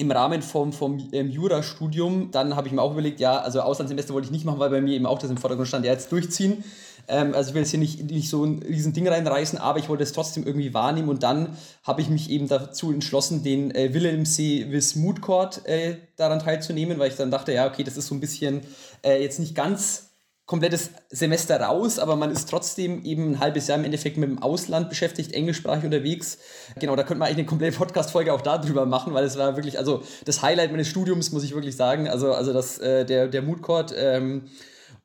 im 0.00 0.10
Rahmen 0.10 0.40
vom, 0.40 0.72
vom 0.72 1.08
ähm, 1.12 1.30
Jurastudium, 1.30 2.30
dann 2.30 2.56
habe 2.56 2.66
ich 2.66 2.72
mir 2.72 2.80
auch 2.80 2.92
überlegt, 2.92 3.20
ja, 3.20 3.38
also 3.38 3.60
Auslandssemester 3.60 4.14
wollte 4.14 4.26
ich 4.26 4.32
nicht 4.32 4.46
machen, 4.46 4.58
weil 4.58 4.70
bei 4.70 4.80
mir 4.80 4.94
eben 4.94 5.06
auch 5.06 5.18
das 5.18 5.30
im 5.30 5.36
Vordergrund 5.36 5.68
stand, 5.68 5.84
ja, 5.84 5.92
jetzt 5.92 6.10
durchziehen. 6.10 6.64
Ähm, 7.06 7.34
also 7.34 7.50
ich 7.50 7.54
will 7.54 7.62
jetzt 7.62 7.70
hier 7.70 7.78
nicht, 7.78 8.10
nicht 8.10 8.30
so 8.30 8.44
ein 8.44 8.62
riesen 8.62 8.94
Ding 8.94 9.06
reinreißen, 9.06 9.58
aber 9.58 9.78
ich 9.78 9.88
wollte 9.88 10.02
es 10.02 10.12
trotzdem 10.12 10.46
irgendwie 10.46 10.72
wahrnehmen 10.72 11.08
und 11.10 11.22
dann 11.22 11.56
habe 11.82 12.00
ich 12.00 12.08
mich 12.08 12.30
eben 12.30 12.48
dazu 12.48 12.92
entschlossen, 12.92 13.42
den 13.42 13.74
äh, 13.74 13.92
Wilhelm 13.92 14.24
C. 14.24 14.66
Wismut 14.70 15.20
Court 15.20 15.66
äh, 15.66 15.96
daran 16.16 16.38
teilzunehmen, 16.38 16.98
weil 16.98 17.10
ich 17.10 17.16
dann 17.16 17.30
dachte, 17.30 17.52
ja, 17.52 17.66
okay, 17.66 17.84
das 17.84 17.96
ist 17.96 18.06
so 18.06 18.14
ein 18.14 18.20
bisschen 18.20 18.62
äh, 19.02 19.22
jetzt 19.22 19.38
nicht 19.38 19.54
ganz 19.54 20.09
komplettes 20.50 20.90
Semester 21.10 21.60
raus, 21.60 22.00
aber 22.00 22.16
man 22.16 22.32
ist 22.32 22.50
trotzdem 22.50 23.04
eben 23.04 23.30
ein 23.30 23.38
halbes 23.38 23.68
Jahr 23.68 23.78
im 23.78 23.84
Endeffekt 23.84 24.16
mit 24.16 24.28
dem 24.28 24.42
Ausland 24.42 24.88
beschäftigt, 24.88 25.30
englischsprachig 25.32 25.84
unterwegs. 25.84 26.38
Genau, 26.80 26.96
da 26.96 27.04
könnte 27.04 27.20
man 27.20 27.28
eigentlich 27.28 27.38
eine 27.38 27.46
komplette 27.46 27.78
Podcast-Folge 27.78 28.32
auch 28.32 28.40
darüber 28.40 28.84
machen, 28.84 29.14
weil 29.14 29.22
es 29.22 29.38
war 29.38 29.54
wirklich, 29.54 29.78
also 29.78 30.02
das 30.24 30.42
Highlight 30.42 30.72
meines 30.72 30.88
Studiums, 30.88 31.30
muss 31.30 31.44
ich 31.44 31.54
wirklich 31.54 31.76
sagen. 31.76 32.08
Also, 32.08 32.32
also 32.32 32.52
das, 32.52 32.78
äh, 32.78 33.04
der, 33.04 33.28
der 33.28 33.42
Mood 33.42 33.62
Court, 33.62 33.94
ähm, 33.96 34.42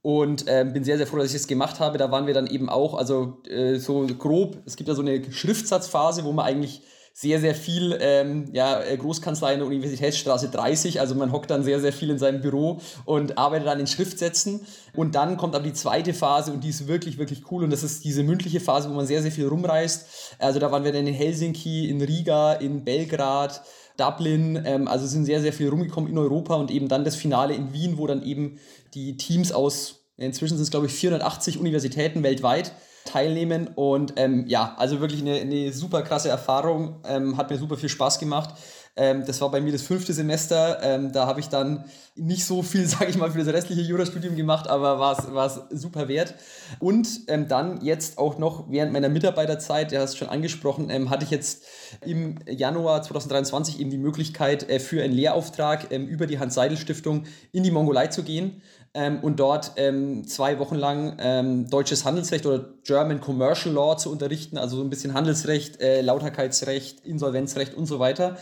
und 0.01 0.45
ähm, 0.47 0.73
bin 0.73 0.83
sehr, 0.83 0.97
sehr 0.97 1.05
froh, 1.05 1.17
dass 1.17 1.27
ich 1.27 1.33
das 1.33 1.45
gemacht 1.45 1.79
habe. 1.79 1.99
Da 1.99 2.09
waren 2.09 2.25
wir 2.25 2.33
dann 2.33 2.47
eben 2.47 2.67
auch, 2.67 2.95
also 2.95 3.37
äh, 3.47 3.75
so 3.75 4.07
grob, 4.17 4.57
es 4.65 4.75
gibt 4.75 4.87
ja 4.87 4.95
so 4.95 5.03
eine 5.03 5.31
Schriftsatzphase, 5.31 6.23
wo 6.23 6.31
man 6.31 6.45
eigentlich 6.45 6.81
sehr, 7.17 7.39
sehr 7.39 7.55
viel, 7.55 7.97
ähm, 8.01 8.49
ja, 8.51 8.81
äh, 8.81 8.97
Großkanzlei 8.97 9.53
in 9.53 9.59
der 9.59 9.67
Universitätsstraße 9.67 10.49
30, 10.49 10.99
also 10.99 11.15
man 11.15 11.31
hockt 11.31 11.49
dann 11.49 11.63
sehr, 11.63 11.79
sehr 11.79 11.93
viel 11.93 12.09
in 12.09 12.19
seinem 12.19 12.41
Büro 12.41 12.81
und 13.05 13.37
arbeitet 13.37 13.67
dann 13.67 13.79
in 13.79 13.87
Schriftsätzen. 13.87 14.67
Und 14.93 15.15
dann 15.15 15.37
kommt 15.37 15.55
aber 15.55 15.63
die 15.63 15.71
zweite 15.71 16.13
Phase 16.13 16.51
und 16.51 16.65
die 16.65 16.69
ist 16.69 16.89
wirklich, 16.89 17.17
wirklich 17.17 17.49
cool 17.49 17.63
und 17.63 17.69
das 17.69 17.83
ist 17.83 18.03
diese 18.03 18.21
mündliche 18.21 18.59
Phase, 18.59 18.89
wo 18.89 18.93
man 18.93 19.07
sehr, 19.07 19.21
sehr 19.21 19.31
viel 19.31 19.47
rumreist. 19.47 20.35
Also 20.39 20.59
da 20.59 20.73
waren 20.73 20.83
wir 20.83 20.91
dann 20.91 21.07
in 21.07 21.13
Helsinki, 21.13 21.89
in 21.89 22.01
Riga, 22.01 22.51
in 22.51 22.83
Belgrad, 22.83 23.61
Dublin, 23.95 24.61
ähm, 24.65 24.89
also 24.89 25.07
sind 25.07 25.23
sehr, 25.23 25.39
sehr 25.39 25.53
viel 25.53 25.69
rumgekommen 25.69 26.11
in 26.11 26.17
Europa 26.17 26.55
und 26.55 26.69
eben 26.69 26.89
dann 26.89 27.05
das 27.05 27.15
Finale 27.15 27.53
in 27.53 27.71
Wien, 27.71 27.97
wo 27.97 28.07
dann 28.07 28.23
eben 28.23 28.59
die 28.93 29.15
Teams 29.15 29.53
aus, 29.53 30.05
inzwischen 30.17 30.57
sind 30.57 30.63
es 30.63 30.71
glaube 30.71 30.87
ich 30.87 30.93
480 30.93 31.59
Universitäten 31.59 32.23
weltweit 32.23 32.73
teilnehmen 33.05 33.69
und 33.75 34.13
ähm, 34.17 34.45
ja, 34.47 34.75
also 34.77 34.99
wirklich 34.99 35.21
eine, 35.21 35.35
eine 35.35 35.71
super 35.71 36.01
krasse 36.01 36.29
Erfahrung, 36.29 36.97
ähm, 37.07 37.37
hat 37.37 37.49
mir 37.49 37.57
super 37.57 37.77
viel 37.77 37.89
Spaß 37.89 38.19
gemacht. 38.19 38.55
Ähm, 38.97 39.25
das 39.25 39.41
war 39.41 39.51
bei 39.51 39.59
mir 39.59 39.73
das 39.73 39.81
fünfte 39.81 40.13
Semester. 40.13 40.79
Ähm, 40.81 41.11
da 41.11 41.27
habe 41.27 41.39
ich 41.41 41.49
dann 41.49 41.83
nicht 42.15 42.45
so 42.45 42.63
viel, 42.63 42.85
sage 42.87 43.07
ich 43.07 43.17
mal, 43.17 43.31
für 43.31 43.43
das 43.43 43.53
restliche 43.53 43.81
Jurastudium 43.81 44.35
gemacht, 44.35 44.67
aber 44.67 44.99
war 44.99 45.45
es 45.45 45.81
super 45.81 46.07
wert. 46.07 46.33
Und 46.79 47.07
ähm, 47.27 47.47
dann 47.47 47.81
jetzt 47.81 48.17
auch 48.17 48.37
noch 48.37 48.69
während 48.69 48.93
meiner 48.93 49.09
Mitarbeiterzeit, 49.09 49.91
der 49.91 50.01
hast 50.01 50.13
du 50.13 50.17
schon 50.19 50.29
angesprochen, 50.29 50.89
ähm, 50.89 51.09
hatte 51.09 51.25
ich 51.25 51.31
jetzt 51.31 51.63
im 52.05 52.39
Januar 52.47 53.01
2023 53.01 53.79
eben 53.79 53.89
die 53.89 53.97
Möglichkeit, 53.97 54.69
äh, 54.69 54.79
für 54.79 55.03
einen 55.03 55.13
Lehrauftrag 55.13 55.91
ähm, 55.91 56.07
über 56.07 56.25
die 56.25 56.39
Hans-Seidel-Stiftung 56.39 57.25
in 57.51 57.63
die 57.63 57.71
Mongolei 57.71 58.07
zu 58.07 58.23
gehen. 58.23 58.61
Ähm, 58.95 59.19
und 59.21 59.39
dort 59.39 59.73
ähm, 59.75 60.25
zwei 60.25 60.57
Wochen 60.57 60.75
lang 60.75 61.17
ähm, 61.19 61.69
deutsches 61.69 62.05
Handelsrecht 62.05 62.45
oder 62.45 62.69
German 62.83 63.19
Commercial 63.19 63.75
Law 63.75 63.97
zu 63.97 64.09
unterrichten, 64.09 64.57
also 64.57 64.77
so 64.77 64.83
ein 64.83 64.89
bisschen 64.89 65.13
Handelsrecht, 65.13 65.81
äh, 65.81 66.01
Lauterkeitsrecht, 66.01 67.05
Insolvenzrecht 67.05 67.73
und 67.73 67.87
so 67.87 67.99
weiter. 67.99 68.37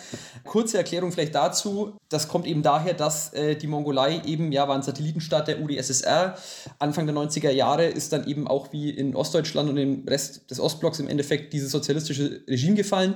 Kurze 0.46 0.78
Erklärung 0.78 1.12
vielleicht 1.12 1.34
dazu. 1.34 1.98
Das 2.08 2.28
kommt 2.28 2.46
eben 2.46 2.62
daher, 2.62 2.94
dass 2.94 3.34
äh, 3.34 3.56
die 3.56 3.66
Mongolei 3.66 4.22
eben, 4.26 4.52
ja, 4.52 4.68
war 4.68 4.76
ein 4.76 4.84
Satellitenstaat 4.84 5.48
der 5.48 5.60
UdSSR. 5.60 6.36
Anfang 6.78 7.08
der 7.08 7.16
90er 7.16 7.50
Jahre 7.50 7.86
ist 7.86 8.14
dann 8.14 8.28
eben 8.28 8.48
auch 8.48 8.72
wie 8.72 8.92
in 8.92 9.16
Ostdeutschland 9.16 9.70
und 9.72 9.78
im 9.78 10.06
Rest 10.08 10.52
des 10.52 10.60
Ostblocks 10.60 11.00
im 11.00 11.08
Endeffekt 11.08 11.52
dieses 11.54 11.72
sozialistische 11.72 12.44
Regime 12.48 12.76
gefallen. 12.76 13.16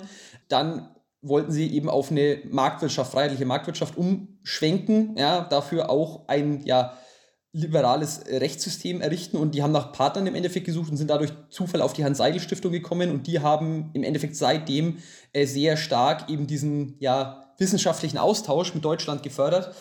Dann 0.49 0.89
wollten 1.21 1.51
sie 1.51 1.71
eben 1.71 1.89
auf 1.89 2.09
eine 2.09 2.39
Marktwirtschaft, 2.49 3.11
freiheitliche 3.11 3.45
Marktwirtschaft 3.45 3.95
umschwenken, 3.95 5.15
ja, 5.17 5.41
dafür 5.41 5.89
auch 5.89 6.27
ein, 6.27 6.63
ja, 6.65 6.97
liberales 7.57 8.21
Rechtssystem 8.29 9.01
errichten 9.01 9.37
und 9.37 9.55
die 9.55 9.63
haben 9.63 9.71
nach 9.71 9.91
Partnern 9.91 10.27
im 10.27 10.35
Endeffekt 10.35 10.67
gesucht 10.67 10.91
und 10.91 10.97
sind 10.97 11.09
dadurch 11.09 11.33
Zufall 11.49 11.81
auf 11.81 11.93
die 11.93 12.05
Hans-Seidel-Stiftung 12.05 12.71
gekommen 12.71 13.09
und 13.09 13.25
die 13.25 13.39
haben 13.39 13.89
im 13.93 14.03
Endeffekt 14.03 14.35
seitdem 14.35 14.97
äh, 15.33 15.45
sehr 15.45 15.75
stark 15.75 16.29
eben 16.29 16.45
diesen 16.45 16.95
ja, 16.99 17.53
wissenschaftlichen 17.57 18.19
Austausch 18.19 18.75
mit 18.75 18.85
Deutschland 18.85 19.23
gefördert 19.23 19.73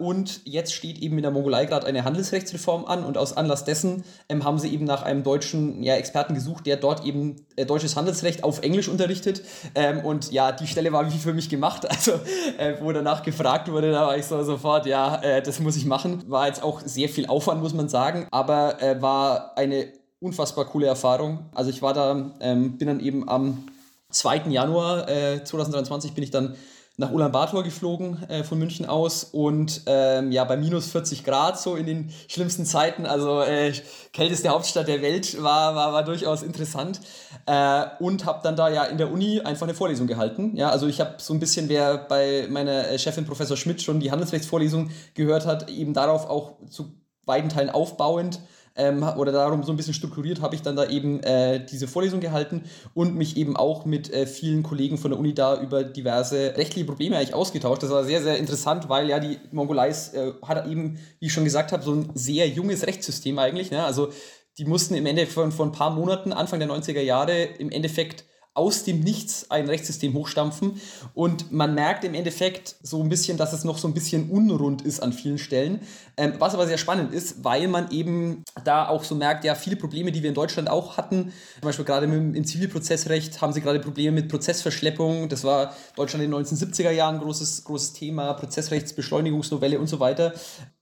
und 0.00 0.40
jetzt 0.44 0.72
steht 0.72 0.98
eben 0.98 1.16
in 1.16 1.22
der 1.22 1.30
Mongolei 1.30 1.66
gerade 1.66 1.86
eine 1.86 2.04
Handelsrechtsreform 2.04 2.86
an 2.86 3.04
und 3.04 3.18
aus 3.18 3.36
Anlass 3.36 3.64
dessen 3.64 4.02
ähm, 4.28 4.44
haben 4.44 4.58
sie 4.58 4.72
eben 4.72 4.84
nach 4.86 5.02
einem 5.02 5.22
deutschen 5.22 5.82
ja, 5.82 5.94
Experten 5.94 6.34
gesucht, 6.34 6.66
der 6.66 6.76
dort 6.76 7.04
eben 7.04 7.36
äh, 7.56 7.66
deutsches 7.66 7.96
Handelsrecht 7.96 8.42
auf 8.42 8.62
Englisch 8.62 8.88
unterrichtet. 8.88 9.42
Ähm, 9.74 10.00
und 10.04 10.32
ja, 10.32 10.52
die 10.52 10.66
Stelle 10.66 10.92
war 10.92 11.12
wie 11.12 11.18
für 11.18 11.34
mich 11.34 11.48
gemacht. 11.48 11.86
Also, 12.00 12.12
äh, 12.56 12.76
wo 12.80 12.92
danach 12.92 13.22
gefragt 13.22 13.70
wurde, 13.70 13.90
da 13.90 14.06
war 14.06 14.16
ich 14.16 14.24
so 14.24 14.42
sofort, 14.42 14.86
ja, 14.86 15.16
äh, 15.22 15.42
das 15.42 15.60
muss 15.60 15.76
ich 15.76 15.84
machen. 15.84 16.22
War 16.28 16.46
jetzt 16.46 16.62
auch 16.62 16.80
sehr 16.80 17.10
viel 17.10 17.26
Aufwand, 17.26 17.60
muss 17.60 17.74
man 17.74 17.90
sagen, 17.90 18.26
aber 18.30 18.80
äh, 18.80 19.02
war 19.02 19.58
eine 19.58 19.92
unfassbar 20.18 20.64
coole 20.64 20.86
Erfahrung. 20.86 21.50
Also 21.52 21.68
ich 21.68 21.82
war 21.82 21.92
da, 21.92 22.32
ähm, 22.40 22.78
bin 22.78 22.88
dann 22.88 23.00
eben 23.00 23.28
am 23.28 23.66
2. 24.10 24.44
Januar 24.48 25.06
2023 25.44 26.10
äh, 26.10 26.14
bin 26.14 26.24
ich 26.24 26.30
dann 26.30 26.56
nach 27.00 27.10
Ulaanbaatar 27.12 27.62
geflogen 27.62 28.22
äh, 28.28 28.44
von 28.44 28.58
München 28.58 28.84
aus 28.84 29.24
und 29.24 29.80
ähm, 29.86 30.32
ja, 30.32 30.44
bei 30.44 30.58
minus 30.58 30.90
40 30.90 31.24
Grad 31.24 31.58
so 31.58 31.74
in 31.74 31.86
den 31.86 32.12
schlimmsten 32.28 32.66
Zeiten, 32.66 33.06
also 33.06 33.40
äh, 33.40 33.72
kälteste 34.12 34.50
Hauptstadt 34.50 34.86
der 34.86 35.00
Welt, 35.00 35.42
war, 35.42 35.74
war, 35.74 35.94
war 35.94 36.04
durchaus 36.04 36.42
interessant 36.42 37.00
äh, 37.46 37.86
und 38.00 38.26
habe 38.26 38.40
dann 38.42 38.54
da 38.54 38.68
ja 38.68 38.84
in 38.84 38.98
der 38.98 39.10
Uni 39.10 39.40
einfach 39.40 39.66
eine 39.66 39.72
Vorlesung 39.72 40.06
gehalten. 40.06 40.54
Ja, 40.56 40.68
also 40.68 40.88
ich 40.88 41.00
habe 41.00 41.14
so 41.16 41.32
ein 41.32 41.40
bisschen, 41.40 41.70
wer 41.70 41.96
bei 41.96 42.46
meiner 42.50 42.98
Chefin 42.98 43.24
Professor 43.24 43.56
Schmidt 43.56 43.80
schon 43.80 43.98
die 43.98 44.10
Handelsrechtsvorlesung 44.10 44.90
gehört 45.14 45.46
hat, 45.46 45.70
eben 45.70 45.94
darauf 45.94 46.28
auch 46.28 46.58
zu 46.68 46.92
beiden 47.24 47.48
Teilen 47.48 47.70
aufbauend 47.70 48.40
ähm, 48.76 49.02
oder 49.02 49.32
darum 49.32 49.62
so 49.62 49.72
ein 49.72 49.76
bisschen 49.76 49.94
strukturiert 49.94 50.40
habe 50.40 50.54
ich 50.54 50.62
dann 50.62 50.76
da 50.76 50.88
eben 50.88 51.20
äh, 51.22 51.64
diese 51.64 51.88
Vorlesung 51.88 52.20
gehalten 52.20 52.64
und 52.94 53.16
mich 53.16 53.36
eben 53.36 53.56
auch 53.56 53.84
mit 53.84 54.12
äh, 54.12 54.26
vielen 54.26 54.62
Kollegen 54.62 54.98
von 54.98 55.10
der 55.10 55.18
Uni 55.18 55.34
da 55.34 55.60
über 55.60 55.84
diverse 55.84 56.56
rechtliche 56.56 56.86
Probleme 56.86 57.16
eigentlich 57.16 57.34
ausgetauscht. 57.34 57.82
Das 57.82 57.90
war 57.90 58.04
sehr, 58.04 58.22
sehr 58.22 58.38
interessant, 58.38 58.88
weil 58.88 59.08
ja 59.08 59.18
die 59.18 59.38
Mongolei 59.50 59.88
äh, 59.88 60.32
hat 60.46 60.66
eben, 60.66 60.98
wie 61.18 61.26
ich 61.26 61.32
schon 61.32 61.44
gesagt 61.44 61.72
habe, 61.72 61.82
so 61.82 61.92
ein 61.92 62.10
sehr 62.14 62.48
junges 62.48 62.86
Rechtssystem 62.86 63.38
eigentlich. 63.38 63.70
Ne? 63.70 63.84
Also 63.84 64.10
die 64.58 64.64
mussten 64.64 64.94
im 64.94 65.06
Endeffekt 65.06 65.32
von, 65.32 65.52
von 65.52 65.68
ein 65.68 65.72
paar 65.72 65.90
Monaten, 65.90 66.32
Anfang 66.32 66.60
der 66.60 66.68
90er 66.68 67.00
Jahre, 67.00 67.42
im 67.42 67.70
Endeffekt 67.70 68.24
aus 68.52 68.82
dem 68.82 69.00
Nichts 69.00 69.50
ein 69.50 69.68
Rechtssystem 69.68 70.12
hochstampfen. 70.14 70.80
Und 71.14 71.52
man 71.52 71.74
merkt 71.74 72.04
im 72.04 72.14
Endeffekt 72.14 72.76
so 72.82 73.00
ein 73.00 73.08
bisschen, 73.08 73.38
dass 73.38 73.52
es 73.52 73.62
noch 73.62 73.78
so 73.78 73.86
ein 73.86 73.94
bisschen 73.94 74.28
unrund 74.28 74.82
ist 74.82 75.00
an 75.00 75.12
vielen 75.12 75.38
Stellen. 75.38 75.80
Ähm, 76.16 76.34
was 76.38 76.54
aber 76.54 76.66
sehr 76.66 76.78
spannend 76.78 77.14
ist, 77.14 77.44
weil 77.44 77.68
man 77.68 77.90
eben 77.92 78.42
da 78.64 78.88
auch 78.88 79.04
so 79.04 79.14
merkt, 79.14 79.44
ja, 79.44 79.54
viele 79.54 79.76
Probleme, 79.76 80.10
die 80.10 80.22
wir 80.22 80.30
in 80.30 80.34
Deutschland 80.34 80.68
auch 80.68 80.96
hatten, 80.96 81.32
zum 81.54 81.62
Beispiel 81.62 81.84
gerade 81.84 82.06
im, 82.06 82.44
Zivilprozessrecht 82.44 83.40
haben 83.40 83.52
sie 83.52 83.60
gerade 83.60 83.78
Probleme 83.78 84.20
mit 84.20 84.28
Prozessverschleppung. 84.28 85.28
Das 85.28 85.44
war 85.44 85.74
Deutschland 85.94 86.24
in 86.24 86.30
den 86.32 86.44
1970er 86.44 86.90
Jahren 86.90 87.16
ein 87.16 87.20
großes, 87.20 87.64
großes 87.64 87.92
Thema, 87.92 88.34
Prozessrechtsbeschleunigungsnovelle 88.34 89.78
und 89.78 89.86
so 89.86 90.00
weiter. 90.00 90.34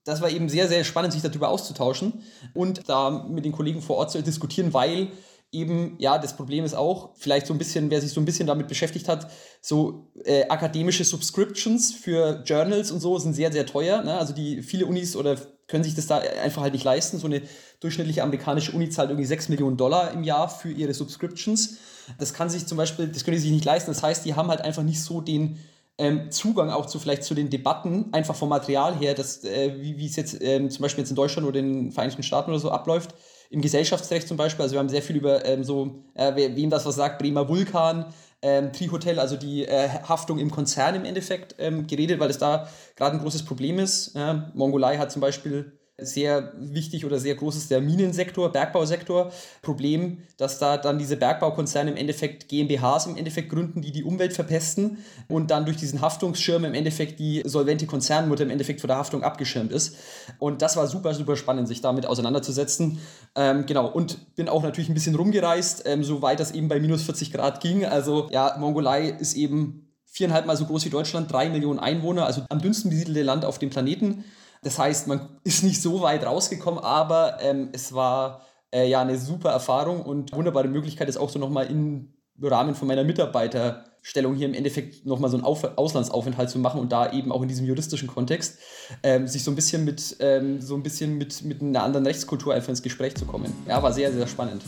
Das 0.05 0.21
war 0.21 0.31
eben 0.31 0.49
sehr, 0.49 0.67
sehr 0.67 0.83
spannend, 0.83 1.13
sich 1.13 1.21
darüber 1.21 1.49
auszutauschen 1.49 2.23
und 2.55 2.89
da 2.89 3.11
mit 3.11 3.45
den 3.45 3.51
Kollegen 3.51 3.81
vor 3.81 3.97
Ort 3.97 4.11
zu 4.11 4.23
diskutieren, 4.23 4.73
weil 4.73 5.09
eben, 5.51 5.95
ja, 5.97 6.17
das 6.17 6.35
Problem 6.35 6.63
ist 6.63 6.75
auch, 6.75 7.15
vielleicht 7.15 7.47
so 7.47 7.53
ein 7.53 7.57
bisschen, 7.57 7.89
wer 7.89 8.01
sich 8.01 8.11
so 8.11 8.21
ein 8.21 8.25
bisschen 8.25 8.47
damit 8.47 8.67
beschäftigt 8.67 9.07
hat, 9.07 9.31
so 9.61 10.11
äh, 10.23 10.47
akademische 10.47 11.03
Subscriptions 11.03 11.91
für 11.91 12.43
Journals 12.45 12.91
und 12.91 12.99
so 12.99 13.17
sind 13.17 13.33
sehr, 13.33 13.51
sehr 13.51 13.65
teuer. 13.65 14.03
Ne? 14.03 14.17
Also 14.17 14.33
die 14.33 14.61
viele 14.61 14.85
Unis 14.85 15.15
oder 15.15 15.37
können 15.67 15.83
sich 15.83 15.95
das 15.95 16.07
da 16.07 16.17
einfach 16.17 16.61
halt 16.61 16.73
nicht 16.73 16.83
leisten. 16.83 17.19
So 17.19 17.27
eine 17.27 17.41
durchschnittliche 17.79 18.23
amerikanische 18.23 18.71
Uni 18.71 18.89
zahlt 18.89 19.09
irgendwie 19.09 19.25
6 19.25 19.49
Millionen 19.49 19.77
Dollar 19.77 20.11
im 20.11 20.23
Jahr 20.23 20.49
für 20.49 20.71
ihre 20.71 20.93
Subscriptions. 20.93 21.77
Das 22.19 22.33
kann 22.33 22.49
sich 22.49 22.65
zum 22.65 22.77
Beispiel, 22.77 23.07
das 23.07 23.23
können 23.23 23.35
die 23.35 23.41
sich 23.41 23.51
nicht 23.51 23.65
leisten. 23.65 23.91
Das 23.91 24.03
heißt, 24.03 24.25
die 24.25 24.35
haben 24.35 24.49
halt 24.49 24.61
einfach 24.61 24.83
nicht 24.83 25.01
so 25.01 25.21
den 25.21 25.59
ähm, 25.97 26.31
Zugang 26.31 26.69
auch 26.69 26.85
zu 26.85 26.97
vielleicht 26.97 27.23
zu 27.23 27.33
den 27.33 27.49
Debatten, 27.49 28.05
einfach 28.13 28.35
vom 28.35 28.49
Material 28.49 28.95
her, 28.95 29.13
das, 29.13 29.43
äh, 29.43 29.73
wie 29.79 30.05
es 30.05 30.15
jetzt 30.15 30.41
ähm, 30.41 30.69
zum 30.69 30.81
Beispiel 30.81 31.03
jetzt 31.03 31.09
in 31.09 31.15
Deutschland 31.15 31.47
oder 31.47 31.59
in 31.59 31.73
den 31.73 31.91
Vereinigten 31.91 32.23
Staaten 32.23 32.51
oder 32.51 32.59
so 32.59 32.71
abläuft 32.71 33.13
im 33.49 33.61
Gesellschaftsrecht 33.61 34.27
zum 34.27 34.37
Beispiel. 34.37 34.63
Also 34.63 34.73
wir 34.73 34.79
haben 34.79 34.89
sehr 34.89 35.01
viel 35.01 35.17
über 35.17 35.45
ähm, 35.45 35.63
so, 35.63 36.03
äh, 36.13 36.35
wem 36.35 36.69
das 36.69 36.85
was 36.85 36.95
sagt, 36.95 37.19
Bremer 37.19 37.49
Vulkan, 37.49 38.05
ähm, 38.41 38.71
Tri-Hotel, 38.71 39.19
also 39.19 39.35
die 39.35 39.65
äh, 39.65 39.89
Haftung 40.07 40.39
im 40.39 40.51
Konzern 40.51 40.95
im 40.95 41.05
Endeffekt 41.05 41.55
ähm, 41.57 41.87
geredet, 41.87 42.19
weil 42.19 42.29
es 42.29 42.37
da 42.37 42.69
gerade 42.95 43.17
ein 43.17 43.21
großes 43.21 43.43
Problem 43.43 43.79
ist. 43.79 44.15
Ja, 44.15 44.51
Mongolei 44.53 44.97
hat 44.97 45.11
zum 45.11 45.21
Beispiel 45.21 45.78
sehr 46.01 46.53
wichtig 46.57 47.05
oder 47.05 47.19
sehr 47.19 47.35
groß 47.35 47.55
ist 47.55 47.71
der 47.71 47.81
Minensektor, 47.81 48.51
Bergbausektor. 48.51 49.31
Problem, 49.61 50.19
dass 50.37 50.59
da 50.59 50.77
dann 50.77 50.97
diese 50.97 51.17
Bergbaukonzerne 51.17 51.91
im 51.91 51.97
Endeffekt 51.97 52.47
GmbHs 52.47 53.05
im 53.07 53.17
Endeffekt 53.17 53.49
gründen, 53.49 53.81
die 53.81 53.91
die 53.91 54.03
Umwelt 54.03 54.33
verpesten 54.33 54.99
und 55.27 55.51
dann 55.51 55.65
durch 55.65 55.77
diesen 55.77 56.01
Haftungsschirm 56.01 56.65
im 56.65 56.73
Endeffekt 56.73 57.19
die 57.19 57.41
solvente 57.45 57.85
Konzernmutter 57.85 58.43
im 58.43 58.49
Endeffekt 58.49 58.81
vor 58.81 58.87
der 58.87 58.97
Haftung 58.97 59.23
abgeschirmt 59.23 59.71
ist. 59.71 59.95
Und 60.37 60.61
das 60.61 60.75
war 60.77 60.87
super, 60.87 61.13
super 61.13 61.35
spannend, 61.35 61.67
sich 61.67 61.81
damit 61.81 62.05
auseinanderzusetzen. 62.05 62.99
Ähm, 63.35 63.65
genau, 63.65 63.87
und 63.87 64.35
bin 64.35 64.49
auch 64.49 64.63
natürlich 64.63 64.89
ein 64.89 64.93
bisschen 64.93 65.15
rumgereist, 65.15 65.83
ähm, 65.85 66.03
soweit 66.03 66.39
das 66.39 66.51
eben 66.51 66.67
bei 66.67 66.79
minus 66.79 67.03
40 67.03 67.31
Grad 67.31 67.61
ging. 67.61 67.85
Also 67.85 68.27
ja, 68.31 68.55
Mongolei 68.59 69.09
ist 69.09 69.35
eben 69.35 69.89
viereinhalb 70.11 70.45
Mal 70.45 70.57
so 70.57 70.65
groß 70.65 70.85
wie 70.85 70.89
Deutschland, 70.89 71.31
drei 71.31 71.49
Millionen 71.49 71.79
Einwohner, 71.79 72.25
also 72.25 72.41
am 72.49 72.61
dünnsten 72.61 72.89
besiedelte 72.89 73.21
Land 73.23 73.45
auf 73.45 73.59
dem 73.59 73.69
Planeten. 73.69 74.25
Das 74.61 74.77
heißt, 74.77 75.07
man 75.07 75.39
ist 75.43 75.63
nicht 75.63 75.81
so 75.81 76.01
weit 76.01 76.25
rausgekommen, 76.25 76.83
aber 76.83 77.37
ähm, 77.41 77.69
es 77.71 77.93
war 77.93 78.41
äh, 78.73 78.89
ja 78.89 79.01
eine 79.01 79.17
super 79.17 79.51
Erfahrung 79.51 80.01
und 80.01 80.33
wunderbare 80.33 80.67
Möglichkeit, 80.67 81.07
es 81.09 81.17
auch 81.17 81.29
so 81.29 81.39
nochmal 81.39 81.67
im 81.67 82.13
Rahmen 82.41 82.75
von 82.75 82.87
meiner 82.87 83.03
Mitarbeiterstellung 83.03 84.35
hier 84.35 84.47
im 84.47 84.53
Endeffekt 84.53 85.05
nochmal 85.05 85.29
so 85.29 85.37
einen 85.37 85.45
Auf 85.45 85.63
Auslandsaufenthalt 85.77 86.49
zu 86.49 86.59
machen 86.59 86.79
und 86.79 86.91
da 86.91 87.11
eben 87.11 87.31
auch 87.31 87.41
in 87.41 87.47
diesem 87.47 87.65
juristischen 87.65 88.07
Kontext 88.07 88.59
ähm, 89.03 89.27
sich 89.27 89.43
so 89.43 89.51
ein 89.51 89.55
bisschen 89.55 89.85
mit 89.85 90.17
ähm, 90.19 90.61
so 90.61 90.75
ein 90.75 90.83
bisschen 90.83 91.17
mit, 91.17 91.43
mit 91.43 91.61
einer 91.61 91.83
anderen 91.83 92.05
Rechtskultur 92.05 92.53
einfach 92.53 92.69
ins 92.69 92.81
Gespräch 92.81 93.15
zu 93.15 93.25
kommen. 93.25 93.53
Ja, 93.67 93.81
war 93.81 93.93
sehr, 93.93 94.11
sehr 94.11 94.27
spannend. 94.27 94.63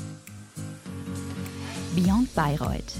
Beyond 1.95 2.33
Bayreuth 2.33 2.93